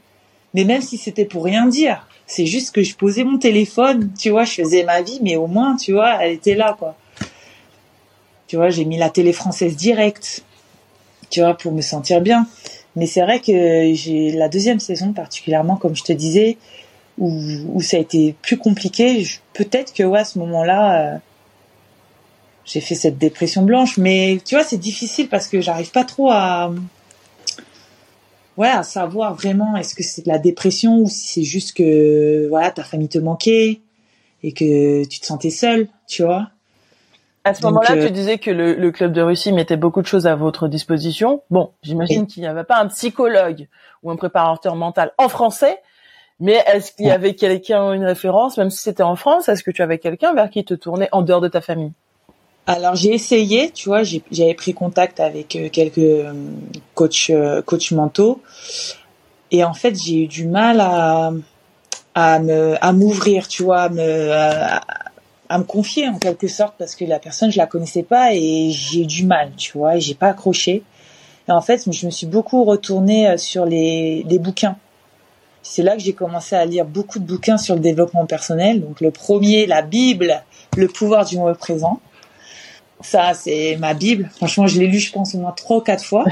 [0.53, 4.29] mais même si c'était pour rien dire, c'est juste que je posais mon téléphone, tu
[4.29, 6.95] vois, je faisais ma vie, mais au moins, tu vois, elle était là, quoi.
[8.47, 10.43] Tu vois, j'ai mis la télé française directe,
[11.29, 12.45] tu vois, pour me sentir bien.
[12.97, 16.57] Mais c'est vrai que j'ai la deuxième saison particulièrement, comme je te disais,
[17.17, 19.25] où, ça a été plus compliqué.
[19.53, 21.17] Peut-être que ouais, à ce moment-là, euh,
[22.65, 23.97] j'ai fait cette dépression blanche.
[23.97, 26.71] Mais tu vois, c'est difficile parce que j'arrive pas trop à
[28.57, 32.47] ouais à savoir vraiment est-ce que c'est de la dépression ou si c'est juste que
[32.49, 33.81] voilà ta famille te manquait
[34.43, 36.49] et que tu te sentais seule, tu vois?
[37.43, 40.07] À ce moment-là, euh, tu disais que le, le, club de Russie mettait beaucoup de
[40.07, 41.43] choses à votre disposition.
[41.49, 43.67] Bon, j'imagine qu'il n'y avait pas un psychologue
[44.03, 45.79] ou un préparateur mental en français,
[46.41, 49.71] mais est-ce qu'il y avait quelqu'un, une référence, même si c'était en France, est-ce que
[49.71, 51.93] tu avais quelqu'un vers qui te tournais en dehors de ta famille?
[52.67, 56.33] Alors j'ai essayé, tu vois, j'avais pris contact avec euh, quelques euh,
[56.95, 57.31] coachs
[57.65, 58.41] coach mentaux
[59.51, 61.31] et en fait j'ai eu du mal à
[62.13, 66.95] à me à m'ouvrir, tu vois, à me à, me confier en quelque sorte parce
[66.95, 70.27] que la personne je la connaissais pas et j'ai du mal, tu vois, j'ai pas
[70.27, 70.83] accroché.
[71.47, 74.75] Et en fait, je me suis beaucoup retournée euh, sur les, les bouquins.
[75.61, 78.81] C'est là que j'ai commencé à lire beaucoup de bouquins sur le développement personnel.
[78.81, 80.43] Donc le premier, la Bible,
[80.75, 82.01] le pouvoir du moment présent.
[83.01, 84.29] Ça, c'est ma Bible.
[84.35, 86.25] Franchement, je l'ai lu, je pense, au moins trois ou quatre fois.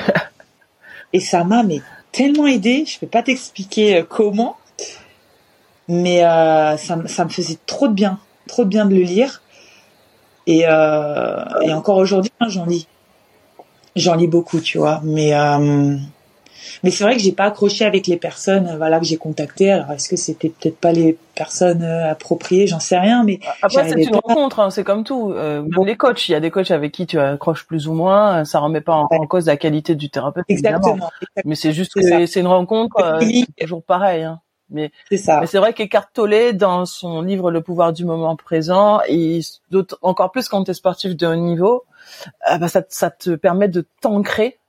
[1.13, 2.85] Et ça m'a mais tellement aidé.
[2.85, 4.57] Je peux pas t'expliquer euh, comment,
[5.87, 9.41] mais euh, ça, ça me faisait trop de bien trop bien de le lire.
[10.47, 12.87] Et, euh, et encore aujourd'hui, hein, j'en lis.
[13.95, 15.01] J'en lis beaucoup, tu vois.
[15.03, 15.97] Mais euh,
[16.83, 19.71] mais c'est vrai que j'ai pas accroché avec les personnes, euh, voilà, que j'ai contactées.
[19.71, 22.67] Alors est-ce que c'était peut-être pas les personnes euh, appropriées?
[22.67, 23.23] J'en sais rien.
[23.23, 25.31] Mais après c'est une rencontre, hein, c'est comme tout.
[25.31, 25.83] Euh, bon.
[25.83, 28.45] les coachs, il y a des coachs avec qui tu accroches plus ou moins.
[28.45, 30.45] Ça remet pas en, cause la qualité du thérapeute.
[30.47, 31.09] Exactement.
[31.43, 32.97] Mais c'est juste que c'est une rencontre.
[32.99, 33.19] Euh,
[33.59, 34.23] toujours pareil.
[34.23, 34.39] Hein.
[34.69, 35.39] Mais c'est ça.
[35.41, 39.41] Mais c'est vrai qu'Eckhart Tolle, dans son livre Le pouvoir du moment présent, et
[40.01, 41.85] encore plus quand tu es sportif de haut niveau,
[42.51, 44.59] euh, bah ça, ça, te permet de t'ancrer.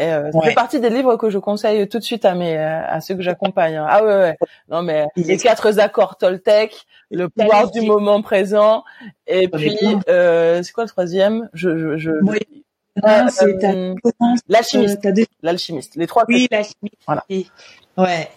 [0.00, 2.86] Euh, ça fait partie des livres que je conseille tout de suite à mes euh,
[2.86, 3.76] à ceux que j'accompagne.
[3.76, 3.86] Hein.
[3.88, 4.36] Ah ouais, ouais.
[4.68, 8.84] Non mais les quatre accords Toltec, le pouvoir du moment présent,
[9.26, 9.78] et puis
[10.08, 11.48] euh, c'est quoi le troisième?
[11.52, 12.10] Je, je, je...
[12.22, 12.38] Oui.
[13.02, 13.94] Ah, euh,
[14.48, 15.00] l'alchimiste.
[15.42, 15.96] L'alchimiste.
[15.96, 16.24] Les trois.
[16.28, 16.96] Oui, l'alchimiste.
[17.06, 17.24] Voilà.
[17.96, 18.30] Ouais.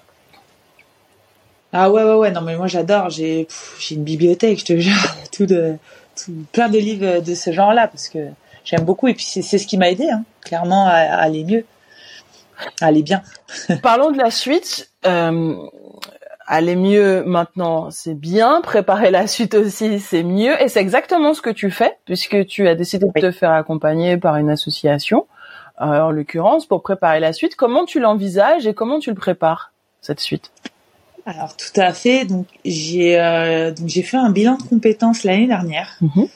[1.73, 2.31] Ah ouais, ouais, ouais.
[2.31, 3.09] Non, mais moi, j'adore.
[3.09, 3.47] J'ai,
[3.79, 4.95] j'ai une bibliothèque, je te jure.
[5.33, 5.75] Tout de,
[6.15, 8.29] tout, plein de livres de ce genre-là parce que
[8.63, 9.09] j'aime beaucoup.
[9.09, 11.65] Et puis, c'est, c'est ce qui m'a aidé, hein, clairement, à, aller mieux.
[12.79, 13.21] À aller bien.
[13.81, 14.89] Parlons de la suite.
[15.05, 15.55] Euh,
[16.47, 18.61] aller mieux maintenant, c'est bien.
[18.61, 20.61] Préparer la suite aussi, c'est mieux.
[20.61, 24.17] Et c'est exactement ce que tu fais puisque tu as décidé de te faire accompagner
[24.17, 25.27] par une association,
[25.81, 27.55] euh, en l'occurrence, pour préparer la suite.
[27.55, 30.51] Comment tu l'envisages et comment tu le prépares, cette suite?
[31.25, 32.25] Alors tout à fait.
[32.25, 35.97] Donc j'ai euh, donc j'ai fait un bilan de compétences l'année dernière.
[36.01, 36.27] Mhm.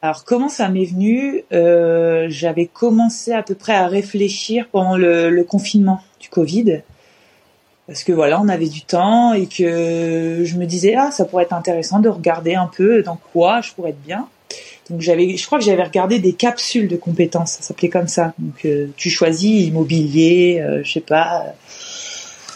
[0.00, 5.30] Alors comment ça m'est venu euh, J'avais commencé à peu près à réfléchir pendant le,
[5.30, 6.82] le, confinement du Covid,
[7.86, 11.44] parce que voilà, on avait du temps et que je me disais ah ça pourrait
[11.44, 14.28] être intéressant de regarder un peu dans quoi je pourrais être bien.
[14.88, 18.34] Donc j'avais, je crois que j'avais regardé des capsules de compétences, ça s'appelait comme ça.
[18.38, 21.54] Donc euh, tu choisis immobilier, euh, je sais pas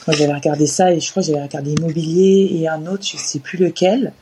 [0.07, 3.17] moi, j'avais regardé ça et je crois que j'avais regardé immobilier et un autre, je
[3.17, 4.13] sais plus lequel.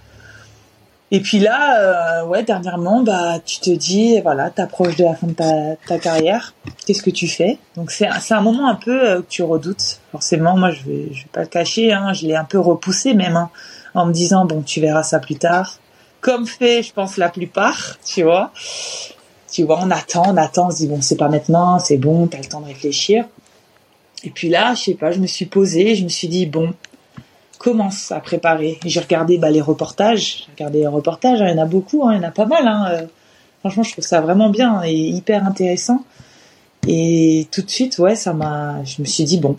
[1.13, 5.27] Et puis là, euh, ouais, dernièrement, bah, tu te dis, voilà, t'approches de la fin
[5.27, 6.55] de ta, carrière.
[6.87, 7.59] Qu'est-ce que tu fais?
[7.77, 10.01] Donc c'est c'est un moment un peu euh, que tu redoutes.
[10.13, 13.15] Forcément, moi, je vais je vais pas le cacher, hein, je l'ai un peu repoussé
[13.15, 13.51] même, hein,
[13.95, 15.79] en me disant bon, tu verras ça plus tard.
[16.21, 18.53] Comme fait, je pense la plupart, tu vois.
[19.51, 22.29] Tu vois, on attend, on attend, on se dit bon, c'est pas maintenant, c'est bon,
[22.29, 23.25] t'as le temps de réfléchir.
[24.23, 26.73] Et puis là, je sais pas, je me suis posée, je me suis dit bon,
[27.61, 28.81] commence à préparer.
[28.87, 32.09] J'ai regardé bah, les reportages, j'ai regardé les reportages, hein, il y en a beaucoup,
[32.09, 32.67] hein, il y en a pas mal.
[32.67, 33.07] Hein, euh.
[33.61, 36.03] franchement, je trouve ça vraiment bien et hyper intéressant.
[36.89, 39.55] Et tout de suite, ouais, ça m'a, je me suis dit bon,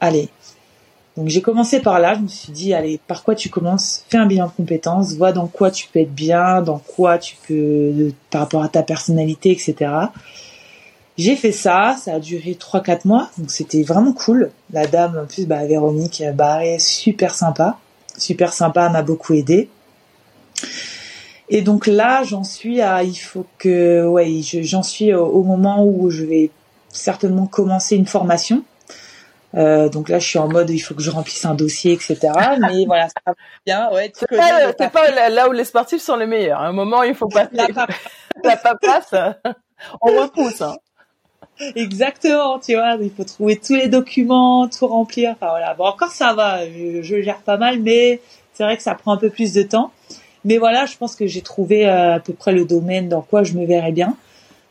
[0.00, 0.28] allez.
[1.16, 4.04] Donc j'ai commencé par là, je me suis dit allez, par quoi tu commences?
[4.08, 7.36] Fais un bilan de compétences, vois dans quoi tu peux être bien, dans quoi tu
[7.46, 9.90] peux, par rapport à ta personnalité, etc.
[11.18, 14.52] J'ai fait ça, ça a duré 3-4 mois, donc c'était vraiment cool.
[14.72, 17.76] La dame, en plus, bah, Véronique, bah, est super sympa.
[18.16, 19.68] Super sympa, m'a beaucoup aidé.
[21.48, 24.30] Et donc là, j'en suis à, il faut que, ouais,
[24.62, 26.50] j'en suis au, moment où je vais
[26.88, 28.62] certainement commencer une formation.
[29.56, 32.18] Euh, donc là, je suis en mode, il faut que je remplisse un dossier, etc.
[32.60, 33.34] Mais voilà, ça va
[33.66, 33.90] bien.
[33.90, 36.60] Ouais, c'est pas, pas là où les sportifs sont les meilleurs.
[36.60, 37.66] À un moment, il faut pas la,
[38.44, 39.14] la paperasse.
[40.00, 40.60] On repousse.
[40.60, 40.76] Hein.
[41.76, 45.30] Exactement, tu vois, il faut trouver tous les documents, tout remplir.
[45.32, 45.74] Enfin voilà.
[45.74, 48.20] Bon, encore ça va, je, je gère pas mal, mais
[48.54, 49.92] c'est vrai que ça prend un peu plus de temps.
[50.44, 53.42] Mais voilà, je pense que j'ai trouvé euh, à peu près le domaine dans quoi
[53.42, 54.16] je me verrais bien,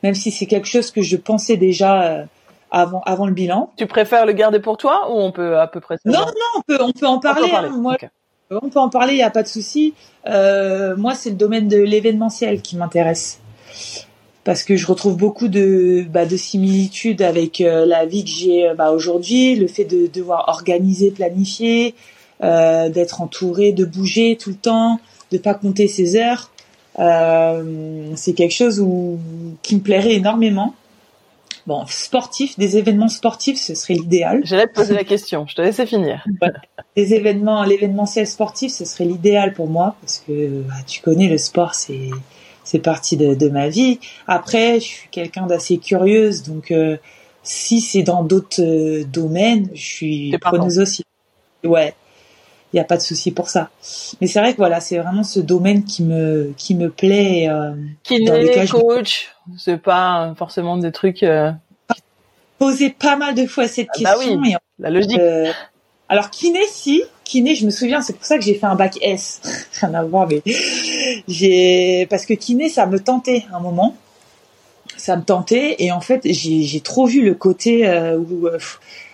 [0.03, 2.23] même si c'est quelque chose que je pensais déjà euh,
[2.71, 3.71] avant avant le bilan.
[3.77, 6.25] Tu préfères le garder pour toi ou on peut à peu près Non, non,
[6.57, 7.51] on peut on peut en parler.
[7.51, 7.69] Hein.
[7.77, 7.97] moi,
[8.49, 9.93] on peut en parler, il y a pas de souci.
[10.27, 13.39] Euh, moi, c'est le domaine de l'événementiel qui m'intéresse
[14.47, 18.71] parce que je retrouve beaucoup de, bah, de similitudes avec euh, la vie que j'ai
[18.77, 21.95] bah, aujourd'hui, le fait de devoir organiser, planifier,
[22.41, 25.01] euh, d'être entouré, de bouger tout le temps,
[25.33, 26.49] de pas compter ses heures.
[26.97, 29.19] Euh, c'est quelque chose où,
[29.63, 30.73] qui me plairait énormément.
[31.65, 34.39] Bon, sportif, des événements sportifs, ce serait l'idéal.
[34.45, 36.23] J'allais te poser la question, je te laissais finir.
[36.95, 41.37] Des événements, l'événementiel sportif, ce serait l'idéal pour moi parce que bah, tu connais le
[41.37, 42.11] sport, c'est
[42.67, 43.97] c'est partie de, de, ma vie.
[44.27, 46.97] Après, je suis quelqu'un d'assez curieuse, donc euh,
[47.41, 51.05] si c'est dans d'autres euh, domaines, je suis preneuse aussi.
[51.63, 51.95] Ouais,
[52.73, 53.69] il n'y a pas de souci pour ça.
[54.19, 57.47] Mais c'est vrai que voilà, c'est vraiment ce domaine qui me qui me plaît.
[57.47, 57.71] Euh,
[58.03, 61.23] Kiné, coach, c'est pas forcément des trucs.
[61.23, 61.53] Euh...
[62.59, 64.41] Posé pas mal de fois cette ah bah question.
[64.79, 65.21] la logique.
[66.09, 68.97] Alors kiné, si kiné, je me souviens, c'est pour ça que j'ai fait un bac
[69.01, 69.41] S.
[69.81, 70.41] Rien à mais
[71.27, 73.95] j'ai parce que kiné, ça me tentait un moment.
[74.95, 78.57] Ça me tentait et en fait, j'ai trop vu le côté euh, euh,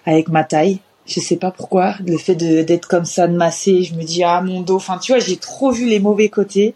[0.05, 3.95] avec ma taille, je sais pas pourquoi, le fait d'être comme ça, de masser, je
[3.95, 4.75] me dis ah mon dos.
[4.75, 6.73] Enfin, tu vois, j'ai trop vu les mauvais côtés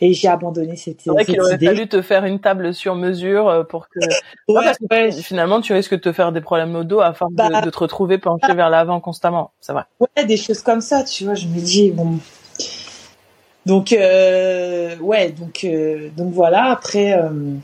[0.00, 3.48] et j'ai abandonné cette, C'est vrai qu'il aurait fallu te faire une table sur mesure
[3.48, 4.00] euh, pour que,
[4.48, 7.62] ouais, finalement tu risques de te faire des problèmes au dos à force de, bah,
[7.62, 9.84] te retrouver penché vers l'avant constamment, c'est vrai.
[10.00, 12.18] Ouais, des choses comme ça, tu vois, je me dis bon.
[13.64, 17.54] Donc euh, ouais, donc euh, donc voilà, après euh,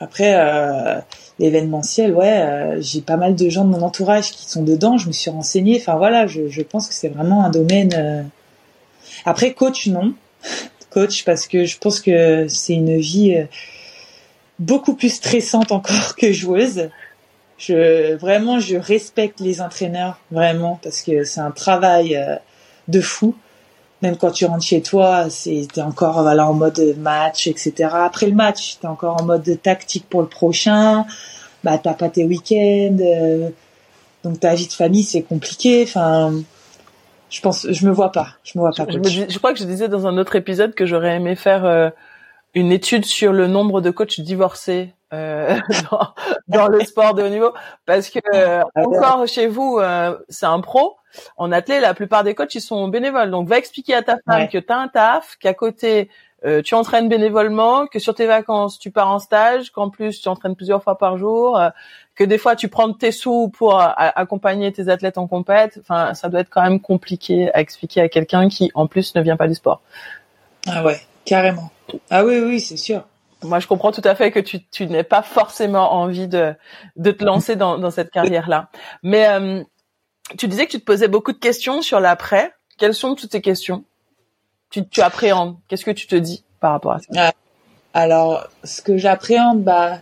[0.00, 0.98] après euh,
[1.38, 5.12] l'événementiel, ouais, j'ai pas mal de gens de mon entourage qui sont dedans, je me
[5.12, 8.30] suis renseignée, enfin voilà, je, je pense que c'est vraiment un domaine
[9.24, 10.14] après coach non
[10.92, 13.44] coach parce que je pense que c'est une vie euh,
[14.58, 16.88] beaucoup plus stressante encore que joueuse.
[17.58, 22.36] Je vraiment je respecte les entraîneurs vraiment parce que c'est un travail euh,
[22.88, 23.34] de fou.
[24.02, 27.88] Même quand tu rentres chez toi, c'est t'es encore voilà en mode match, etc.
[27.92, 31.06] Après le match, t'es encore en mode tactique pour le prochain.
[31.62, 33.50] Bah t'as pas tes week-ends, euh,
[34.24, 35.84] donc ta vie de famille c'est compliqué.
[35.86, 36.32] Enfin,
[37.32, 38.28] je pense, je me vois pas.
[38.44, 38.86] Je me vois pas.
[38.90, 41.88] Je, je, crois que je disais dans un autre épisode que j'aurais aimé faire euh,
[42.54, 45.58] une étude sur le nombre de coachs divorcés euh,
[45.90, 46.14] dans,
[46.48, 47.52] dans le sport de haut niveau,
[47.86, 50.96] parce que euh, ah encore chez vous, euh, c'est un pro.
[51.36, 53.30] En athlète, la plupart des coachs ils sont bénévoles.
[53.30, 56.08] Donc va expliquer à ta femme que tu as un taf, qu'à côté
[56.64, 60.56] tu entraînes bénévolement, que sur tes vacances tu pars en stage, qu'en plus tu entraînes
[60.56, 61.60] plusieurs fois par jour,
[62.22, 65.78] que des fois tu prends tes sous pour euh, accompagner tes athlètes en compète.
[65.80, 69.22] Enfin, ça doit être quand même compliqué à expliquer à quelqu'un qui, en plus, ne
[69.22, 69.80] vient pas du sport.
[70.68, 71.70] Ah ouais, carrément.
[72.10, 73.04] Ah oui, oui, c'est sûr.
[73.42, 76.54] Moi, je comprends tout à fait que tu, tu n'aies pas forcément envie de,
[76.94, 78.68] de te lancer dans, dans cette carrière-là.
[79.02, 79.64] Mais euh,
[80.38, 82.52] tu disais que tu te posais beaucoup de questions sur l'après.
[82.78, 83.82] Quelles sont toutes ces questions?
[84.70, 87.06] Tu, tu appréhendes Qu'est-ce que tu te dis par rapport à ça?
[87.16, 87.32] Ah,
[87.94, 89.98] Alors, ce que j'appréhende, bah,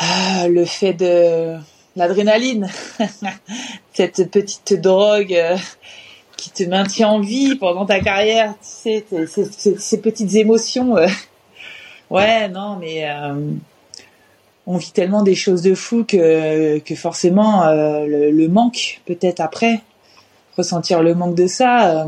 [0.00, 1.56] ah, le fait de
[1.96, 2.70] l'adrénaline,
[3.92, 5.56] cette petite drogue euh,
[6.36, 9.04] qui te maintient en vie pendant ta carrière, tu sais,
[9.78, 10.96] ces, petites émotions.
[10.96, 11.08] Euh.
[12.10, 13.34] Ouais, non, mais euh,
[14.68, 19.80] on vit tellement des choses de fou que, que forcément le, manque, peut-être après,
[20.56, 22.06] ressentir le manque de ça,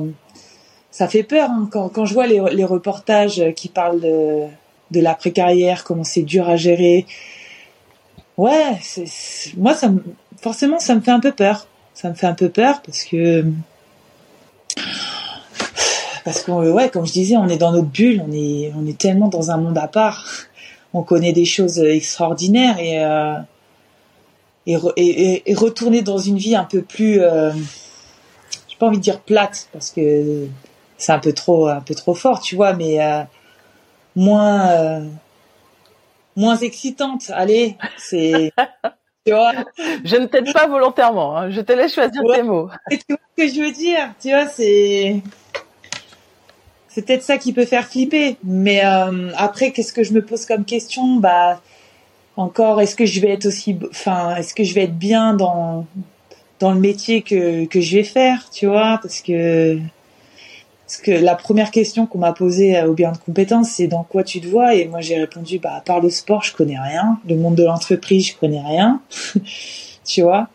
[0.92, 1.68] ça fait peur hein.
[1.70, 4.46] quand, quand je vois les, reportages qui parlent de,
[4.90, 7.06] de l'après-carrière, comment c'est dur à gérer,
[8.40, 8.78] ouais,
[9.56, 10.02] moi, ça me,
[10.40, 11.66] forcément, ça me fait un peu peur.
[11.94, 13.44] Ça me fait un peu peur parce que,
[16.24, 18.96] parce que, ouais, comme je disais, on est dans notre bulle, on est, on est
[18.96, 20.26] tellement dans un monde à part.
[20.94, 23.34] On connaît des choses extraordinaires et, euh,
[24.66, 27.52] et, et, retourner dans une vie un peu plus, euh,
[28.68, 30.46] j'ai pas envie de dire plate parce que
[30.98, 33.22] c'est un peu trop, un peu trop fort, tu vois, mais euh,
[34.16, 35.06] moins, euh,
[36.36, 37.30] moins excitante.
[37.34, 38.52] Allez, c'est.
[39.26, 39.52] tu vois
[40.04, 41.36] Je ne t'aide pas volontairement.
[41.36, 41.50] Hein.
[41.50, 42.68] Je te laisse choisir tes mots.
[42.90, 45.22] tu vois ce que je veux dire Tu vois, c'est.
[46.88, 48.36] C'est peut-être ça qui peut faire flipper.
[48.42, 51.16] Mais euh, après, qu'est-ce que je me pose comme question?
[51.16, 51.60] Bah,
[52.36, 55.86] encore est-ce que je vais être aussi enfin est-ce que je vais être bien dans
[56.58, 58.98] dans le métier que que je vais faire tu vois?
[59.02, 59.78] Parce que
[60.90, 64.24] parce que la première question qu'on m'a posée au bien de compétences c'est dans quoi
[64.24, 64.74] tu te vois?
[64.74, 67.20] Et moi j'ai répondu bah à part le sport je connais rien.
[67.28, 69.00] Le monde de l'entreprise je connais rien.
[70.04, 70.48] Tu vois?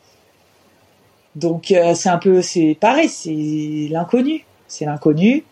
[1.36, 4.44] Donc euh, c'est un peu c'est pareil c'est l'inconnu.
[4.68, 5.46] C'est l'inconnu.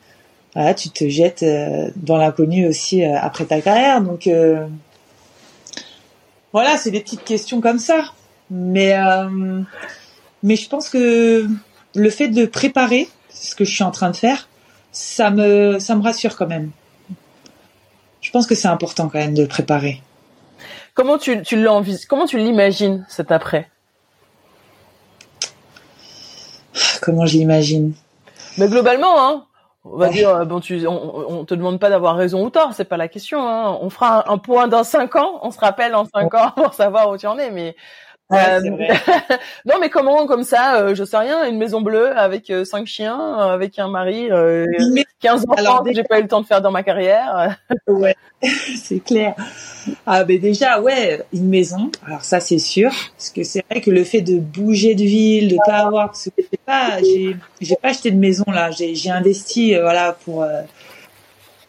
[0.76, 4.02] Tu te jettes euh, dans l'inconnu aussi euh, après ta carrière.
[4.02, 4.28] Donc
[6.52, 8.04] voilà, c'est des petites questions comme ça.
[8.52, 9.62] Mais euh,
[10.44, 11.48] mais je pense que
[11.96, 14.50] le fait de préparer, ce que je suis en train de faire,
[14.94, 16.72] ça me ça me rassure quand même.
[18.22, 20.02] Je pense que c'est important quand même de le préparer.
[20.94, 23.70] Comment tu tu l'envisages Comment tu l'imagines cet après?
[27.02, 27.94] Comment je l'imagine?
[28.58, 29.46] Mais globalement, hein,
[29.84, 32.74] on va dire euh, bon tu on, on te demande pas d'avoir raison ou tort
[32.74, 33.78] c'est pas la question hein.
[33.82, 37.10] on fera un, point dans cinq ans on se rappelle en cinq ans pour savoir
[37.10, 37.76] où tu en es mais
[38.34, 38.60] euh,
[39.66, 42.88] non, mais comment, comme ça, euh, je sais rien, une maison bleue avec euh, cinq
[42.88, 44.30] chiens, avec un mari,
[45.20, 47.58] 15 enfants Alors, que j'ai pas eu le temps de faire dans ma carrière.
[47.88, 48.16] ouais,
[48.76, 49.36] c'est clair.
[50.06, 51.92] Ah, ben déjà, ouais, une maison.
[52.06, 55.50] Alors ça, c'est sûr, parce que c'est vrai que le fait de bouger de ville,
[55.50, 58.72] de pas avoir, parce que j'ai pas, j'ai, j'ai pas acheté de maison là.
[58.72, 60.46] J'ai, j'ai investi, voilà, pour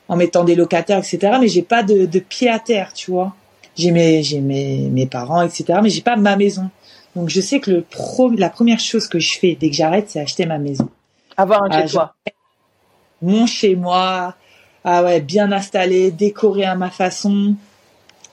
[0.09, 1.39] en mettant des locataires, etc.
[1.41, 3.35] Mais j'ai pas de, de pied à terre, tu vois
[3.77, 6.71] j'ai mes j'ai mes mes parents etc mais j'ai pas ma maison.
[7.17, 10.11] Donc je sais que le pro, la première chose que je fais dès que j'arrête
[10.11, 10.89] c'est acheter ma maison.
[11.37, 12.15] Avoir un chez toi.
[13.23, 14.35] mon chez moi.
[14.85, 17.55] Ah ouais bien installé décoré à ma façon.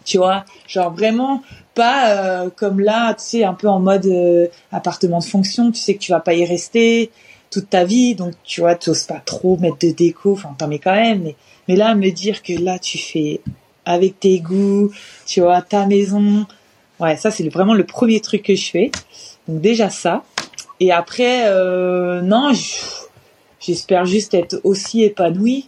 [0.04, 1.44] Tu vois genre vraiment
[1.76, 5.72] pas euh, comme là tu sais un peu en mode euh, appartement de fonction.
[5.72, 7.12] Tu sais que tu vas pas y rester
[7.52, 8.16] toute ta vie.
[8.16, 10.34] Donc tu vois tu oses pas trop mettre de déco.
[10.34, 11.36] Enfin t'en mets quand même mais
[11.68, 13.42] mais là me dire que là tu fais
[13.86, 14.92] avec tes goûts,
[15.26, 16.46] tu vois, ta maison.
[17.00, 18.92] Ouais, ça c'est vraiment le premier truc que je fais.
[19.48, 20.24] Donc déjà ça.
[20.80, 22.52] Et après, euh, non,
[23.60, 25.68] j'espère juste être aussi épanouie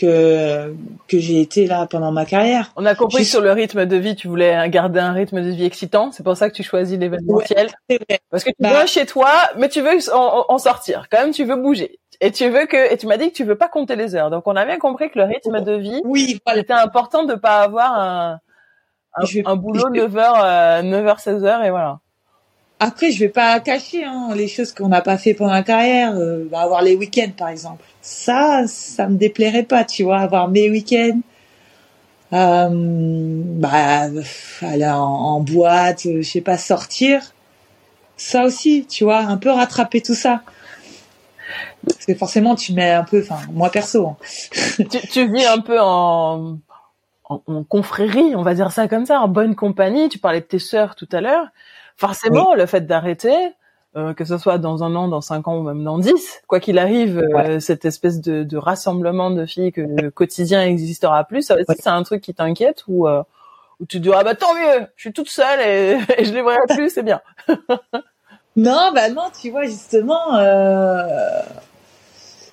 [0.00, 0.74] que
[1.08, 2.72] que j'ai été là pendant ma carrière.
[2.76, 5.64] On a compris sur le rythme de vie, tu voulais garder un rythme de vie
[5.64, 6.10] excitant.
[6.12, 7.68] C'est pour ça que tu choisis l'événementiel.
[7.90, 7.98] Ouais,
[8.30, 11.06] Parce que tu bah, veux chez toi, mais tu veux en, sortir.
[11.10, 11.98] Quand même, tu veux bouger.
[12.20, 14.30] Et tu veux que, et tu m'as dit que tu veux pas compter les heures.
[14.30, 17.60] Donc on a bien compris que le rythme de vie, oui, c'était important de pas
[17.60, 18.40] avoir un,
[19.16, 22.00] un, boulot 9h, 9h, 16h et voilà.
[22.82, 26.14] Après, je vais pas cacher hein, les choses qu'on n'a pas fait pendant la carrière.
[26.16, 27.84] Euh, bah, avoir les week-ends, par exemple.
[28.00, 31.20] Ça, ça me déplairait pas, tu vois, avoir mes week-ends.
[32.32, 34.08] Euh, bah,
[34.62, 37.34] aller en, en boîte, je sais pas, sortir.
[38.16, 40.40] Ça aussi, tu vois, un peu rattraper tout ça.
[41.84, 44.06] Parce que forcément, tu mets un peu, enfin, moi perso.
[44.06, 44.16] Hein.
[44.90, 46.58] tu, tu vis un peu en,
[47.24, 50.08] en, confrérie, on va dire ça comme ça, en bonne compagnie.
[50.08, 51.46] Tu parlais de tes sœurs tout à l'heure.
[51.96, 53.36] Forcément, le fait d'arrêter,
[53.96, 56.60] euh, que ce soit dans un an, dans cinq ans ou même dans dix, quoi
[56.60, 61.42] qu'il arrive, euh, cette espèce de, de, rassemblement de filles que le quotidien existera plus,
[61.42, 63.22] ça c'est un truc qui t'inquiète ou euh,
[63.80, 66.32] où tu te dis ah bah tant mieux, je suis toute seule et, et je
[66.32, 67.20] les verrai plus, c'est bien.
[68.56, 70.36] non, bah non, tu vois justement.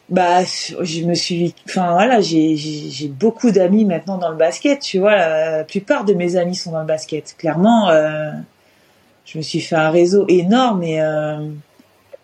[0.09, 5.13] Bah je me suis enfin voilà j'ai beaucoup d'amis maintenant dans le basket tu vois
[5.17, 7.35] la, plupart de mes amis sont dans le basket.
[7.38, 8.31] Clairement euh,
[9.25, 11.49] je me suis fait un réseau énorme et euh,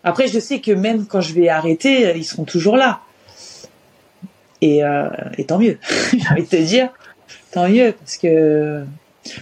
[0.02, 3.00] après je sais que même quand je vais arrêter ils seront toujours là.
[4.62, 5.78] Et, euh, et tant mieux
[6.10, 6.88] j'ai envie de te dire.
[7.52, 8.82] Tant mieux parce que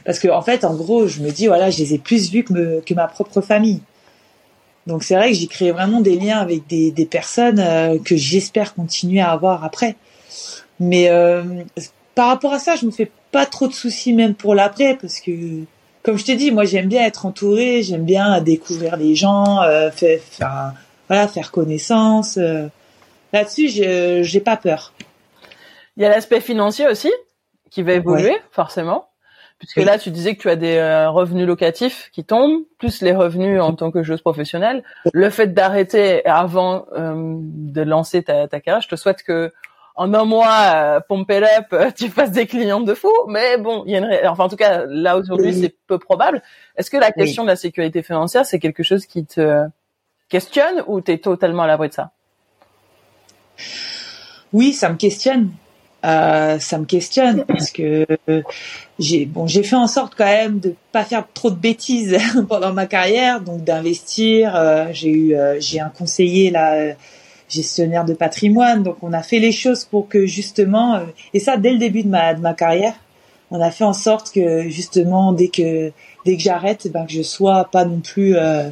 [0.04, 2.42] parce que en fait en gros je me dis voilà je les ai plus vus
[2.42, 3.82] que ma propre famille
[4.86, 8.16] donc c'est vrai que j'ai créé vraiment des liens avec des, des personnes euh, que
[8.16, 9.96] j'espère continuer à avoir après.
[10.80, 11.42] Mais euh,
[12.14, 15.20] par rapport à ça, je me fais pas trop de soucis même pour l'après parce
[15.20, 15.64] que
[16.02, 19.90] comme je t'ai dit, moi j'aime bien être entourée, j'aime bien découvrir les gens, euh,
[19.92, 20.20] faire,
[21.08, 22.36] voilà, faire connaissance.
[22.38, 22.66] Euh.
[23.32, 24.92] Là-dessus, j'ai pas peur.
[25.96, 27.10] Il y a l'aspect financier aussi
[27.70, 29.08] qui va évoluer forcément.
[29.62, 33.14] Puisque là, tu disais que tu as des euh, revenus locatifs qui tombent, plus les
[33.14, 34.82] revenus en tant que joueuse professionnelle.
[35.12, 39.52] Le fait d'arrêter avant euh, de lancer ta, ta, carrière, je te souhaite que
[39.94, 43.12] en un mois, euh, pompe up, euh, tu fasses des clients de fou.
[43.28, 46.42] Mais bon, il y a une, enfin en tout cas là aujourd'hui, c'est peu probable.
[46.76, 49.64] Est-ce que la question de la sécurité financière, c'est quelque chose qui te
[50.28, 52.10] questionne ou tu es totalement à l'abri de ça?
[54.52, 55.50] Oui, ça me questionne
[56.04, 58.06] euh, ça me questionne parce que
[58.98, 62.16] j'ai bon j'ai fait en sorte quand même de pas faire trop de bêtises
[62.48, 66.94] pendant ma carrière donc d'investir euh, j'ai eu euh, j'ai un conseiller là
[67.48, 71.00] gestionnaire de patrimoine donc on a fait les choses pour que justement
[71.34, 72.94] et ça dès le début de ma de ma carrière
[73.52, 75.92] on a fait en sorte que justement dès que
[76.24, 78.70] dès que j'arrête, ben que je sois pas non plus euh,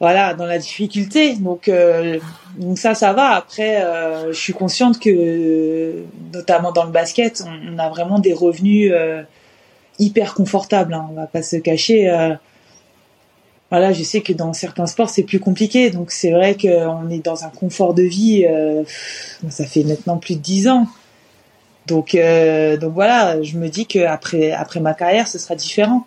[0.00, 1.36] voilà dans la difficulté.
[1.36, 2.18] Donc euh,
[2.58, 3.30] donc ça ça va.
[3.30, 8.92] Après, euh, je suis consciente que notamment dans le basket, on, a vraiment des revenus
[9.98, 10.94] hyper confortables.
[10.94, 12.10] Hein, on va pas se cacher.
[13.70, 15.90] voilà, je sais que dans certains sports c'est plus compliqué.
[15.90, 18.46] Donc c'est vrai qu'on est dans un confort de vie.
[19.48, 20.86] ça fait maintenant plus de dix ans.
[21.88, 26.06] Donc, euh, donc voilà, je me dis que après après ma carrière, ce sera différent.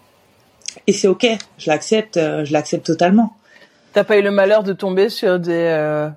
[0.86, 1.26] Et c'est ok,
[1.58, 3.36] je l'accepte, euh, je l'accepte totalement.
[3.94, 6.10] T'as pas eu le malheur de tomber sur des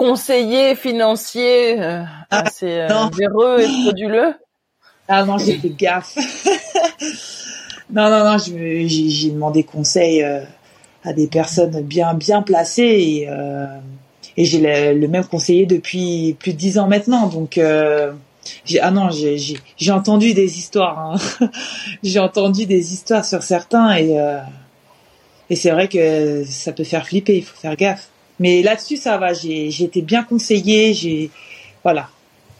[0.00, 4.34] euh, conseillers financiers ah, assez véreux et frauduleux
[5.08, 6.16] Ah non, j'ai fait gaffe.
[7.90, 13.28] non, non, non, j'ai demandé conseil à des personnes bien bien placées et,
[14.36, 17.26] et j'ai le, le, même conseiller depuis plus de dix ans maintenant.
[17.28, 17.58] Donc
[18.80, 20.98] ah non, j'ai entendu des histoires.
[20.98, 21.48] Hein.
[22.02, 24.40] j'ai entendu des histoires sur certains et euh,
[25.50, 27.36] et c'est vrai que ça peut faire flipper.
[27.36, 28.08] Il faut faire gaffe.
[28.38, 29.32] Mais là-dessus, ça va.
[29.32, 30.94] J'ai été bien conseillé.
[30.94, 31.30] J'ai
[31.82, 32.08] voilà,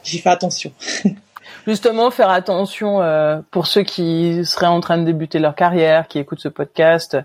[0.03, 0.73] j'ai fait attention.
[1.67, 6.19] Justement, faire attention euh, pour ceux qui seraient en train de débuter leur carrière, qui
[6.19, 7.17] écoutent ce podcast.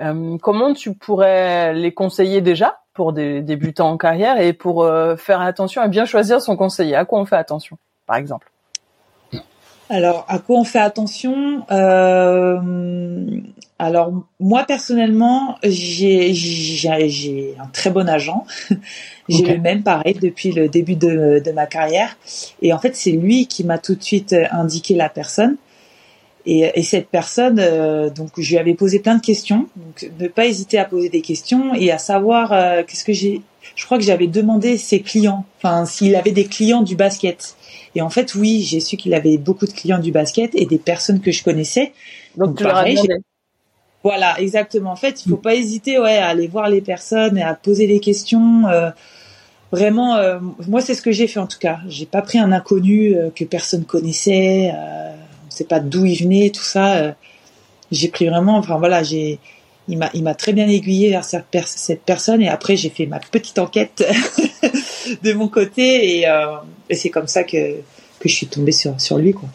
[0.00, 5.40] Euh, comment tu pourrais les conseiller déjà pour des débutants en carrière et pour faire
[5.40, 6.96] attention à bien choisir son conseiller?
[6.96, 7.78] À quoi on fait attention
[8.08, 8.50] par exemple?
[9.90, 12.60] Alors, à quoi on fait attention euh,
[13.78, 18.44] Alors, moi personnellement, j'ai j'ai un très bon agent.
[19.28, 22.16] j'ai le même, pareil, depuis le début de, de ma carrière.
[22.60, 25.56] Et en fait, c'est lui qui m'a tout de suite indiqué la personne.
[26.46, 29.68] Et, et cette personne, euh, donc, je lui avais posé plein de questions.
[29.76, 33.42] Donc, ne pas hésiter à poser des questions et à savoir euh, qu'est-ce que j'ai.
[33.76, 37.54] Je crois que j'avais demandé ses clients, enfin, s'il avait des clients du basket.
[37.94, 40.78] Et en fait, oui, j'ai su qu'il avait beaucoup de clients du basket et des
[40.78, 41.92] personnes que je connaissais.
[42.36, 42.96] Donc, tu pareil,
[44.08, 44.90] Voilà, exactement.
[44.90, 47.86] En fait, il faut pas hésiter, ouais, à aller voir les personnes et à poser
[47.86, 48.66] des questions.
[48.66, 48.90] Euh,
[49.70, 51.80] vraiment, euh, moi, c'est ce que j'ai fait en tout cas.
[51.88, 54.72] J'ai pas pris un inconnu euh, que personne connaissait.
[54.74, 55.10] Euh,
[55.46, 57.14] on sait pas d'où il venait, tout ça.
[57.90, 59.38] j'ai pris vraiment, enfin voilà, j'ai
[59.88, 63.06] il m'a il m'a très bien aiguillé vers cette, cette personne et après j'ai fait
[63.06, 64.04] ma petite enquête
[65.22, 66.56] de mon côté et, euh,
[66.88, 67.76] et c'est comme ça que
[68.20, 69.48] que je suis tombée sur sur lui quoi.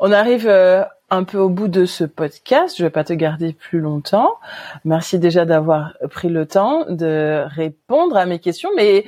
[0.00, 0.82] On arrive euh,
[1.12, 2.76] un peu au bout de ce podcast.
[2.76, 4.36] Je vais pas te garder plus longtemps.
[4.84, 9.04] Merci déjà d'avoir pris le temps de répondre à mes questions, mais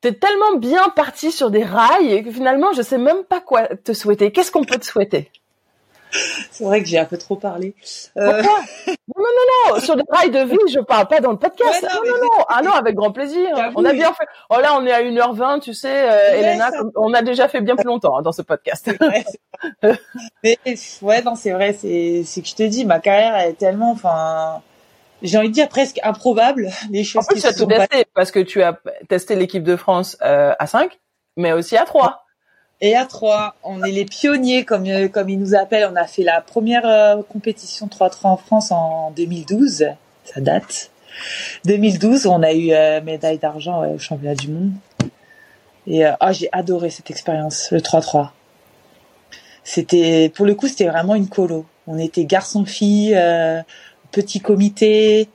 [0.00, 3.92] T'es tellement bien parti sur des rails que finalement je sais même pas quoi te
[3.92, 4.32] souhaiter.
[4.32, 5.30] Qu'est-ce qu'on peut te souhaiter?
[6.50, 7.74] C'est vrai que j'ai un peu trop parlé.
[8.16, 8.42] Euh...
[8.42, 9.80] Pourquoi non, non, non, non.
[9.80, 11.82] Sur des rails de vie, je parle pas dans le podcast.
[11.82, 13.48] non, non, non, Ah non, avec grand plaisir.
[13.76, 14.24] On a bien fait.
[14.50, 17.76] Oh là, on est à 1h20, tu sais, euh, Elena, on a déjà fait bien
[17.76, 18.90] plus longtemps hein, dans ce podcast.
[20.44, 20.58] Mais
[21.02, 24.62] ouais, non, c'est vrai, c'est, c'est que je te dis, ma carrière est tellement, enfin,
[25.22, 28.04] j'ai envie de dire presque improbable, les choses en plus, qui tu as tout testé,
[28.14, 28.78] parce que tu as
[29.08, 30.98] testé l'équipe de France euh, à 5,
[31.36, 32.24] mais aussi à 3.
[32.82, 35.88] Et à 3, on est les pionniers, comme, euh, comme ils nous appellent.
[35.92, 39.86] On a fait la première euh, compétition 3-3 en France en 2012.
[40.24, 40.90] Ça date.
[41.66, 44.72] 2012, on a eu euh, médaille d'argent au championnat du monde.
[45.86, 48.28] Et ah, j'ai adoré cette expérience, le 3-3.
[49.64, 51.66] C'était, pour le coup, c'était vraiment une colo.
[51.86, 53.18] On était garçon-fille,
[54.12, 55.28] petit comité.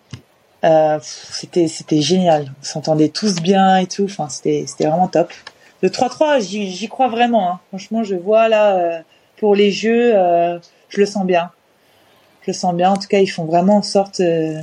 [1.01, 2.53] c'était, c'était génial.
[2.61, 4.05] On s'entendait tous bien et tout.
[4.05, 5.33] Enfin, c'était, c'était vraiment top
[5.81, 7.51] le 3-3, j'y crois vraiment.
[7.51, 7.59] Hein.
[7.69, 8.99] Franchement, je vois là euh,
[9.37, 10.57] pour les jeux, euh,
[10.89, 11.51] je le sens bien.
[12.41, 12.91] Je le sens bien.
[12.91, 14.61] En tout cas, ils font vraiment en sorte euh,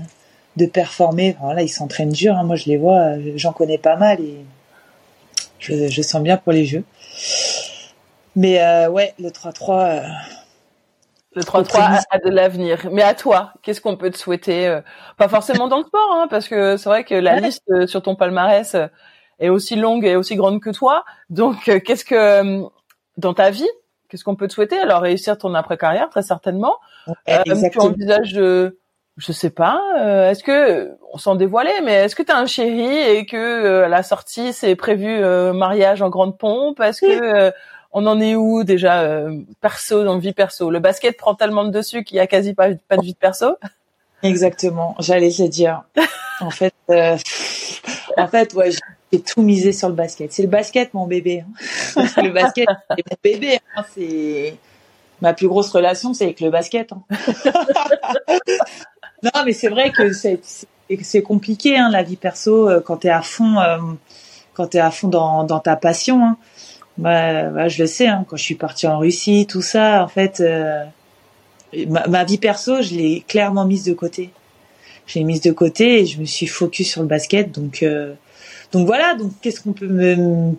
[0.56, 1.36] de performer.
[1.40, 2.36] Voilà, ils s'entraînent dur.
[2.36, 2.44] Hein.
[2.44, 3.14] Moi, je les vois.
[3.36, 4.44] J'en connais pas mal et
[5.59, 6.84] je, je, sens bien pour les jeux.
[8.34, 10.02] Mais ouais, le 3-3.
[11.34, 12.89] le 3-3 a, de l'avenir.
[12.90, 14.80] Mais à toi, qu'est-ce qu'on peut te souhaiter
[15.18, 18.16] Pas forcément dans le sport, hein, parce que c'est vrai que la liste sur ton
[18.16, 18.74] palmarès
[19.43, 21.05] est aussi longue et aussi grande que toi.
[21.28, 22.62] Donc, euh, qu'est-ce que euh,
[23.16, 23.69] dans ta vie,
[24.09, 24.78] qu'est-ce qu'on peut te souhaiter?
[24.78, 26.77] Alors réussir ton après carrière, très certainement.
[27.28, 28.78] Euh, tu envisages de,
[29.16, 32.47] je sais pas, euh, est-ce que on s'en dévoilait, mais est-ce que tu as un
[32.47, 35.20] chéri et que à la sortie c'est prévu
[35.52, 36.81] mariage en grande pompe?
[36.81, 37.52] Est-ce que
[37.94, 39.27] on en est où déjà
[39.60, 40.70] perso dans vie perso?
[40.70, 43.19] Le basket prend tellement de dessus qu'il y a quasi pas, pas de vie de
[43.19, 43.56] perso.
[44.23, 45.82] Exactement, j'allais te dire.
[46.40, 46.73] En fait,
[48.16, 48.70] en fait, ouais,
[49.12, 50.32] j'ai tout misé sur le basket.
[50.32, 51.44] C'est le basket, mon bébé.
[51.97, 52.06] Hein.
[52.22, 53.59] le basket, c'est mon bébé.
[53.76, 53.84] Hein.
[53.94, 54.56] C'est
[55.20, 56.93] ma plus grosse relation, c'est avec le basket.
[56.93, 57.02] Hein.
[59.22, 63.22] non, mais c'est vrai que c'est compliqué hein, la vie perso euh, quand t'es à
[63.22, 63.78] fond, euh,
[64.55, 66.36] quand t'es à fond dans, dans ta passion.
[66.98, 70.40] Bah, bah, je le sais, quand je suis partie en Russie, tout ça, en fait,
[70.40, 70.84] euh,
[71.89, 74.30] ma, ma, vie perso, je l'ai clairement mise de côté.
[75.06, 77.51] Je l'ai mise de côté et je me suis focus sur le basket.
[77.51, 78.14] Donc, euh,
[78.73, 79.15] donc voilà.
[79.15, 80.55] Donc, qu'est-ce qu'on peut me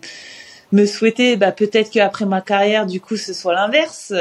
[0.71, 1.37] me souhaiter?
[1.37, 4.13] Bah, peut-être qu'après ma carrière, du coup, ce soit l'inverse.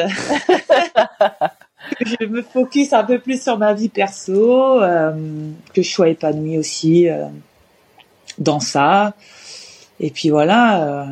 [1.98, 5.12] que je me focus un peu plus sur ma vie perso, euh,
[5.74, 7.24] que je sois épanouie aussi euh,
[8.38, 9.14] dans ça.
[9.98, 11.04] Et puis voilà, euh,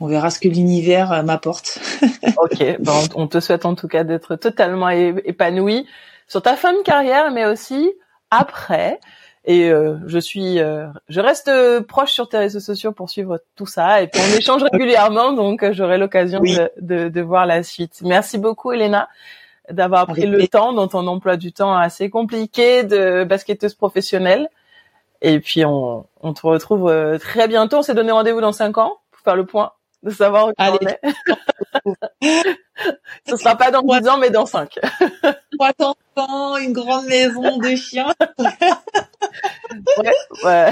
[0.00, 1.78] on verra ce que l'univers m'apporte.
[2.36, 5.86] ok, bon, on te souhaite en tout cas d'être totalement épanouie
[6.28, 7.92] sur ta fin de carrière, mais aussi
[8.30, 9.00] après.
[9.48, 11.50] Et euh, je suis, euh, je reste
[11.86, 14.02] proche sur tes réseaux sociaux pour suivre tout ça.
[14.02, 18.02] Et puis on échange régulièrement, donc j'aurai l'occasion de, de, de, voir la suite.
[18.02, 19.08] Merci beaucoup, Elena
[19.70, 24.48] d'avoir pris le temps dans ton emploi du temps assez compliqué de basketteuse professionnelle.
[25.22, 27.78] Et puis on, on te retrouve euh, très bientôt.
[27.78, 30.78] On s'est donné rendez-vous dans cinq ans pour faire le point, de savoir où on
[30.86, 31.00] est.
[33.26, 34.78] Ce sera pas dans dix ans, mais dans cinq.
[35.52, 38.12] Trois enfants, une grande maison, deux chiens.
[39.98, 40.12] ouais,
[40.44, 40.70] ouais.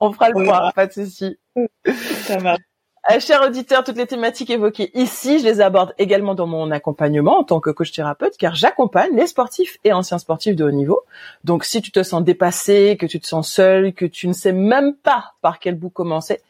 [0.00, 1.38] on fera le point, pas de souci.
[2.26, 2.62] Ça marche.
[3.10, 7.40] Euh, chers auditeurs, toutes les thématiques évoquées ici, je les aborde également dans mon accompagnement
[7.40, 11.02] en tant que coach thérapeute, car j'accompagne les sportifs et anciens sportifs de haut niveau.
[11.44, 14.52] Donc, si tu te sens dépassé, que tu te sens seul, que tu ne sais
[14.52, 16.40] même pas par quel bout commencer,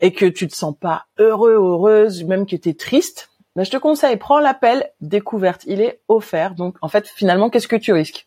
[0.00, 3.76] et que tu te sens pas heureux, heureuse, même que tu es triste, je te
[3.76, 5.62] conseille, prends l'appel découverte.
[5.66, 6.54] Il est offert.
[6.54, 8.26] Donc, en fait, finalement, qu'est-ce que tu risques?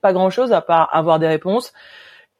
[0.00, 1.72] Pas grand-chose à part avoir des réponses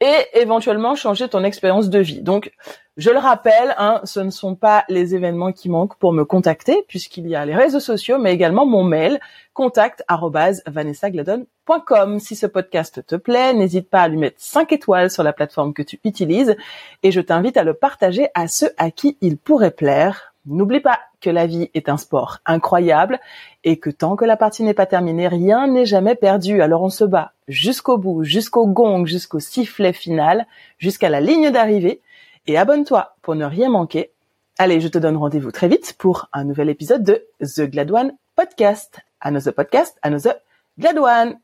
[0.00, 2.20] et éventuellement changer ton expérience de vie.
[2.20, 2.52] Donc,
[2.96, 6.84] je le rappelle, hein, ce ne sont pas les événements qui manquent pour me contacter,
[6.88, 9.20] puisqu'il y a les réseaux sociaux, mais également mon mail,
[9.52, 12.20] contact@vanessagladon.com.
[12.20, 15.72] Si ce podcast te plaît, n'hésite pas à lui mettre 5 étoiles sur la plateforme
[15.72, 16.56] que tu utilises,
[17.02, 20.33] et je t'invite à le partager à ceux à qui il pourrait plaire.
[20.46, 23.18] N'oublie pas que la vie est un sport incroyable
[23.64, 26.60] et que tant que la partie n'est pas terminée, rien n'est jamais perdu.
[26.60, 30.46] Alors on se bat jusqu'au bout, jusqu'au gong, jusqu'au sifflet final,
[30.78, 32.00] jusqu'à la ligne d'arrivée
[32.46, 34.10] et abonne-toi pour ne rien manquer.
[34.58, 39.00] Allez, je te donne rendez-vous très vite pour un nouvel épisode de The Gladouane Podcast.
[39.20, 40.34] Another podcast, another
[40.78, 41.38] Gladouane.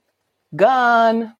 [0.54, 1.28] Gone.